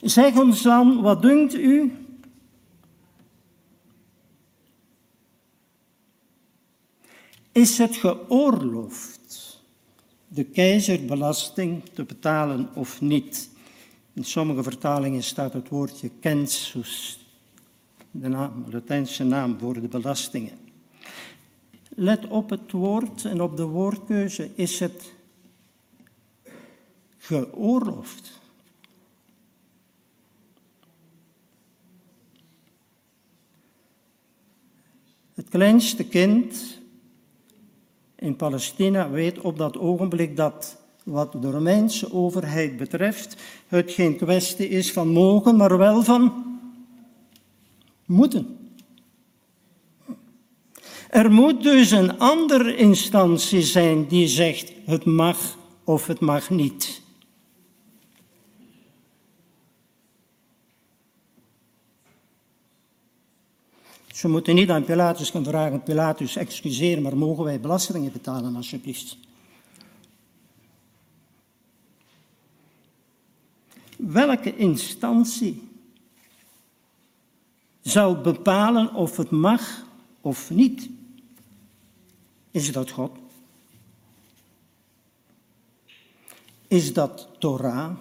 Zeg 0.02 0.38
ons 0.40 0.62
dan, 0.62 1.02
wat 1.02 1.22
dunkt 1.22 1.54
u? 1.54 1.92
Is 7.52 7.78
het 7.78 7.96
geoorloofd 7.96 9.62
de 10.28 10.44
keizerbelasting 10.44 11.84
te 11.94 12.04
betalen 12.04 12.70
of 12.76 13.02
niet? 13.02 13.50
In 14.14 14.24
sommige 14.24 14.64
vertalingen 14.64 15.24
staat 15.24 15.54
het 15.54 15.70
woordje 15.70 16.12
census, 16.22 17.20
de 18.12 18.28
naam, 18.28 18.66
Latijnse 18.70 19.24
naam 19.24 19.60
voor 19.60 19.74
de 19.74 19.88
belastingen. 19.88 20.58
Let 21.90 22.28
op 22.28 22.50
het 22.50 22.72
woord 22.72 23.26
en 23.26 23.42
op 23.42 23.58
de 23.58 23.66
woordkeuze. 23.66 24.50
Is 24.56 24.80
het 24.80 25.14
geoorloofd? 27.24 28.42
Het 35.34 35.50
kleinste 35.50 36.04
kind 36.04 36.80
in 38.16 38.36
Palestina 38.36 39.10
weet 39.10 39.40
op 39.40 39.58
dat 39.58 39.78
ogenblik 39.78 40.36
dat 40.36 40.78
wat 41.04 41.32
de 41.42 41.52
Romeinse 41.52 42.14
overheid 42.14 42.78
betreft 42.78 43.36
het 43.68 43.92
geen 43.92 44.18
kwestie 44.18 44.68
is 44.68 44.92
van 44.92 45.08
mogen, 45.08 45.56
maar 45.56 45.78
wel 45.78 46.04
van 46.04 46.44
moeten. 48.06 48.58
Er 51.10 51.32
moet 51.32 51.64
dus 51.64 51.92
een 51.92 52.20
andere 52.20 52.76
instantie 52.76 53.62
zijn 53.62 54.08
die 54.08 54.28
zegt 54.28 54.72
het 54.86 55.06
mag 55.06 55.58
of 55.84 56.08
het 56.08 56.20
mag 56.20 56.50
niet. 56.50 57.03
Ze 64.14 64.28
moeten 64.28 64.56
niet 64.56 64.70
aan 64.70 64.84
Pilatus 64.84 65.30
gaan 65.30 65.44
vragen, 65.44 65.84
Pilatus, 65.84 66.36
excuseer, 66.36 67.02
maar 67.02 67.18
mogen 67.18 67.44
wij 67.44 67.60
belastingen 67.60 68.12
betalen 68.12 68.56
alsjeblieft? 68.56 69.18
Welke 73.98 74.56
instantie 74.58 75.70
zal 77.82 78.22
bepalen 78.22 78.94
of 78.94 79.18
het 79.18 79.30
mag 79.30 79.86
of 80.22 80.50
niet? 80.50 80.90
Is 82.52 82.72
dat 82.72 82.92
God? 82.92 83.12
Is 86.68 86.94
dat 86.94 87.28
Torah? 87.40 87.98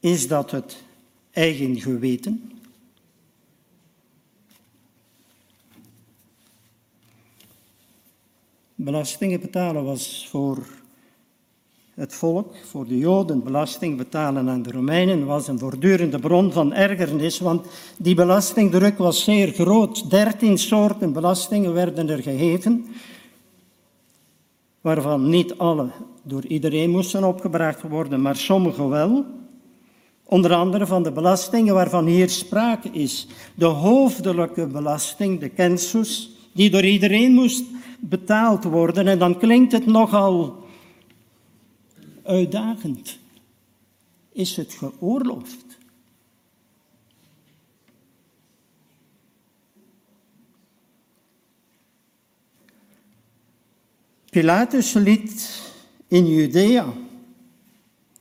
Is 0.00 0.28
dat 0.28 0.50
het 0.50 0.82
eigen 1.30 1.80
geweten? 1.80 2.57
Belastingen 8.80 9.40
betalen 9.40 9.84
was 9.84 10.26
voor 10.30 10.58
het 11.94 12.14
volk, 12.14 12.54
voor 12.64 12.86
de 12.86 12.98
Joden, 12.98 13.42
belasting 13.42 13.96
betalen 13.96 14.48
aan 14.48 14.62
de 14.62 14.70
Romeinen 14.70 15.26
was 15.26 15.48
een 15.48 15.58
voortdurende 15.58 16.18
bron 16.18 16.52
van 16.52 16.72
ergernis, 16.74 17.38
want 17.38 17.66
die 17.96 18.14
belastingdruk 18.14 18.98
was 18.98 19.24
zeer 19.24 19.52
groot. 19.52 20.10
Dertien 20.10 20.58
soorten 20.58 21.12
belastingen 21.12 21.72
werden 21.72 22.08
er 22.08 22.22
geheven, 22.22 22.86
waarvan 24.80 25.28
niet 25.28 25.58
alle 25.58 25.90
door 26.22 26.44
iedereen 26.46 26.90
moesten 26.90 27.24
opgebracht 27.24 27.82
worden, 27.82 28.22
maar 28.22 28.36
sommige 28.36 28.88
wel. 28.88 29.24
Onder 30.24 30.54
andere 30.54 30.86
van 30.86 31.02
de 31.02 31.12
belastingen 31.12 31.74
waarvan 31.74 32.06
hier 32.06 32.30
sprake 32.30 32.88
is. 32.92 33.26
De 33.54 33.66
hoofdelijke 33.66 34.66
belasting, 34.66 35.40
de 35.40 35.50
census, 35.56 36.30
die 36.52 36.70
door 36.70 36.84
iedereen 36.84 37.32
moest 37.32 37.64
betaald 37.98 38.64
worden. 38.64 39.08
En 39.08 39.18
dan 39.18 39.38
klinkt 39.38 39.72
het 39.72 39.86
nogal 39.86 40.66
uitdagend. 42.24 43.18
Is 44.32 44.56
het 44.56 44.74
geoorloofd? 44.74 45.66
Pilatus 54.30 54.92
liet 54.92 55.62
in 56.08 56.26
Judea, 56.26 56.92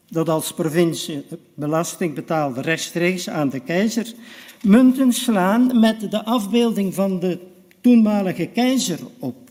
dat 0.10 0.30
als 0.30 0.54
provincie 0.54 1.26
belasting 1.54 2.16
betaalde 2.16 2.62
rechtstreeks 2.62 3.30
aan 3.30 3.50
de 3.50 3.60
keizer, 3.60 4.14
munten 4.62 5.14
slaan 5.14 5.80
met 5.80 6.12
de 6.12 6.26
afbeelding 6.26 6.94
van 6.94 7.20
de 7.20 7.40
toenmalige 7.82 8.46
keizer 8.46 9.00
op. 9.20 9.47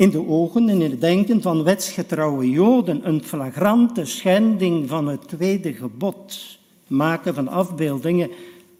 in 0.00 0.10
de 0.10 0.26
ogen 0.26 0.68
en 0.68 0.82
in 0.82 0.90
het 0.90 1.00
denken 1.00 1.42
van 1.42 1.62
wetsgetrouwe 1.62 2.50
Joden 2.50 3.08
een 3.08 3.24
flagrante 3.24 4.04
schending 4.04 4.88
van 4.88 5.08
het 5.08 5.28
tweede 5.28 5.72
gebod. 5.72 6.58
Maken 6.86 7.34
van 7.34 7.48
afbeeldingen, 7.48 8.30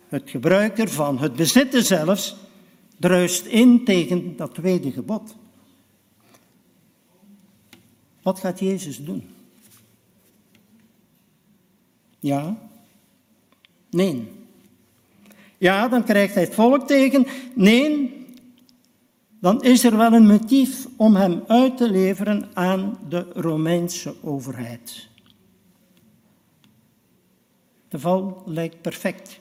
het 0.09 0.31
gebruik 0.31 0.79
ervan, 0.79 1.18
het 1.18 1.37
bezitten 1.37 1.85
zelfs, 1.85 2.37
druist 2.97 3.47
in 3.47 3.85
tegen 3.85 4.37
dat 4.37 4.55
tweede 4.55 4.91
gebod. 4.91 5.35
Wat 8.23 8.39
gaat 8.39 8.59
Jezus 8.59 9.05
doen? 9.05 9.29
Ja? 12.18 12.57
Nee. 13.91 14.29
Ja, 15.59 15.89
dan 15.89 16.05
krijgt 16.05 16.35
hij 16.35 16.43
het 16.43 16.55
volk 16.55 16.87
tegen. 16.87 17.27
Nee, 17.55 18.20
dan 19.41 19.62
is 19.62 19.84
er 19.84 19.97
wel 19.97 20.12
een 20.12 20.26
motief 20.26 20.86
om 20.97 21.16
hem 21.16 21.43
uit 21.47 21.76
te 21.76 21.91
leveren 21.91 22.51
aan 22.55 22.99
de 23.09 23.26
Romeinse 23.34 24.14
overheid. 24.22 25.09
De 27.88 27.99
val 27.99 28.43
lijkt 28.47 28.80
perfect. 28.80 29.41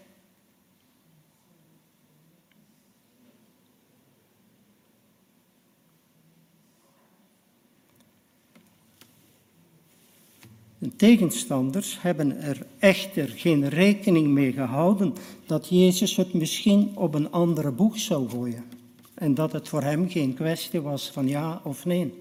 De 10.78 10.96
tegenstanders 10.96 12.02
hebben 12.02 12.42
er 12.42 12.66
echter 12.80 13.28
geen 13.28 13.70
rekening 13.70 14.28
mee 14.28 14.52
gehouden 14.52 15.14
dat 15.46 15.68
Jezus 15.70 16.16
het 16.16 16.34
misschien 16.34 16.92
op 16.96 17.14
een 17.14 17.32
andere 17.32 17.72
boeg 17.72 18.00
zou 18.00 18.30
gooien 18.30 18.79
en 19.20 19.34
dat 19.34 19.52
het 19.52 19.70
voor 19.70 19.82
hem 19.82 20.10
geen 20.10 20.34
kwestie 20.34 20.82
was 20.82 21.12
van 21.12 21.28
ja 21.28 21.62
of 21.64 21.86
nee. 21.86 22.14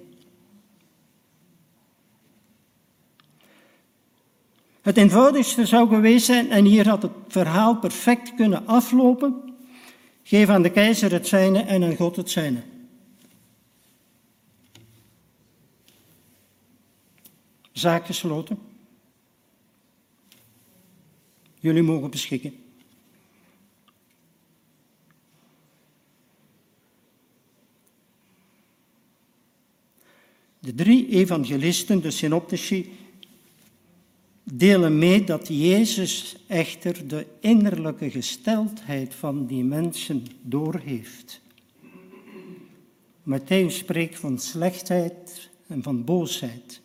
Het 4.80 4.96
eenvoudigste 4.96 5.66
zou 5.66 5.88
geweest 5.88 6.26
zijn, 6.26 6.50
en 6.50 6.64
hier 6.64 6.88
had 6.88 7.02
het 7.02 7.12
verhaal 7.28 7.76
perfect 7.78 8.34
kunnen 8.34 8.66
aflopen, 8.66 9.54
geef 10.22 10.48
aan 10.48 10.62
de 10.62 10.70
keizer 10.70 11.12
het 11.12 11.26
zijne 11.26 11.60
en 11.60 11.84
aan 11.84 11.96
God 11.96 12.16
het 12.16 12.30
zijne. 12.30 12.62
Zaak 17.72 18.06
gesloten. 18.06 18.58
Jullie 21.60 21.82
mogen 21.82 22.10
beschikken. 22.10 22.67
De 30.68 30.74
drie 30.74 31.08
evangelisten, 31.08 32.00
de 32.00 32.10
synoptici, 32.10 32.92
delen 34.42 34.98
mee 34.98 35.24
dat 35.24 35.48
Jezus 35.48 36.36
echter 36.46 37.08
de 37.08 37.26
innerlijke 37.40 38.10
gesteldheid 38.10 39.14
van 39.14 39.46
die 39.46 39.64
mensen 39.64 40.24
doorheeft. 40.42 41.40
Matthäus 43.22 43.76
spreekt 43.76 44.18
van 44.18 44.38
slechtheid 44.38 45.50
en 45.66 45.82
van 45.82 46.04
boosheid. 46.04 46.80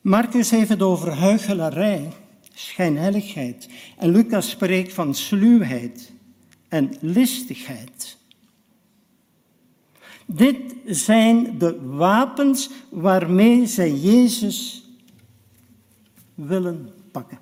Marcus 0.00 0.50
heeft 0.50 0.68
het 0.68 0.82
over 0.82 1.10
huichelarij 1.10 2.12
schijnheiligheid. 2.54 3.68
En 3.98 4.10
Lucas 4.10 4.50
spreekt 4.50 4.92
van 4.92 5.14
sluwheid 5.14 6.12
en 6.68 6.96
listigheid. 7.00 8.20
Dit 10.34 10.74
zijn 10.86 11.58
de 11.58 11.80
wapens 11.80 12.70
waarmee 12.90 13.66
zij 13.66 13.94
Jezus 13.94 14.84
willen 16.34 16.90
pakken. 17.10 17.38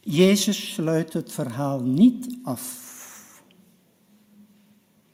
Jezus 0.00 0.72
sluit 0.72 1.12
het 1.12 1.32
verhaal 1.32 1.80
niet 1.80 2.38
af. 2.42 2.84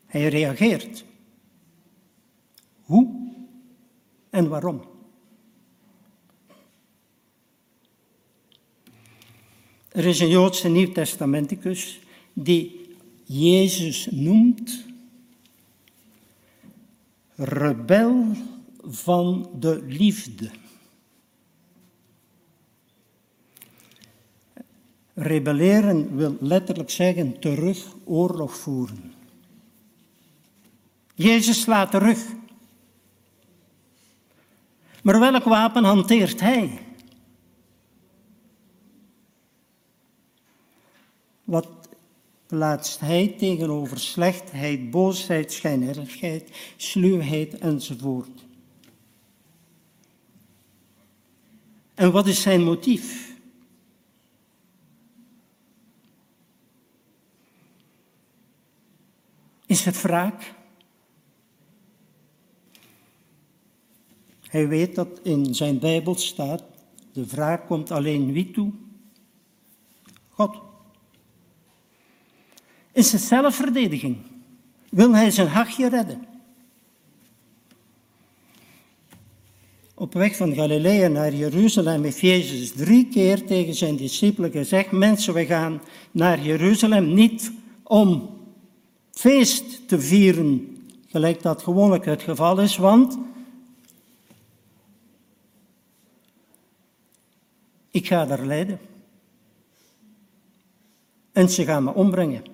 Hij 0.07 0.29
reageert. 0.29 1.05
Hoe 2.83 3.33
en 4.31 4.49
waarom? 4.49 4.92
Er 9.93 10.05
is 10.05 10.21
een 10.21 10.29
Joodse 10.29 10.69
Nieuwtestamenticus 10.69 12.01
die 12.33 12.95
Jezus 13.25 14.09
noemt 14.11 14.85
rebel 17.35 18.27
van 18.83 19.51
de 19.59 19.83
liefde. 19.89 20.51
Rebelleren 25.15 26.17
wil 26.17 26.37
letterlijk 26.41 26.91
zeggen 26.91 27.39
terug 27.39 27.87
oorlog 28.05 28.57
voeren. 28.57 29.13
Jezus 31.15 31.61
slaat 31.61 31.91
terug. 31.91 32.25
Maar 35.03 35.21
welk 35.21 35.45
wapen 35.45 35.85
hanteert 35.85 36.41
hij? 36.41 36.82
Wat 41.53 41.69
plaatst 42.47 43.01
hij 43.01 43.35
tegenover 43.39 44.01
slechtheid, 44.01 44.91
boosheid, 44.91 45.53
schijnheiligheid, 45.53 46.51
sluwheid 46.77 47.59
enzovoort? 47.59 48.45
En 51.95 52.13
wat 52.13 52.27
is 52.27 52.43
zijn 52.43 52.63
motief? 52.63 53.37
Is 59.67 59.85
het 59.85 60.03
wraak? 60.03 60.55
Hij 64.41 64.69
weet 64.69 64.95
dat 64.95 65.21
in 65.23 65.55
zijn 65.55 65.79
Bijbel 65.79 66.15
staat, 66.15 66.65
de 67.13 67.27
wraak 67.27 67.67
komt 67.67 67.91
alleen 67.91 68.33
wie 68.33 68.51
toe? 68.51 68.73
God. 70.29 70.72
Is 72.93 73.13
het 73.13 73.21
zelfverdediging? 73.21 74.17
Wil 74.91 75.15
hij 75.15 75.31
zijn 75.31 75.49
hachje 75.49 75.89
redden? 75.89 76.27
Op 79.95 80.13
weg 80.13 80.37
van 80.37 80.55
Galilea 80.55 81.09
naar 81.09 81.35
Jeruzalem 81.35 82.03
heeft 82.03 82.21
Jezus 82.21 82.73
drie 82.73 83.09
keer 83.09 83.47
tegen 83.47 83.75
zijn 83.75 83.97
discipelen 83.97 84.51
gezegd: 84.51 84.91
Mensen, 84.91 85.35
we 85.35 85.47
gaan 85.47 85.81
naar 86.11 86.41
Jeruzalem 86.41 87.15
niet 87.15 87.53
om 87.83 88.31
feest 89.11 89.89
te 89.89 90.01
vieren, 90.01 90.79
gelijk 91.07 91.43
dat 91.43 91.63
gewoonlijk 91.63 92.05
het 92.05 92.23
geval 92.23 92.61
is, 92.61 92.77
want 92.77 93.19
ik 97.91 98.07
ga 98.07 98.25
daar 98.27 98.47
lijden. 98.47 98.81
En 101.33 101.49
ze 101.49 101.65
gaan 101.65 101.85
me 101.85 101.95
ombrengen. 101.95 102.52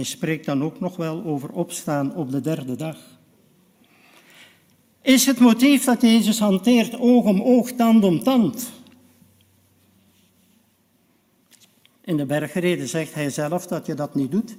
Hij 0.00 0.08
spreekt 0.08 0.46
dan 0.46 0.62
ook 0.62 0.80
nog 0.80 0.96
wel 0.96 1.24
over 1.24 1.50
opstaan 1.52 2.14
op 2.14 2.30
de 2.30 2.40
derde 2.40 2.76
dag. 2.76 2.96
Is 5.02 5.26
het 5.26 5.38
motief 5.38 5.84
dat 5.84 6.02
Jezus 6.02 6.38
hanteert 6.38 6.98
oog 6.98 7.24
om 7.24 7.42
oog, 7.42 7.72
tand 7.72 8.04
om 8.04 8.22
tand? 8.22 8.72
In 12.00 12.16
de 12.16 12.26
bergreden 12.26 12.88
zegt 12.88 13.14
hij 13.14 13.30
zelf 13.30 13.66
dat 13.66 13.86
je 13.86 13.94
dat 13.94 14.14
niet 14.14 14.30
doet. 14.30 14.56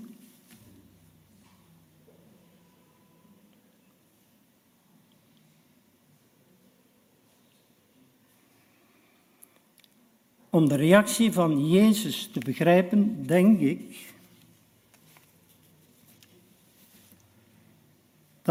Om 10.49 10.67
de 10.67 10.75
reactie 10.75 11.31
van 11.31 11.69
Jezus 11.69 12.29
te 12.33 12.39
begrijpen, 12.39 13.25
denk 13.25 13.59
ik 13.59 14.10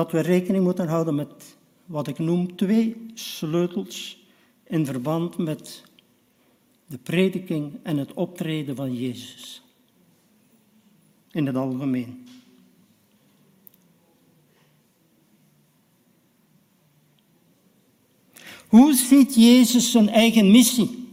dat 0.00 0.12
we 0.12 0.20
rekening 0.20 0.64
moeten 0.64 0.88
houden 0.88 1.14
met 1.14 1.56
wat 1.86 2.06
ik 2.06 2.18
noem 2.18 2.56
twee 2.56 3.06
sleutels 3.14 4.26
in 4.64 4.86
verband 4.86 5.38
met 5.38 5.82
de 6.86 6.98
prediking 6.98 7.78
en 7.82 7.96
het 7.96 8.12
optreden 8.12 8.76
van 8.76 8.94
Jezus. 8.94 9.62
In 11.30 11.46
het 11.46 11.56
algemeen. 11.56 12.26
Hoe 18.68 18.94
ziet 18.94 19.34
Jezus 19.34 19.90
zijn 19.90 20.08
eigen 20.08 20.50
missie? 20.50 21.08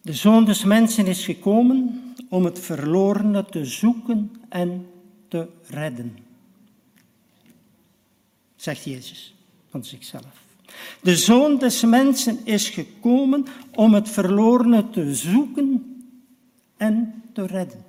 De 0.00 0.14
zoon 0.14 0.44
des 0.44 0.64
mensen 0.64 1.06
is 1.06 1.24
gekomen 1.24 2.01
om 2.32 2.44
het 2.44 2.58
verlorene 2.58 3.44
te 3.44 3.64
zoeken 3.64 4.30
en 4.48 4.86
te 5.28 5.48
redden. 5.66 6.16
Zegt 8.56 8.84
Jezus 8.84 9.34
van 9.68 9.84
zichzelf. 9.84 10.44
De 11.02 11.16
zoon 11.16 11.58
des 11.58 11.82
mensen 11.82 12.38
is 12.44 12.68
gekomen 12.68 13.46
om 13.74 13.94
het 13.94 14.08
verlorene 14.08 14.90
te 14.90 15.14
zoeken 15.14 16.02
en 16.76 17.22
te 17.32 17.46
redden. 17.46 17.84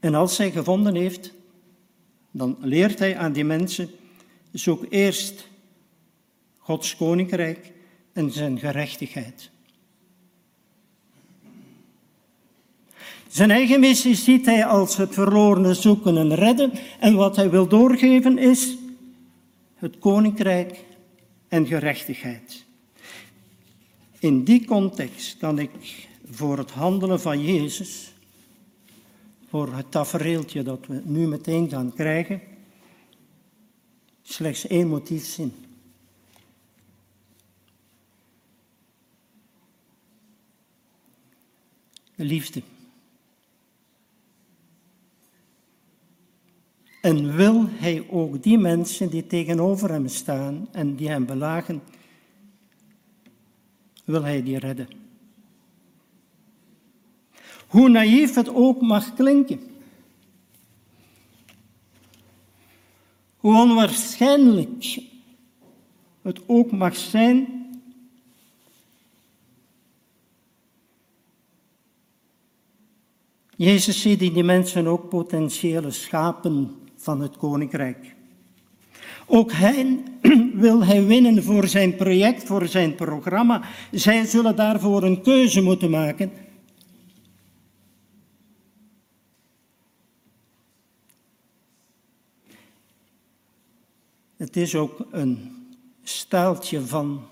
En 0.00 0.14
als 0.14 0.38
hij 0.38 0.50
gevonden 0.50 0.94
heeft, 0.94 1.32
dan 2.30 2.56
leert 2.60 2.98
hij 2.98 3.16
aan 3.16 3.32
die 3.32 3.44
mensen 3.44 3.90
Zoek 4.52 4.86
eerst 4.88 5.48
Gods 6.72 6.96
koninkrijk 6.96 7.72
en 8.12 8.30
zijn 8.30 8.58
gerechtigheid. 8.58 9.50
Zijn 13.28 13.50
eigen 13.50 13.80
missie 13.80 14.14
ziet 14.14 14.46
hij 14.46 14.64
als 14.64 14.96
het 14.96 15.14
verlorene 15.14 15.74
zoeken 15.74 16.16
en 16.16 16.34
redden. 16.34 16.72
En 17.00 17.14
wat 17.14 17.36
hij 17.36 17.50
wil 17.50 17.68
doorgeven 17.68 18.38
is 18.38 18.76
het 19.74 19.98
koninkrijk 19.98 20.84
en 21.48 21.66
gerechtigheid. 21.66 22.64
In 24.18 24.44
die 24.44 24.64
context 24.64 25.36
kan 25.36 25.58
ik 25.58 26.08
voor 26.30 26.58
het 26.58 26.70
handelen 26.70 27.20
van 27.20 27.44
Jezus, 27.44 28.12
voor 29.48 29.74
het 29.74 29.90
tafereeltje 29.90 30.62
dat 30.62 30.86
we 30.86 31.02
nu 31.04 31.26
meteen 31.26 31.68
gaan 31.68 31.92
krijgen, 31.94 32.40
slechts 34.22 34.66
één 34.66 34.88
motief 34.88 35.24
zien. 35.24 35.52
Liefde. 42.24 42.62
En 47.00 47.36
wil 47.36 47.68
hij 47.68 48.06
ook 48.10 48.42
die 48.42 48.58
mensen 48.58 49.10
die 49.10 49.26
tegenover 49.26 49.90
hem 49.90 50.08
staan 50.08 50.68
en 50.72 50.94
die 50.94 51.08
hem 51.08 51.26
belagen, 51.26 51.82
wil 54.04 54.22
hij 54.22 54.42
die 54.42 54.58
redden. 54.58 54.88
Hoe 57.66 57.88
naïef 57.88 58.34
het 58.34 58.48
ook 58.54 58.80
mag 58.80 59.14
klinken. 59.14 59.60
Hoe 63.36 63.60
onwaarschijnlijk 63.60 64.98
het 66.22 66.40
ook 66.46 66.70
mag 66.70 66.96
zijn, 66.96 67.61
Jezus 73.62 74.00
ziet 74.00 74.18
die 74.18 74.44
mensen 74.44 74.86
ook 74.86 75.08
potentiële 75.08 75.90
schapen 75.90 76.74
van 76.96 77.20
het 77.20 77.36
koninkrijk. 77.36 78.14
Ook 79.26 79.52
hen 79.52 80.04
wil 80.64 80.84
hij 80.84 81.04
winnen 81.06 81.42
voor 81.42 81.68
zijn 81.68 81.96
project, 81.96 82.44
voor 82.44 82.66
zijn 82.68 82.94
programma. 82.94 83.62
Zij 83.90 84.24
zullen 84.24 84.56
daarvoor 84.56 85.02
een 85.02 85.22
keuze 85.22 85.60
moeten 85.60 85.90
maken. 85.90 86.32
Het 94.36 94.56
is 94.56 94.74
ook 94.74 95.06
een 95.10 95.50
staaltje 96.02 96.80
van 96.86 97.22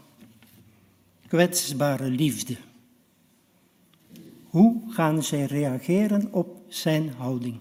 kwetsbare 1.28 2.10
liefde. 2.10 2.56
Hoe 4.50 4.80
gaan 4.88 5.22
zij 5.22 5.44
reageren 5.44 6.28
op 6.32 6.60
zijn 6.68 7.08
houding? 7.16 7.60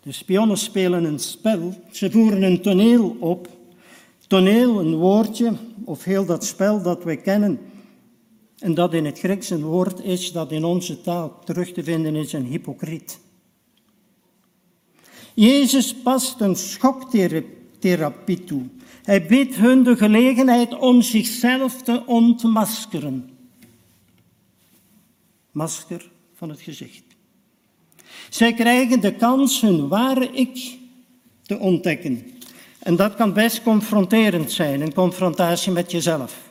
De 0.00 0.12
spionnen 0.12 0.58
spelen 0.58 1.04
een 1.04 1.18
spel, 1.18 1.74
ze 1.90 2.10
voeren 2.10 2.42
een 2.42 2.62
toneel 2.62 3.16
op. 3.20 3.48
Toneel, 4.26 4.80
een 4.80 4.94
woordje, 4.94 5.52
of 5.84 6.04
heel 6.04 6.24
dat 6.24 6.44
spel 6.44 6.82
dat 6.82 7.04
wij 7.04 7.16
kennen. 7.16 7.58
En 8.58 8.74
dat 8.74 8.94
in 8.94 9.04
het 9.04 9.18
Grieks 9.18 9.50
een 9.50 9.64
woord 9.64 10.00
is 10.00 10.32
dat 10.32 10.52
in 10.52 10.64
onze 10.64 11.00
taal 11.00 11.38
terug 11.44 11.72
te 11.72 11.84
vinden 11.84 12.16
is, 12.16 12.32
een 12.32 12.46
hypocriet. 12.46 13.20
Jezus 15.34 15.94
past 15.94 16.40
een 16.40 16.56
schoktherapie 16.56 18.44
toe. 18.44 18.62
Hij 19.02 19.26
biedt 19.26 19.54
hun 19.54 19.82
de 19.82 19.96
gelegenheid 19.96 20.78
om 20.78 21.02
zichzelf 21.02 21.82
te 21.82 22.02
ontmaskeren. 22.06 23.30
Masker 25.50 26.10
van 26.34 26.48
het 26.48 26.60
gezicht. 26.60 27.02
Zij 28.28 28.54
krijgen 28.54 29.00
de 29.00 29.14
kans 29.14 29.60
hun 29.60 29.88
ware 29.88 30.30
ik 30.32 30.78
te 31.42 31.58
ontdekken. 31.58 32.32
En 32.78 32.96
dat 32.96 33.14
kan 33.14 33.32
best 33.32 33.62
confronterend 33.62 34.52
zijn, 34.52 34.80
een 34.80 34.94
confrontatie 34.94 35.72
met 35.72 35.90
jezelf. 35.90 36.50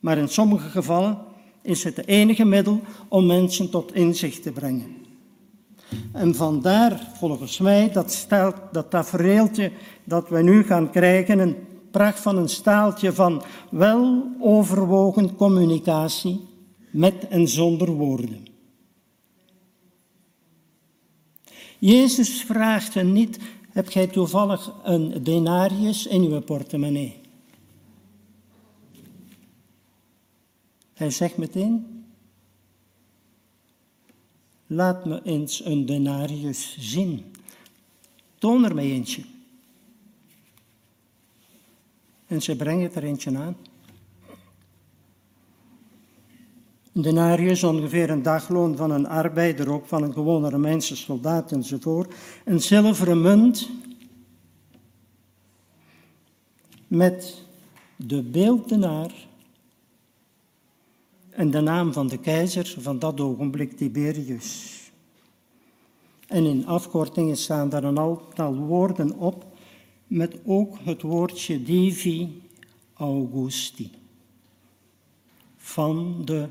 Maar 0.00 0.18
in 0.18 0.28
sommige 0.28 0.68
gevallen 0.68 1.18
is 1.62 1.84
het 1.84 1.96
het 1.96 2.06
enige 2.06 2.44
middel 2.44 2.80
om 3.08 3.26
mensen 3.26 3.70
tot 3.70 3.94
inzicht 3.94 4.42
te 4.42 4.52
brengen. 4.52 5.05
En 6.12 6.34
vandaar, 6.34 7.10
volgens 7.18 7.58
mij, 7.58 7.90
dat, 7.90 8.26
dat 8.72 8.90
tafereeltje 8.90 9.72
dat 10.04 10.28
we 10.28 10.42
nu 10.42 10.62
gaan 10.62 10.90
krijgen, 10.90 11.38
een 11.38 11.56
pracht 11.90 12.20
van 12.20 12.36
een 12.36 12.48
staaltje 12.48 13.12
van 13.12 13.42
wel 13.70 14.30
overwogen 14.40 15.36
communicatie 15.36 16.46
met 16.90 17.28
en 17.28 17.48
zonder 17.48 17.88
woorden. 17.88 18.46
Jezus 21.78 22.42
vraagt 22.42 22.94
hen 22.94 23.12
niet, 23.12 23.38
heb 23.70 23.90
jij 23.90 24.06
toevallig 24.06 24.72
een 24.84 25.22
denarius 25.22 26.06
in 26.06 26.22
uw 26.22 26.40
portemonnee? 26.40 27.20
Hij 30.94 31.10
zegt 31.10 31.36
meteen, 31.36 31.95
laat 34.66 35.04
me 35.04 35.20
eens 35.22 35.64
een 35.64 35.86
denarius 35.86 36.76
zien. 36.78 37.34
Toon 38.38 38.64
er 38.64 38.74
mij 38.74 38.84
eentje. 38.84 39.22
En 42.26 42.42
ze 42.42 42.56
brengen 42.56 42.94
er 42.94 43.04
eentje 43.04 43.36
aan. 43.38 43.56
Een 46.92 47.02
denarius, 47.02 47.64
ongeveer 47.64 48.10
een 48.10 48.22
dagloon 48.22 48.76
van 48.76 48.90
een 48.90 49.08
arbeider, 49.08 49.72
ook 49.72 49.86
van 49.86 50.02
een 50.02 50.12
gewone 50.12 50.50
Romeinse 50.50 50.96
soldaat 50.96 51.52
enzovoort. 51.52 52.14
Een 52.44 52.60
zilveren 52.60 53.20
munt 53.20 53.70
met 56.86 57.42
de 57.96 58.22
beeldenaar 58.22 59.26
en 61.36 61.50
de 61.50 61.60
naam 61.60 61.92
van 61.92 62.06
de 62.06 62.18
keizer 62.18 62.74
van 62.78 62.98
dat 62.98 63.20
ogenblik 63.20 63.76
Tiberius. 63.76 64.74
En 66.26 66.44
in 66.44 66.66
afkortingen 66.66 67.36
staan 67.36 67.68
daar 67.68 67.84
een 67.84 67.98
aantal 67.98 68.54
woorden 68.54 69.18
op, 69.18 69.44
met 70.06 70.38
ook 70.44 70.78
het 70.82 71.02
woordje 71.02 71.62
Divi 71.62 72.42
Augusti. 72.94 73.90
Van 75.56 76.22
de 76.24 76.48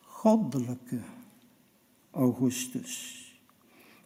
goddelijke 0.00 1.00
Augustus. 2.10 3.19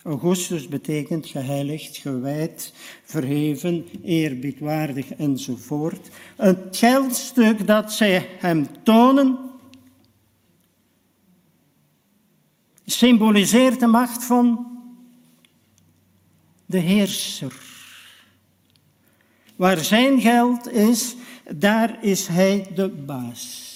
Augustus 0.04 0.68
betekent 0.68 1.26
geheiligd, 1.26 1.96
gewijd, 1.96 2.72
verheven, 3.04 3.86
eerbiedwaardig 4.02 5.14
enzovoort. 5.14 6.08
Het 6.36 6.76
geldstuk 6.76 7.66
dat 7.66 7.92
zij 7.92 8.28
hem 8.38 8.66
tonen 8.82 9.38
symboliseert 12.84 13.80
de 13.80 13.86
macht 13.86 14.24
van 14.24 14.66
de 16.66 16.78
heerser. 16.78 17.62
Waar 19.56 19.84
zijn 19.84 20.20
geld 20.20 20.70
is, 20.70 21.14
daar 21.56 22.04
is 22.04 22.26
hij 22.26 22.70
de 22.74 22.88
baas. 22.88 23.72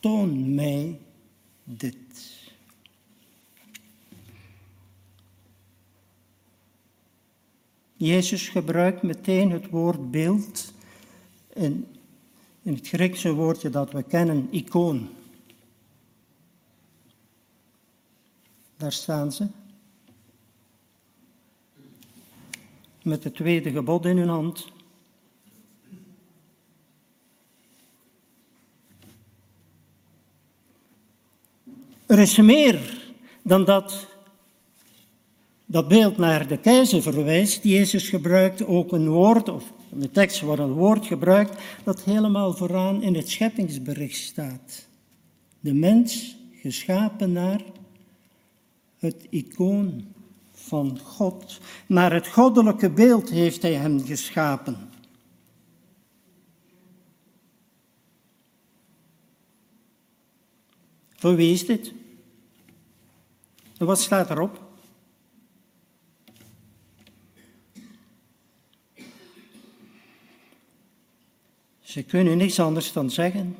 Toon 0.00 0.54
mij 0.54 0.98
dit. 1.64 1.99
Jezus 8.00 8.48
gebruikt 8.48 9.02
meteen 9.02 9.50
het 9.50 9.68
woord 9.68 10.10
beeld 10.10 10.72
in, 11.52 11.86
in 12.62 12.74
het 12.74 12.88
Griekse 12.88 13.32
woordje 13.32 13.70
dat 13.70 13.92
we 13.92 14.02
kennen, 14.02 14.48
icoon. 14.50 15.08
Daar 18.76 18.92
staan 18.92 19.32
ze. 19.32 19.46
Met 23.02 23.24
het 23.24 23.34
tweede 23.34 23.70
gebod 23.70 24.04
in 24.04 24.16
hun 24.16 24.28
hand. 24.28 24.68
Er 32.06 32.18
is 32.18 32.36
meer 32.36 33.02
dan 33.42 33.64
dat 33.64 34.09
dat 35.70 35.88
beeld 35.88 36.16
naar 36.16 36.46
de 36.46 36.58
keizer 36.58 37.02
verwijst. 37.02 37.62
Jezus 37.62 38.08
gebruikt 38.08 38.66
ook 38.66 38.92
een 38.92 39.08
woord, 39.08 39.48
of 39.48 39.72
in 39.90 40.00
de 40.00 40.10
tekst 40.10 40.40
wordt 40.40 40.60
een 40.60 40.72
woord 40.72 41.06
gebruikt, 41.06 41.62
dat 41.84 42.04
helemaal 42.04 42.52
vooraan 42.52 43.02
in 43.02 43.14
het 43.14 43.28
scheppingsbericht 43.28 44.16
staat. 44.16 44.88
De 45.60 45.74
mens 45.74 46.36
geschapen 46.60 47.32
naar 47.32 47.60
het 48.98 49.26
icoon 49.30 50.04
van 50.52 50.98
God. 50.98 51.60
Naar 51.86 52.12
het 52.12 52.28
goddelijke 52.28 52.90
beeld 52.90 53.30
heeft 53.30 53.62
hij 53.62 53.74
hem 53.74 54.04
geschapen. 54.04 54.76
Voor 61.14 61.36
wie 61.36 61.52
is 61.52 61.66
dit? 61.66 61.92
En 63.78 63.86
wat 63.86 64.00
staat 64.00 64.30
erop? 64.30 64.69
Ze 71.90 72.02
kunnen 72.02 72.36
niets 72.36 72.60
anders 72.60 72.92
dan 72.92 73.10
zeggen 73.10 73.56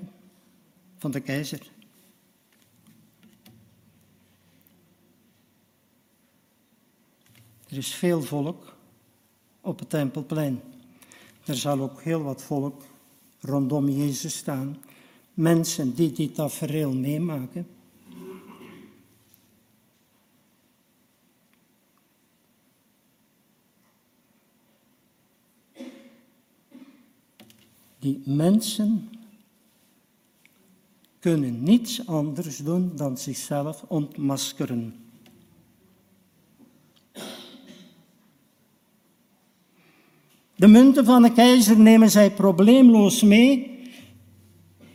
van 0.99 1.11
de 1.11 1.21
keizer. 1.21 1.71
Er 7.69 7.77
is 7.77 7.95
veel 7.95 8.23
volk 8.23 8.77
op 9.61 9.79
het 9.79 9.91
tempelplein. 9.91 10.61
Er 11.45 11.57
zal 11.57 11.81
ook 11.81 12.03
heel 12.03 12.23
wat 12.23 12.43
volk 12.43 12.83
rondom 13.41 13.89
Jezus 13.89 14.37
staan. 14.37 14.83
Mensen 15.35 15.95
die 15.95 16.13
dit 16.13 16.35
tafereel 16.35 16.95
meemaken. 16.95 17.67
Die 28.01 28.23
mensen 28.25 29.09
kunnen 31.19 31.63
niets 31.63 32.07
anders 32.07 32.57
doen 32.57 32.93
dan 32.97 33.19
zichzelf 33.19 33.85
ontmaskeren. 33.89 34.95
De 40.57 40.67
munten 40.67 41.05
van 41.05 41.23
de 41.23 41.33
keizer 41.33 41.79
nemen 41.79 42.11
zij 42.11 42.31
probleemloos 42.31 43.23
mee. 43.23 43.79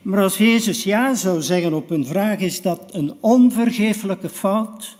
Maar 0.01 0.21
als 0.21 0.37
Jezus 0.37 0.83
ja 0.83 1.15
zou 1.15 1.41
zeggen 1.41 1.73
op 1.73 1.89
hun 1.89 2.05
vraag, 2.05 2.39
is 2.39 2.61
dat 2.61 2.93
een 2.93 3.13
onvergeeflijke 3.19 4.29
fout. 4.29 4.97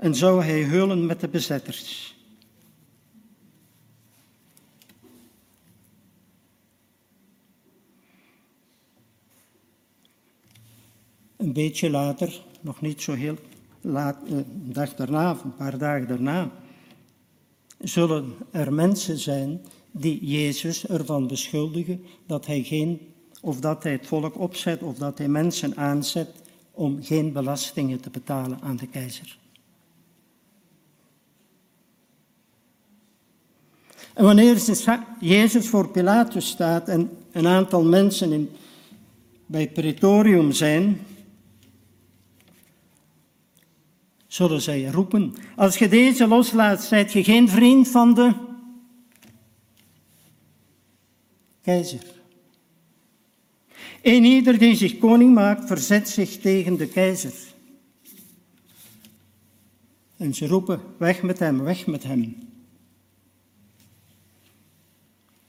en 0.00 0.14
zou 0.14 0.42
hij 0.42 0.62
heulen 0.62 1.06
met 1.06 1.20
de 1.20 1.28
bezetters. 1.28 2.18
Een 11.40 11.52
beetje 11.52 11.90
later, 11.90 12.42
nog 12.60 12.80
niet 12.80 13.02
zo 13.02 13.12
heel 13.12 13.36
laat, 13.80 14.16
eh, 14.26 14.32
een 14.32 14.72
dag 14.72 14.94
daarna, 14.94 15.30
een 15.44 15.56
paar 15.56 15.78
dagen 15.78 16.08
daarna, 16.08 16.50
zullen 17.78 18.34
er 18.50 18.72
mensen 18.72 19.18
zijn 19.18 19.60
die 19.90 20.24
Jezus 20.26 20.86
ervan 20.86 21.26
beschuldigen 21.26 22.04
dat 22.26 22.46
hij 22.46 22.62
geen, 22.62 23.00
of 23.40 23.60
dat 23.60 23.82
hij 23.82 23.92
het 23.92 24.06
volk 24.06 24.38
opzet, 24.38 24.82
of 24.82 24.96
dat 24.96 25.18
hij 25.18 25.28
mensen 25.28 25.76
aanzet 25.76 26.28
om 26.70 27.02
geen 27.02 27.32
belastingen 27.32 28.00
te 28.00 28.10
betalen 28.10 28.58
aan 28.60 28.76
de 28.76 28.86
keizer. 28.86 29.38
En 34.14 34.24
wanneer 34.24 34.58
Jezus 35.20 35.68
voor 35.68 35.88
Pilatus 35.88 36.48
staat 36.48 36.88
en 36.88 37.10
een 37.32 37.46
aantal 37.46 37.84
mensen 37.84 38.32
in, 38.32 38.50
bij 39.46 39.60
het 39.60 39.72
Praetorium 39.72 40.52
zijn, 40.52 41.00
zullen 44.30 44.62
zij 44.62 44.84
roepen. 44.84 45.34
Als 45.56 45.78
je 45.78 45.88
deze 45.88 46.26
loslaat, 46.26 46.82
zijt 46.82 47.12
je 47.12 47.24
geen 47.24 47.48
vriend 47.48 47.88
van 47.88 48.14
de 48.14 48.34
keizer. 51.62 52.02
En 54.02 54.24
ieder 54.24 54.58
die 54.58 54.74
zich 54.74 54.98
koning 54.98 55.34
maakt, 55.34 55.66
verzet 55.66 56.08
zich 56.08 56.38
tegen 56.38 56.76
de 56.76 56.88
keizer. 56.88 57.32
En 60.16 60.34
ze 60.34 60.46
roepen, 60.46 60.80
weg 60.96 61.22
met 61.22 61.38
hem, 61.38 61.62
weg 61.62 61.86
met 61.86 62.02
hem. 62.02 62.36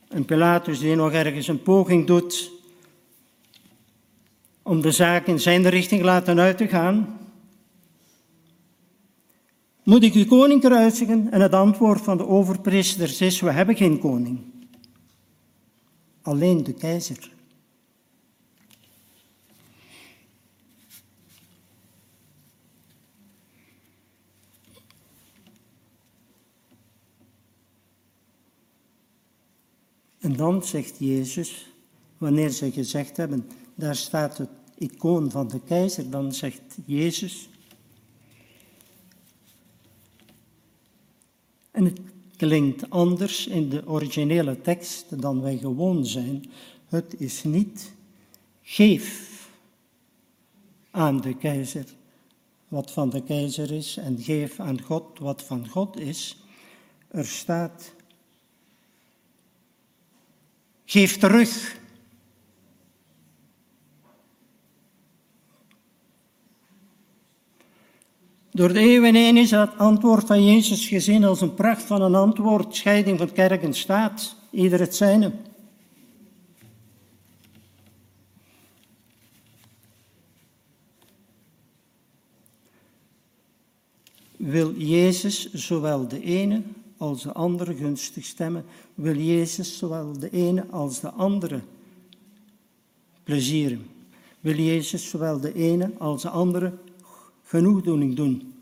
En 0.08 0.26
Pilatus, 0.26 0.80
die 0.80 0.96
nog 0.96 1.12
ergens 1.12 1.48
een 1.48 1.62
poging 1.62 2.08
doet 2.08 2.52
om 4.62 4.82
de 4.82 4.92
zaak 4.92 5.28
in 5.28 5.40
zijn 5.40 5.70
richting 5.70 6.02
laten 6.02 6.40
uit 6.40 6.58
te 6.58 6.68
gaan, 6.68 7.21
moet 9.84 10.04
ik 10.04 10.14
uw 10.14 10.26
koning 10.26 10.62
kruisigen? 10.62 11.32
En 11.32 11.42
het 11.42 11.54
antwoord 11.54 12.02
van 12.02 12.18
de 12.18 12.28
overpriesters 12.28 13.22
is, 13.22 13.40
we 13.40 13.52
hebben 13.52 13.76
geen 13.76 14.00
koning. 14.00 14.40
Alleen 16.22 16.64
de 16.64 16.74
keizer. 16.74 17.32
En 30.20 30.36
dan 30.36 30.64
zegt 30.64 30.96
Jezus, 30.98 31.72
wanneer 32.18 32.50
ze 32.50 32.72
gezegd 32.72 33.18
hebben, 33.18 33.48
daar 33.76 33.96
staat 33.96 34.38
het 34.38 34.50
icoon 34.78 35.32
van 35.32 35.48
de 35.48 35.60
keizer, 35.66 36.10
dan 36.10 36.34
zegt 36.34 36.62
Jezus, 36.86 37.50
Het 41.84 42.00
klinkt 42.38 42.90
anders 42.90 43.48
in 43.48 43.70
de 43.70 43.88
originele 43.88 44.62
tekst 44.62 45.22
dan 45.22 45.42
wij 45.42 45.58
gewoon 45.58 46.06
zijn. 46.06 46.52
Het 46.88 47.16
is 47.18 47.44
niet 47.44 47.94
geef 48.62 49.30
aan 50.92 51.22
de 51.22 51.38
keizer 51.38 51.86
wat 52.68 52.92
van 52.92 53.10
de 53.10 53.24
keizer 53.24 53.72
is 53.72 53.98
en 53.98 54.18
geef 54.20 54.60
aan 54.60 54.82
God 54.82 55.20
wat 55.20 55.44
van 55.44 55.68
God 55.68 56.00
is. 56.00 56.38
Er 57.08 57.26
staat 57.26 57.94
geef 60.86 61.18
terug 61.18 61.80
Door 68.52 68.74
de 68.74 68.80
eeuwen 68.80 69.16
heen 69.16 69.38
is 69.38 69.52
het 69.52 69.78
antwoord 69.78 70.26
van 70.26 70.46
Jezus 70.46 70.88
gezien 70.88 71.24
als 71.24 71.42
een 71.42 71.54
pracht 71.54 71.84
van 71.84 72.02
een 72.02 72.16
antwoord, 72.16 72.76
scheiding 72.76 73.18
van 73.18 73.32
kerk 73.32 73.64
en 73.64 73.74
staat, 73.74 74.36
ieder 74.50 74.80
het 74.80 74.96
zijne. 74.96 75.32
Wil 84.38 84.74
Jezus 84.76 85.54
zowel 85.54 86.08
de 86.08 86.24
ene 86.24 86.62
als 86.98 87.24
de 87.24 87.32
andere 87.32 87.76
gunstig 87.76 88.26
stemmen? 88.26 88.66
Wil 88.96 89.16
Jezus 89.16 89.78
zowel 89.78 90.20
de 90.20 90.30
ene 90.30 90.66
als 90.70 91.00
de 91.00 91.10
andere 91.10 91.62
plezieren? 93.24 93.88
Wil 94.40 94.56
Jezus 94.56 95.10
zowel 95.10 95.40
de 95.40 95.54
ene 95.54 95.92
als 95.98 96.22
de 96.22 96.30
andere 96.30 96.74
genoegdoening 97.52 98.16
doen. 98.16 98.54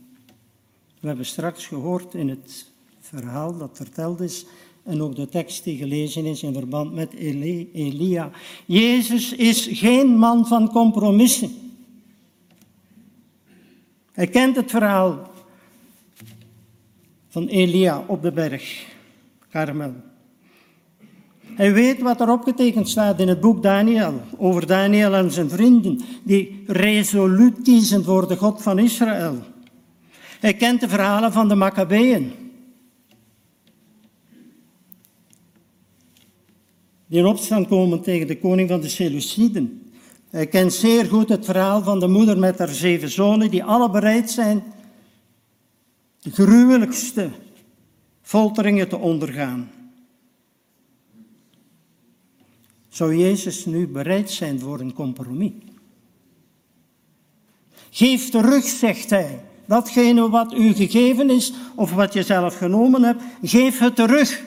We 0.99 1.07
hebben 1.07 1.25
straks 1.25 1.67
gehoord 1.67 2.13
in 2.13 2.29
het 2.29 2.71
verhaal 2.99 3.57
dat 3.57 3.69
verteld 3.73 4.19
is 4.19 4.45
en 4.83 5.01
ook 5.01 5.15
de 5.15 5.27
tekst 5.27 5.63
die 5.63 5.77
gelezen 5.77 6.25
is 6.25 6.43
in 6.43 6.53
verband 6.53 6.93
met 6.93 7.13
Elia. 7.13 8.31
Jezus 8.65 9.33
is 9.33 9.67
geen 9.71 10.17
man 10.17 10.47
van 10.47 10.71
compromissen. 10.71 11.51
Hij 14.11 14.27
kent 14.27 14.55
het 14.55 14.69
verhaal 14.69 15.31
van 17.27 17.47
Elia 17.47 18.03
op 18.07 18.21
de 18.21 18.31
berg 18.31 18.85
Karmel. 19.49 19.93
Hij 21.59 21.73
weet 21.73 22.01
wat 22.01 22.21
er 22.21 22.31
opgetekend 22.31 22.89
staat 22.89 23.19
in 23.19 23.27
het 23.27 23.39
boek 23.39 23.63
Daniel, 23.63 24.21
over 24.37 24.67
Daniel 24.67 25.13
en 25.13 25.31
zijn 25.31 25.49
vrienden, 25.49 26.01
die 26.23 26.63
resoluut 26.67 27.61
kiezen 27.63 28.03
voor 28.03 28.27
de 28.27 28.35
God 28.35 28.61
van 28.61 28.79
Israël. 28.79 29.43
Hij 30.39 30.53
kent 30.53 30.79
de 30.79 30.89
verhalen 30.89 31.31
van 31.31 31.47
de 31.47 31.55
Maccabeeën, 31.55 32.31
die 37.07 37.19
in 37.19 37.25
opstand 37.25 37.67
komen 37.67 38.01
tegen 38.01 38.27
de 38.27 38.39
koning 38.39 38.69
van 38.69 38.81
de 38.81 38.89
Seleuciden. 38.89 39.91
Hij 40.29 40.47
kent 40.47 40.73
zeer 40.73 41.05
goed 41.05 41.29
het 41.29 41.45
verhaal 41.45 41.83
van 41.83 41.99
de 41.99 42.07
moeder 42.07 42.37
met 42.37 42.59
haar 42.59 42.67
zeven 42.67 43.09
zonen, 43.09 43.51
die 43.51 43.63
alle 43.63 43.89
bereid 43.89 44.31
zijn 44.31 44.63
de 46.21 46.31
gruwelijkste 46.31 47.29
folteringen 48.21 48.89
te 48.89 48.97
ondergaan. 48.97 49.69
Zou 52.99 53.15
Jezus 53.15 53.65
nu 53.65 53.87
bereid 53.87 54.31
zijn 54.31 54.59
voor 54.59 54.79
een 54.79 54.93
compromis? 54.93 55.51
Geef 57.89 58.29
terug, 58.29 58.65
zegt 58.65 59.09
hij. 59.09 59.45
Datgene 59.65 60.29
wat 60.29 60.53
u 60.53 60.73
gegeven 60.73 61.29
is 61.29 61.53
of 61.75 61.93
wat 61.93 62.13
je 62.13 62.23
zelf 62.23 62.57
genomen 62.57 63.03
hebt, 63.03 63.23
geef 63.41 63.79
het 63.79 63.95
terug. 63.95 64.43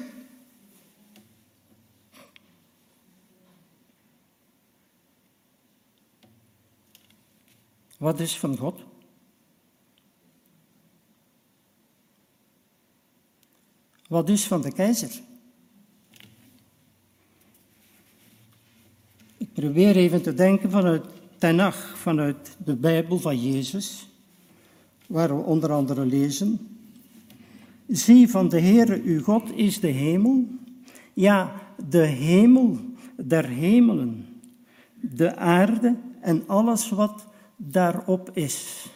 Wat 7.98 8.20
is 8.20 8.38
van 8.38 8.56
God? 8.56 8.80
Wat 14.08 14.28
is 14.28 14.46
van 14.46 14.62
de 14.62 14.72
keizer? 14.72 15.30
Probeer 19.52 19.96
even 19.96 20.22
te 20.22 20.34
denken 20.34 20.70
vanuit 20.70 21.04
Tenach, 21.38 21.98
vanuit 21.98 22.56
de 22.64 22.76
Bijbel 22.76 23.18
van 23.18 23.42
Jezus, 23.42 24.08
waar 25.06 25.36
we 25.36 25.42
onder 25.42 25.72
andere 25.72 26.06
lezen. 26.06 26.58
Zie 27.88 28.28
van 28.28 28.48
de 28.48 28.60
Heere 28.60 29.02
uw 29.02 29.22
God 29.22 29.56
is 29.56 29.80
de 29.80 29.88
hemel, 29.88 30.46
ja, 31.12 31.52
de 31.88 32.06
hemel 32.06 32.78
der 33.16 33.48
hemelen, 33.48 34.26
de 35.00 35.36
aarde 35.36 35.96
en 36.20 36.42
alles 36.46 36.88
wat 36.88 37.26
daarop 37.56 38.30
is. 38.32 38.86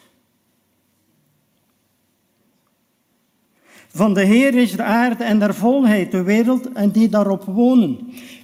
Van 3.89 4.15
de 4.15 4.25
Heer 4.25 4.55
is 4.55 4.73
de 4.73 4.83
aarde 4.83 5.25
en 5.25 5.39
der 5.39 5.55
volheid, 5.55 6.11
de 6.11 6.23
wereld 6.23 6.73
en 6.73 6.91
die 6.91 7.09
daarop 7.09 7.45
wonen. 7.45 7.99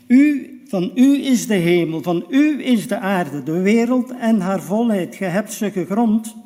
U 0.07 0.52
van 0.73 0.91
u 0.95 1.25
is 1.25 1.47
de 1.47 1.55
hemel, 1.55 2.03
van 2.03 2.27
u 2.29 2.65
is 2.65 2.89
de 2.89 2.99
aarde, 2.99 3.43
de 3.43 3.61
wereld 3.61 4.11
en 4.11 4.41
haar 4.41 4.63
volheid. 4.63 5.17
Je 5.17 5.25
hebt 5.25 5.53
ze 5.53 5.71
gegrond. 5.71 6.37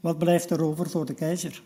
Wat 0.00 0.18
blijft 0.18 0.50
er 0.50 0.62
over 0.62 0.90
voor 0.90 1.06
de 1.06 1.14
keizer? 1.14 1.62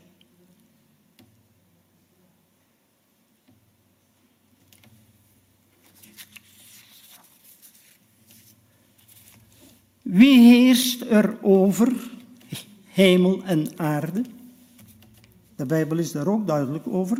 Wie 10.03 10.39
heerst 10.39 11.01
er 11.01 11.39
over? 11.43 12.11
hemel 12.87 13.43
en 13.45 13.79
aarde. 13.79 14.25
De 15.57 15.67
Bijbel 15.67 15.99
is 15.99 16.13
daar 16.13 16.27
ook 16.27 16.47
duidelijk 16.47 16.87
over. 16.87 17.19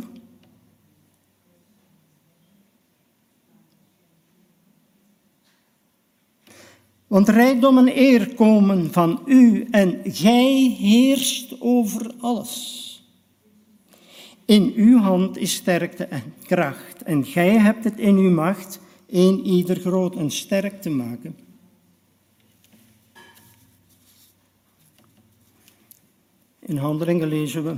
Want 7.09 7.29
rijkdom 7.29 7.77
en 7.77 7.97
eer 7.97 8.33
komen 8.33 8.91
van 8.91 9.21
u 9.25 9.67
en 9.71 9.99
gij 10.03 10.75
heerst 10.79 11.61
over 11.61 12.11
alles. 12.19 12.77
In 14.45 14.73
uw 14.75 14.97
hand 14.97 15.37
is 15.37 15.53
sterkte 15.53 16.03
en 16.03 16.33
kracht 16.43 17.03
en 17.03 17.25
gij 17.25 17.57
hebt 17.57 17.83
het 17.83 17.99
in 17.99 18.15
uw 18.15 18.29
macht 18.29 18.79
een 19.07 19.45
ieder 19.45 19.79
groot 19.79 20.15
en 20.15 20.31
sterk 20.31 20.81
te 20.81 20.89
maken. 20.89 21.35
In 26.59 26.77
Handelingen 26.77 27.27
lezen 27.27 27.63
we, 27.63 27.75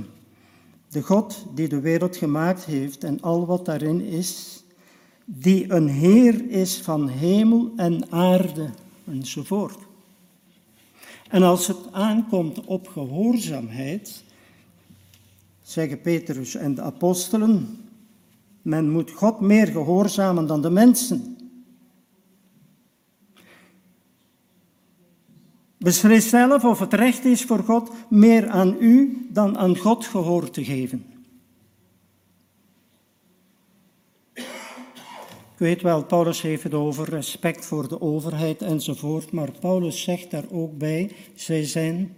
de 0.88 1.02
God 1.02 1.46
die 1.54 1.68
de 1.68 1.80
wereld 1.80 2.16
gemaakt 2.16 2.64
heeft 2.64 3.04
en 3.04 3.20
al 3.20 3.46
wat 3.46 3.64
daarin 3.64 4.00
is, 4.00 4.62
die 5.24 5.72
een 5.72 5.88
Heer 5.88 6.50
is 6.50 6.78
van 6.78 7.08
hemel 7.08 7.72
en 7.76 8.10
aarde 8.10 8.70
enzovoort. 9.12 9.78
En 11.28 11.42
als 11.42 11.66
het 11.66 11.92
aankomt 11.92 12.64
op 12.64 12.88
gehoorzaamheid, 12.88 14.24
zeggen 15.62 16.00
Petrus 16.00 16.54
en 16.54 16.74
de 16.74 16.82
apostelen, 16.82 17.78
men 18.62 18.90
moet 18.90 19.10
God 19.10 19.40
meer 19.40 19.66
gehoorzamen 19.66 20.46
dan 20.46 20.62
de 20.62 20.70
mensen. 20.70 21.36
Beslis 25.78 26.28
zelf 26.28 26.64
of 26.64 26.78
het 26.78 26.94
recht 26.94 27.24
is 27.24 27.42
voor 27.42 27.62
God 27.62 27.90
meer 28.08 28.48
aan 28.48 28.76
u 28.80 29.26
dan 29.30 29.58
aan 29.58 29.76
God 29.76 30.06
gehoor 30.06 30.50
te 30.50 30.64
geven. 30.64 31.11
Weet 35.62 35.82
wel, 35.82 36.04
Paulus 36.04 36.42
heeft 36.42 36.62
het 36.62 36.74
over 36.74 37.08
respect 37.08 37.66
voor 37.66 37.88
de 37.88 38.00
overheid 38.00 38.62
enzovoort, 38.62 39.32
maar 39.32 39.52
Paulus 39.60 40.02
zegt 40.02 40.30
daar 40.30 40.44
ook 40.50 40.78
bij, 40.78 41.10
zij 41.34 41.64
zijn 41.64 42.14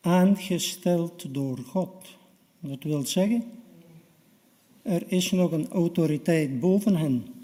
aangesteld 0.00 1.34
door 1.34 1.58
God. 1.58 2.16
Dat 2.60 2.82
wil 2.82 3.06
zeggen, 3.06 3.44
er 4.82 5.02
is 5.06 5.30
nog 5.30 5.52
een 5.52 5.68
autoriteit 5.68 6.60
boven 6.60 6.96
hen. 6.96 7.39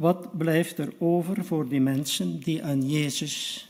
Wat 0.00 0.38
blijft 0.38 0.78
er 0.78 0.92
over 0.98 1.44
voor 1.44 1.68
die 1.68 1.80
mensen 1.80 2.40
die 2.40 2.64
aan 2.64 2.88
Jezus 2.88 3.68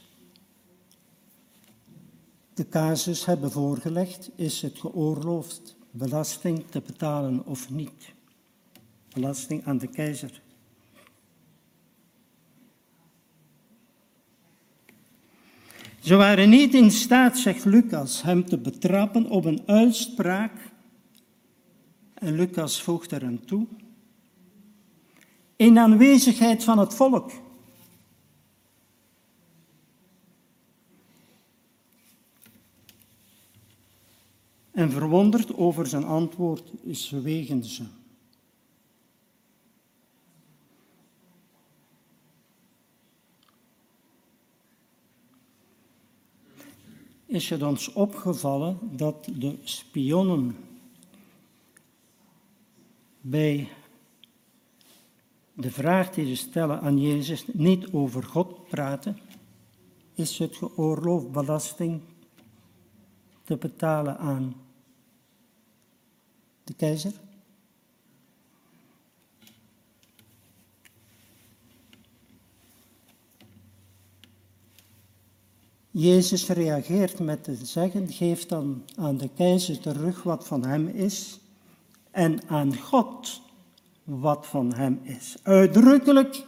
de 2.54 2.68
casus 2.68 3.24
hebben 3.24 3.50
voorgelegd? 3.50 4.30
Is 4.34 4.62
het 4.62 4.78
geoorloofd 4.78 5.76
belasting 5.90 6.64
te 6.70 6.80
betalen 6.80 7.46
of 7.46 7.70
niet? 7.70 8.12
Belasting 9.12 9.64
aan 9.64 9.78
de 9.78 9.86
keizer. 9.86 10.42
Ze 16.00 16.14
waren 16.14 16.48
niet 16.48 16.74
in 16.74 16.90
staat, 16.90 17.38
zegt 17.38 17.64
Lucas, 17.64 18.22
hem 18.22 18.44
te 18.44 18.58
betrappen 18.58 19.30
op 19.30 19.44
een 19.44 19.62
uitspraak. 19.66 20.52
En 22.14 22.34
Lucas 22.34 22.82
voegt 22.82 23.10
er 23.10 23.24
aan 23.24 23.44
toe 23.44 23.66
in 25.60 25.78
aanwezigheid 25.78 26.64
van 26.64 26.78
het 26.78 26.94
volk. 26.94 27.30
En 34.70 34.90
verwonderd 34.90 35.56
over 35.56 35.86
zijn 35.86 36.04
antwoord 36.04 36.72
zwegen 36.90 37.64
ze. 37.64 37.84
Is 47.26 47.50
het 47.50 47.62
ons 47.62 47.92
opgevallen 47.92 48.78
dat 48.96 49.24
de 49.24 49.58
spionnen 49.62 50.56
bij 53.20 53.68
de 55.60 55.70
vraag 55.70 56.10
die 56.10 56.26
ze 56.26 56.36
stellen 56.36 56.80
aan 56.80 56.98
Jezus 56.98 57.44
niet 57.52 57.92
over 57.92 58.22
God 58.22 58.68
praten, 58.68 59.18
is 60.14 60.38
het 60.38 60.56
geoorloofd 60.56 61.32
belasting 61.32 62.00
te 63.44 63.56
betalen 63.56 64.18
aan 64.18 64.54
de 66.64 66.74
keizer? 66.74 67.12
Jezus 75.90 76.48
reageert 76.48 77.18
met 77.18 77.44
te 77.44 77.54
zeggen, 77.54 78.08
geef 78.08 78.46
dan 78.46 78.84
aan 78.96 79.16
de 79.16 79.28
keizer 79.28 79.80
terug 79.80 80.22
wat 80.22 80.46
van 80.46 80.64
hem 80.64 80.88
is 80.88 81.38
en 82.10 82.48
aan 82.48 82.76
God 82.76 83.49
wat 84.18 84.46
van 84.46 84.74
hem 84.74 85.00
is. 85.02 85.36
Uitdrukkelijk 85.42 86.46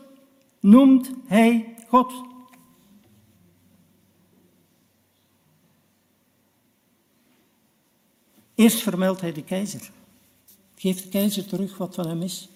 noemt 0.61 1.11
hij 1.27 1.75
God. 1.89 2.13
Eerst 8.55 8.81
vermeldt 8.81 9.21
hij 9.21 9.33
de 9.33 9.45
keizer. 9.45 9.91
Geeft 10.75 11.03
de 11.03 11.09
keizer 11.09 11.47
terug 11.47 11.77
wat 11.77 11.95
van 11.95 12.07
hem 12.07 12.23
is. 12.23 12.49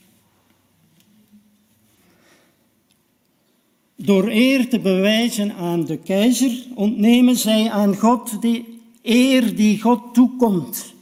Door 3.96 4.28
eer 4.28 4.68
te 4.68 4.80
bewijzen 4.80 5.54
aan 5.54 5.84
de 5.84 5.96
keizer 5.96 6.66
ontnemen 6.74 7.36
zij 7.36 7.70
aan 7.70 7.96
God 7.96 8.42
de 8.42 8.64
eer 9.02 9.57
die 9.57 9.80
God 9.80 10.14
toekomt. 10.14 10.94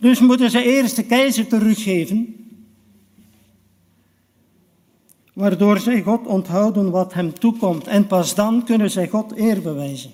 Dus 0.00 0.20
moeten 0.20 0.50
ze 0.50 0.62
eerst 0.62 0.96
de 0.96 1.04
keizer 1.04 1.46
teruggeven, 1.46 2.36
waardoor 5.32 5.78
zij 5.78 6.02
God 6.02 6.26
onthouden 6.26 6.90
wat 6.90 7.14
hem 7.14 7.38
toekomt. 7.38 7.86
En 7.86 8.06
pas 8.06 8.34
dan 8.34 8.64
kunnen 8.64 8.90
zij 8.90 9.08
God 9.08 9.36
eer 9.36 9.62
bewijzen. 9.62 10.12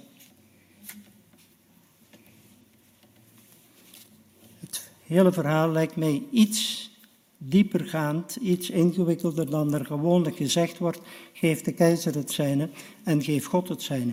Het 4.60 4.90
hele 5.06 5.32
verhaal 5.32 5.70
lijkt 5.70 5.96
mij 5.96 6.22
iets 6.30 6.90
diepergaand, 7.38 8.36
iets 8.36 8.70
ingewikkelder 8.70 9.50
dan 9.50 9.74
er 9.74 9.86
gewoonlijk 9.86 10.36
gezegd 10.36 10.78
wordt. 10.78 11.00
Geef 11.32 11.62
de 11.62 11.72
keizer 11.72 12.14
het 12.14 12.32
zijne 12.32 12.68
en 13.02 13.22
geef 13.22 13.44
God 13.44 13.68
het 13.68 13.82
zijne. 13.82 14.12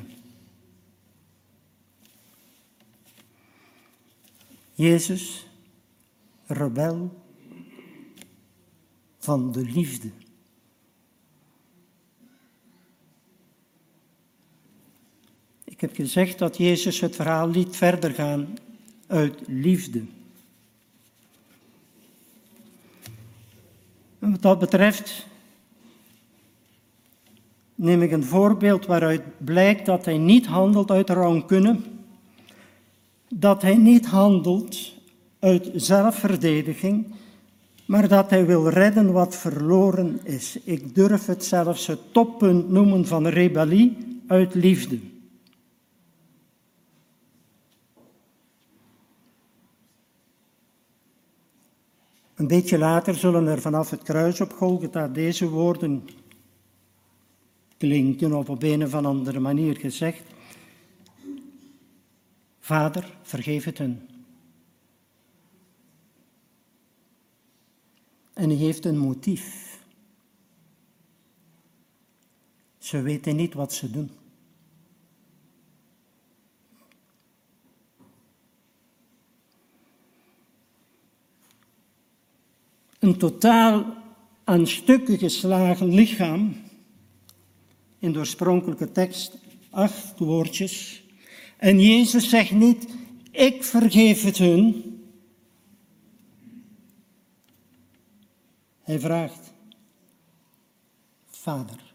Jezus 4.74 5.46
rebel 6.54 7.22
van 9.20 9.52
de 9.52 9.62
liefde. 9.62 10.12
Ik 15.64 15.82
heb 15.82 15.96
gezegd 15.96 16.40
dat 16.40 16.58
Jezus 16.58 17.00
het 17.00 17.16
verhaal 17.16 17.50
liet 17.50 17.76
verder 17.76 18.12
gaan 18.12 18.58
uit 19.08 19.40
liefde. 19.48 20.04
En 24.20 24.32
wat 24.32 24.42
dat 24.42 24.60
betreft 24.60 25.28
neem 27.76 28.02
ik 28.02 28.12
een 28.12 28.24
voorbeeld 28.24 28.86
waaruit 28.86 29.22
blijkt 29.38 29.86
dat 29.86 30.06
hij 30.06 30.18
niet 30.18 30.46
handelt 30.46 30.92
uit 30.92 31.10
rancune, 31.10 31.80
dat 33.30 33.62
hij 33.62 33.76
niet 33.76 34.06
handelt 34.06 34.91
uit 35.42 35.70
zelfverdediging, 35.74 37.14
maar 37.86 38.08
dat 38.08 38.30
hij 38.30 38.46
wil 38.46 38.70
redden 38.70 39.12
wat 39.12 39.36
verloren 39.36 40.20
is. 40.24 40.60
Ik 40.64 40.96
durf 40.96 41.26
het 41.26 41.46
zelfs 41.46 41.88
het 41.88 42.14
toppunt 42.14 42.70
noemen 42.70 43.08
van 43.08 43.28
rebellie 43.28 43.98
uit 44.28 44.56
liefde. 44.56 45.00
Een 52.36 52.48
beetje 52.48 52.78
later 52.78 53.16
zullen 53.16 53.48
er 53.48 53.62
vanaf 53.62 53.90
het 53.90 54.04
kruis 54.04 54.42
op 54.42 54.54
Golgotha 54.54 55.08
deze 55.08 55.50
woorden 55.50 56.04
klinken, 57.78 58.34
of 58.34 58.50
op 58.50 58.64
een 58.64 58.84
of 58.84 58.94
andere 58.94 59.40
manier 59.40 59.78
gezegd. 59.78 60.24
Vader, 62.60 63.18
vergeef 63.22 63.64
het 63.64 63.78
hen 63.78 64.11
en 68.42 68.50
heeft 68.50 68.86
een 68.86 68.98
motief. 68.98 69.80
Ze 72.78 73.02
weten 73.02 73.36
niet 73.36 73.54
wat 73.54 73.74
ze 73.74 73.92
doen. 73.92 74.10
Een 83.00 83.18
totaal 83.18 83.86
aan 84.44 84.68
stukken 84.68 85.18
geslagen 85.18 85.94
lichaam, 85.94 86.56
in 88.00 88.12
de 88.12 88.20
oorspronkelijke 88.20 88.92
tekst 88.92 89.38
acht 89.70 90.20
woordjes. 90.20 91.04
En 91.58 91.82
Jezus 91.82 92.30
zegt 92.30 92.52
niet, 92.52 92.88
ik 93.32 93.64
vergeef 93.64 94.24
het 94.24 94.38
hun. 94.38 94.91
Hij 98.92 99.00
vraagt, 99.00 99.54
Vader. 101.30 101.94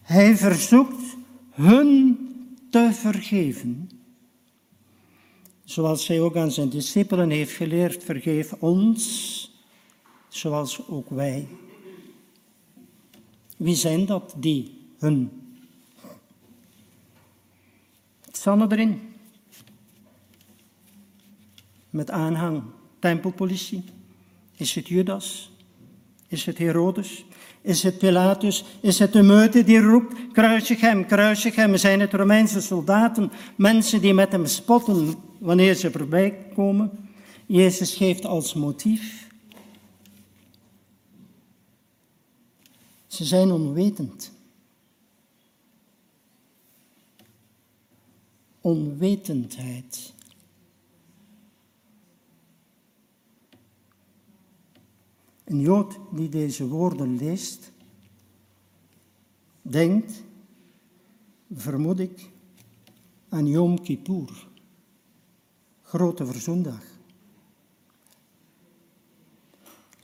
Hij 0.00 0.36
verzoekt 0.36 1.16
hun 1.50 2.18
te 2.70 2.90
vergeven. 2.92 3.90
Zoals 5.64 6.06
hij 6.06 6.20
ook 6.20 6.36
aan 6.36 6.50
zijn 6.50 6.68
discipelen 6.68 7.30
heeft 7.30 7.52
geleerd, 7.52 8.04
vergeef 8.04 8.52
ons, 8.52 9.52
zoals 10.28 10.88
ook 10.88 11.10
wij. 11.10 11.48
Wie 13.56 13.74
zijn 13.74 14.06
dat, 14.06 14.34
die, 14.36 14.86
hun? 14.98 15.30
Sanne 18.32 18.66
erin. 18.70 19.13
Met 21.94 22.10
aanhang, 22.10 22.62
tempelpolitie. 22.98 23.84
Is 24.56 24.74
het 24.74 24.88
Judas? 24.88 25.52
Is 26.28 26.44
het 26.44 26.58
Herodes? 26.58 27.24
Is 27.60 27.82
het 27.82 27.98
Pilatus? 27.98 28.64
Is 28.80 28.98
het 28.98 29.12
de 29.12 29.22
meute 29.22 29.64
die 29.64 29.80
roept, 29.80 30.32
kruisig 30.32 30.80
hem, 30.80 31.06
kruisig 31.06 31.54
hem? 31.54 31.76
Zijn 31.76 32.00
het 32.00 32.12
Romeinse 32.12 32.60
soldaten, 32.60 33.32
mensen 33.56 34.00
die 34.00 34.14
met 34.14 34.32
hem 34.32 34.46
spotten 34.46 35.14
wanneer 35.38 35.74
ze 35.74 35.90
voorbij 35.90 36.50
komen? 36.54 36.90
Jezus 37.46 37.94
geeft 37.94 38.24
als 38.24 38.54
motief. 38.54 39.28
Ze 43.06 43.24
zijn 43.24 43.50
onwetend. 43.50 44.32
Onwetendheid. 48.60 50.13
Een 55.44 55.60
Jood 55.60 55.98
die 56.12 56.28
deze 56.28 56.68
woorden 56.68 57.16
leest, 57.16 57.72
denkt, 59.62 60.22
vermoed 61.54 61.98
ik, 61.98 62.30
aan 63.28 63.46
Yom 63.46 63.82
Kippur, 63.82 64.46
grote 65.82 66.26
verzoendag. 66.26 66.82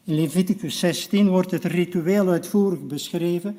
In 0.05 0.14
Leviticus 0.14 0.78
16 0.78 1.28
wordt 1.28 1.51
het 1.51 1.64
ritueel 1.64 2.28
uitvoerig 2.28 2.86
beschreven, 2.86 3.59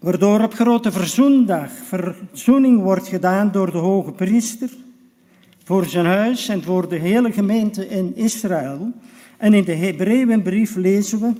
waardoor 0.00 0.40
op 0.40 0.54
grote 0.54 0.92
verzoendag 0.92 1.70
verzoening 1.70 2.82
wordt 2.82 3.08
gedaan 3.08 3.52
door 3.52 3.70
de 3.70 3.78
hoge 3.78 4.12
priester 4.12 4.70
voor 5.64 5.84
zijn 5.84 6.06
huis 6.06 6.48
en 6.48 6.62
voor 6.62 6.88
de 6.88 6.96
hele 6.96 7.32
gemeente 7.32 7.88
in 7.88 8.16
Israël. 8.16 8.92
En 9.38 9.54
in 9.54 9.64
de 9.64 9.74
Hebreeënbrief 9.74 10.74
lezen 10.74 11.20
we, 11.20 11.32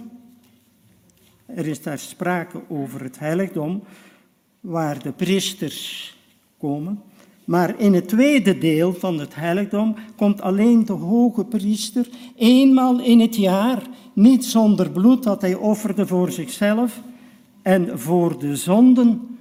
er 1.46 1.66
is 1.66 1.82
daar 1.82 1.98
sprake 1.98 2.62
over 2.68 3.02
het 3.02 3.18
heiligdom, 3.18 3.82
waar 4.60 5.02
de 5.02 5.12
priesters 5.12 6.16
komen. 6.58 7.02
Maar 7.44 7.80
in 7.80 7.94
het 7.94 8.08
tweede 8.08 8.58
deel 8.58 8.94
van 8.94 9.18
het 9.18 9.34
heiligdom 9.34 9.96
komt 10.16 10.40
alleen 10.40 10.84
de 10.84 10.92
hoge 10.92 11.44
priester 11.44 12.08
eenmaal 12.36 13.00
in 13.00 13.20
het 13.20 13.36
jaar, 13.36 13.82
niet 14.12 14.44
zonder 14.44 14.90
bloed 14.90 15.22
dat 15.22 15.40
hij 15.40 15.54
offerde 15.54 16.06
voor 16.06 16.32
zichzelf 16.32 17.02
en 17.62 17.98
voor 17.98 18.38
de 18.38 18.56
zonden 18.56 19.38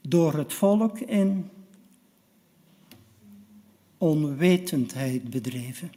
door 0.00 0.34
het 0.34 0.52
volk 0.52 0.98
in 0.98 1.48
onwetendheid 3.98 5.30
bedreven. 5.30 5.90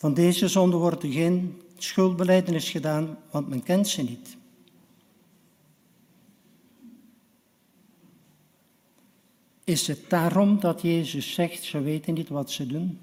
Van 0.00 0.14
deze 0.14 0.48
zonde 0.48 0.76
wordt 0.76 1.02
er 1.02 1.12
geen 1.12 1.60
schuldbeleidenis 1.78 2.70
gedaan, 2.70 3.18
want 3.30 3.48
men 3.48 3.62
kent 3.62 3.88
ze 3.88 4.02
niet. 4.02 4.36
Is 9.64 9.86
het 9.86 10.10
daarom 10.10 10.60
dat 10.60 10.82
Jezus 10.82 11.34
zegt, 11.34 11.62
ze 11.62 11.80
weten 11.80 12.14
niet 12.14 12.28
wat 12.28 12.50
ze 12.50 12.66
doen? 12.66 12.98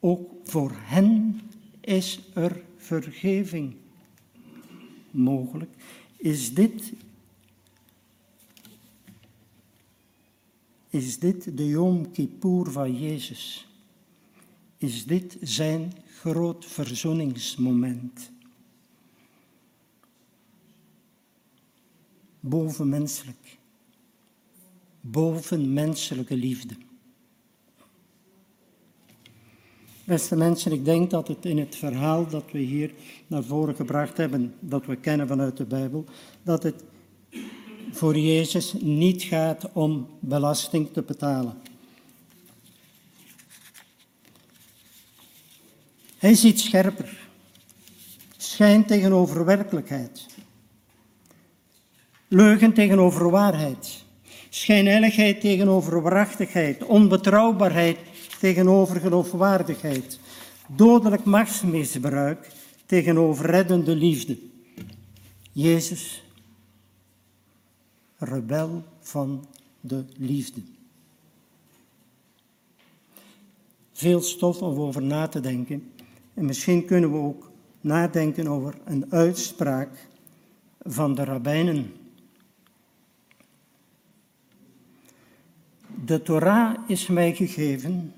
Ook 0.00 0.30
voor 0.44 0.72
hen 0.74 1.40
is 1.80 2.20
er 2.34 2.62
vergeving 2.76 3.76
mogelijk. 5.10 5.70
Is 6.16 6.54
dit 6.54 6.92
Is 10.90 11.18
dit 11.18 11.56
de 11.56 11.68
Yom 11.68 12.10
Kippur 12.10 12.70
van 12.70 12.98
Jezus? 12.98 13.68
Is 14.76 15.04
dit 15.04 15.36
zijn 15.40 15.92
groot 16.06 16.64
verzoeningsmoment? 16.64 18.30
Bovenmenselijk. 22.40 23.58
Bovenmenselijke 25.00 26.36
liefde. 26.36 26.74
Beste 30.04 30.36
mensen, 30.36 30.72
ik 30.72 30.84
denk 30.84 31.10
dat 31.10 31.28
het 31.28 31.44
in 31.44 31.58
het 31.58 31.76
verhaal 31.76 32.28
dat 32.28 32.50
we 32.52 32.58
hier 32.58 32.94
naar 33.26 33.44
voren 33.44 33.74
gebracht 33.74 34.16
hebben, 34.16 34.54
dat 34.60 34.86
we 34.86 34.96
kennen 34.96 35.28
vanuit 35.28 35.56
de 35.56 35.64
Bijbel, 35.64 36.04
dat 36.42 36.62
het 36.62 36.84
voor 37.92 38.18
Jezus 38.18 38.74
niet 38.80 39.22
gaat 39.22 39.72
om 39.72 40.08
belasting 40.20 40.92
te 40.92 41.02
betalen. 41.02 41.54
Hij 46.18 46.34
ziet 46.34 46.60
scherper. 46.60 47.18
Schijn 48.36 48.84
tegenover 48.84 49.44
werkelijkheid. 49.44 50.26
Leugen 52.28 52.72
tegenover 52.72 53.30
waarheid. 53.30 54.04
Schijnheiligheid 54.48 55.40
tegenover 55.40 56.02
waarachtigheid. 56.02 56.84
Onbetrouwbaarheid 56.84 57.98
tegenover 58.40 59.00
geloofwaardigheid. 59.00 60.18
Dodelijk 60.66 61.24
machtsmisbruik 61.24 62.50
tegenover 62.86 63.46
reddende 63.46 63.94
liefde. 63.96 64.38
Jezus 65.52 66.22
rebel 68.18 68.84
van 69.00 69.46
de 69.80 70.04
liefde. 70.16 70.60
Veel 73.92 74.20
stof 74.20 74.62
om 74.62 74.78
over 74.78 75.02
na 75.02 75.28
te 75.28 75.40
denken. 75.40 75.92
En 76.34 76.44
misschien 76.44 76.84
kunnen 76.84 77.12
we 77.12 77.18
ook 77.18 77.50
nadenken 77.80 78.48
over 78.48 78.78
een 78.84 79.12
uitspraak 79.12 80.08
van 80.78 81.14
de 81.14 81.24
rabbijnen. 81.24 81.92
De 86.04 86.22
Torah 86.22 86.78
is 86.86 87.06
mij 87.06 87.34
gegeven 87.34 88.14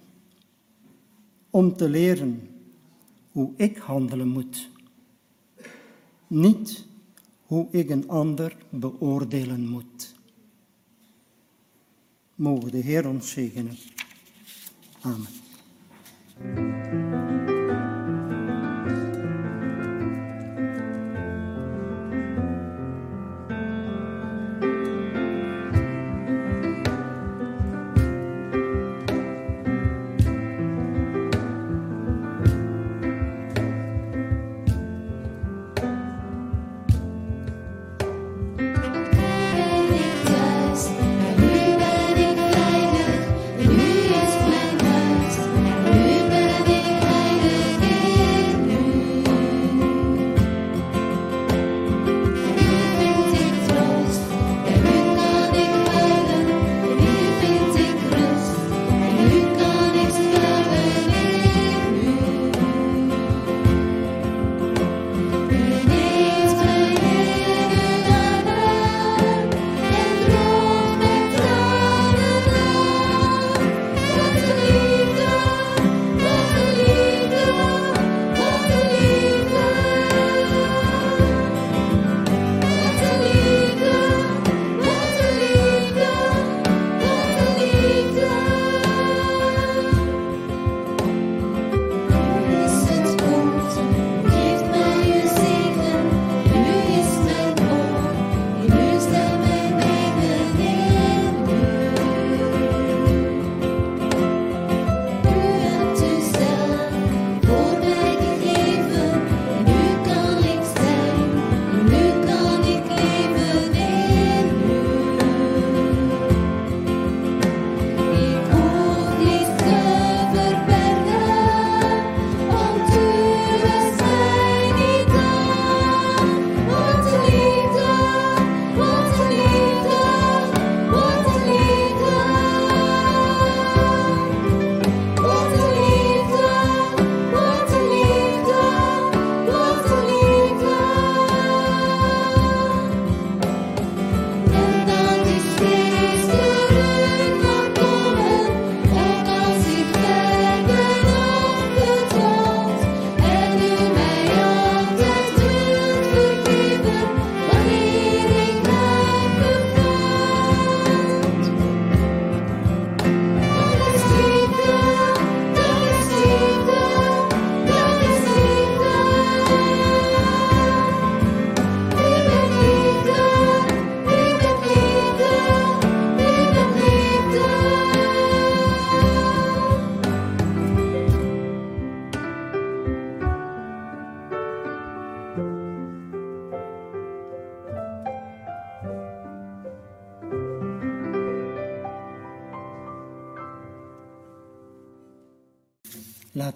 om 1.51 1.77
te 1.77 1.89
leren 1.89 2.49
hoe 3.33 3.53
ik 3.57 3.77
handelen 3.77 4.29
moet. 4.29 4.71
Niet 6.27 6.87
hoe 7.51 7.67
ik 7.71 7.91
een 7.91 8.09
ander 8.09 8.57
beoordelen 8.69 9.69
moet. 9.69 10.15
Mogen 12.35 12.71
de 12.71 12.79
Heer 12.79 13.09
ons 13.09 13.31
zegenen. 13.31 13.77
Amen. 15.01 15.29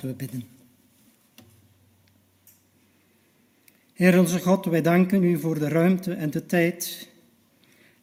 We 0.04 0.14
bidden. 0.14 0.42
Heer 3.92 4.18
onze 4.18 4.40
God, 4.40 4.64
wij 4.64 4.82
danken 4.82 5.22
u 5.24 5.38
voor 5.38 5.58
de 5.58 5.68
ruimte 5.68 6.12
en 6.12 6.30
de 6.30 6.46
tijd, 6.46 7.08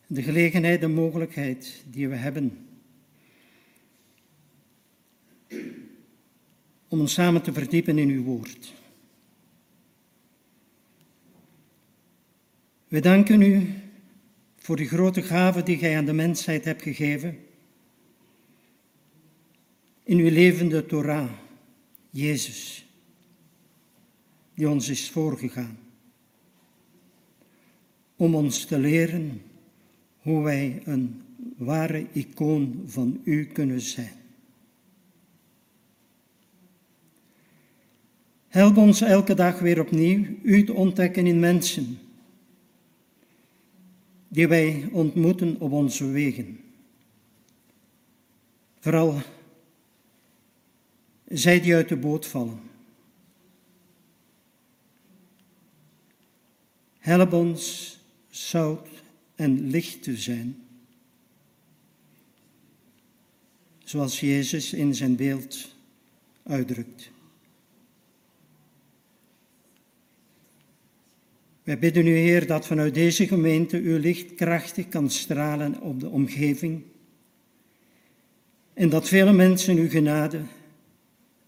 de 0.08 0.22
gelegenheid 0.22 0.82
en 0.82 0.94
mogelijkheid 0.94 1.84
die 1.90 2.10
we 2.10 2.16
hebben 2.16 2.68
om 6.88 7.00
ons 7.00 7.14
samen 7.14 7.42
te 7.42 7.54
verdiepen 7.54 7.98
in 7.98 8.10
uw 8.10 8.24
woord. 8.24 8.74
We 12.88 13.00
danken 13.00 13.42
u 13.42 13.74
voor 14.58 14.76
die 14.76 14.88
grote 14.88 15.22
gave 15.22 15.64
die 15.64 15.78
gij 15.78 15.98
aan 15.98 16.06
de 16.06 16.14
mensheid 16.14 16.66
hebt 16.66 16.82
gegeven. 16.82 17.40
In 20.04 20.18
uw 20.18 20.30
levende 20.30 20.86
Torah, 20.86 21.32
Jezus, 22.12 22.86
die 24.54 24.70
ons 24.70 24.90
is 24.90 25.10
voorgegaan. 25.10 25.78
Om 28.16 28.36
ons 28.36 28.66
te 28.66 28.80
leren 28.80 29.42
hoe 30.22 30.44
wij 30.44 30.82
een 30.86 31.22
ware 31.58 32.08
icoon 32.12 32.84
van 32.86 33.22
u 33.24 33.46
kunnen 33.46 33.82
zijn. 33.82 34.20
Help 38.48 38.78
ons 38.78 39.02
elke 39.02 39.34
dag 39.34 39.60
weer 39.60 39.80
opnieuw 39.80 40.26
u 40.44 40.64
te 40.64 40.74
ontdekken 40.74 41.26
in 41.28 41.40
mensen 41.40 42.00
die 44.28 44.48
wij 44.48 44.90
ontmoeten 44.92 45.60
op 45.60 45.72
onze 45.72 46.06
wegen. 46.06 46.60
Vooral 48.80 49.22
zij 51.34 51.62
die 51.62 51.76
uit 51.76 51.90
de 51.90 51.96
boot 51.96 52.28
vallen. 52.28 52.60
Help 56.98 57.34
ons 57.34 57.98
zout 58.30 58.88
en 59.36 59.70
licht 59.70 60.04
te 60.04 60.18
zijn, 60.18 60.64
zoals 63.84 64.20
Jezus 64.20 64.74
in 64.74 64.96
zijn 64.96 65.16
beeld 65.16 65.76
uitdrukt. 66.44 67.12
Wij 71.64 71.80
bidden 71.80 72.08
u, 72.08 72.16
Heer, 72.16 72.48
dat 72.48 72.68
vanuit 72.68 72.94
deze 72.94 73.28
gemeente 73.28 73.78
uw 73.78 73.98
licht 73.98 74.36
krachtig 74.36 74.88
kan 74.88 75.10
stralen 75.10 75.82
op 75.82 76.00
de 76.00 76.10
omgeving 76.10 76.84
en 78.74 78.90
dat 78.90 79.08
vele 79.08 79.32
mensen 79.32 79.78
uw 79.78 79.90
genade 79.90 80.42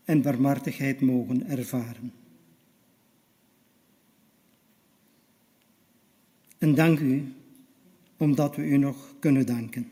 en 0.04 0.22
barmhartigheid 0.22 1.02
mogen 1.02 1.48
ervaren. 1.50 2.12
En 6.58 6.76
dank 6.76 7.00
u 7.00 7.34
omdat 8.18 8.56
we 8.56 8.62
u 8.62 8.78
nog 8.78 9.16
kunnen 9.20 9.46
danken. 9.46 9.90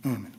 Amen. 0.00 0.32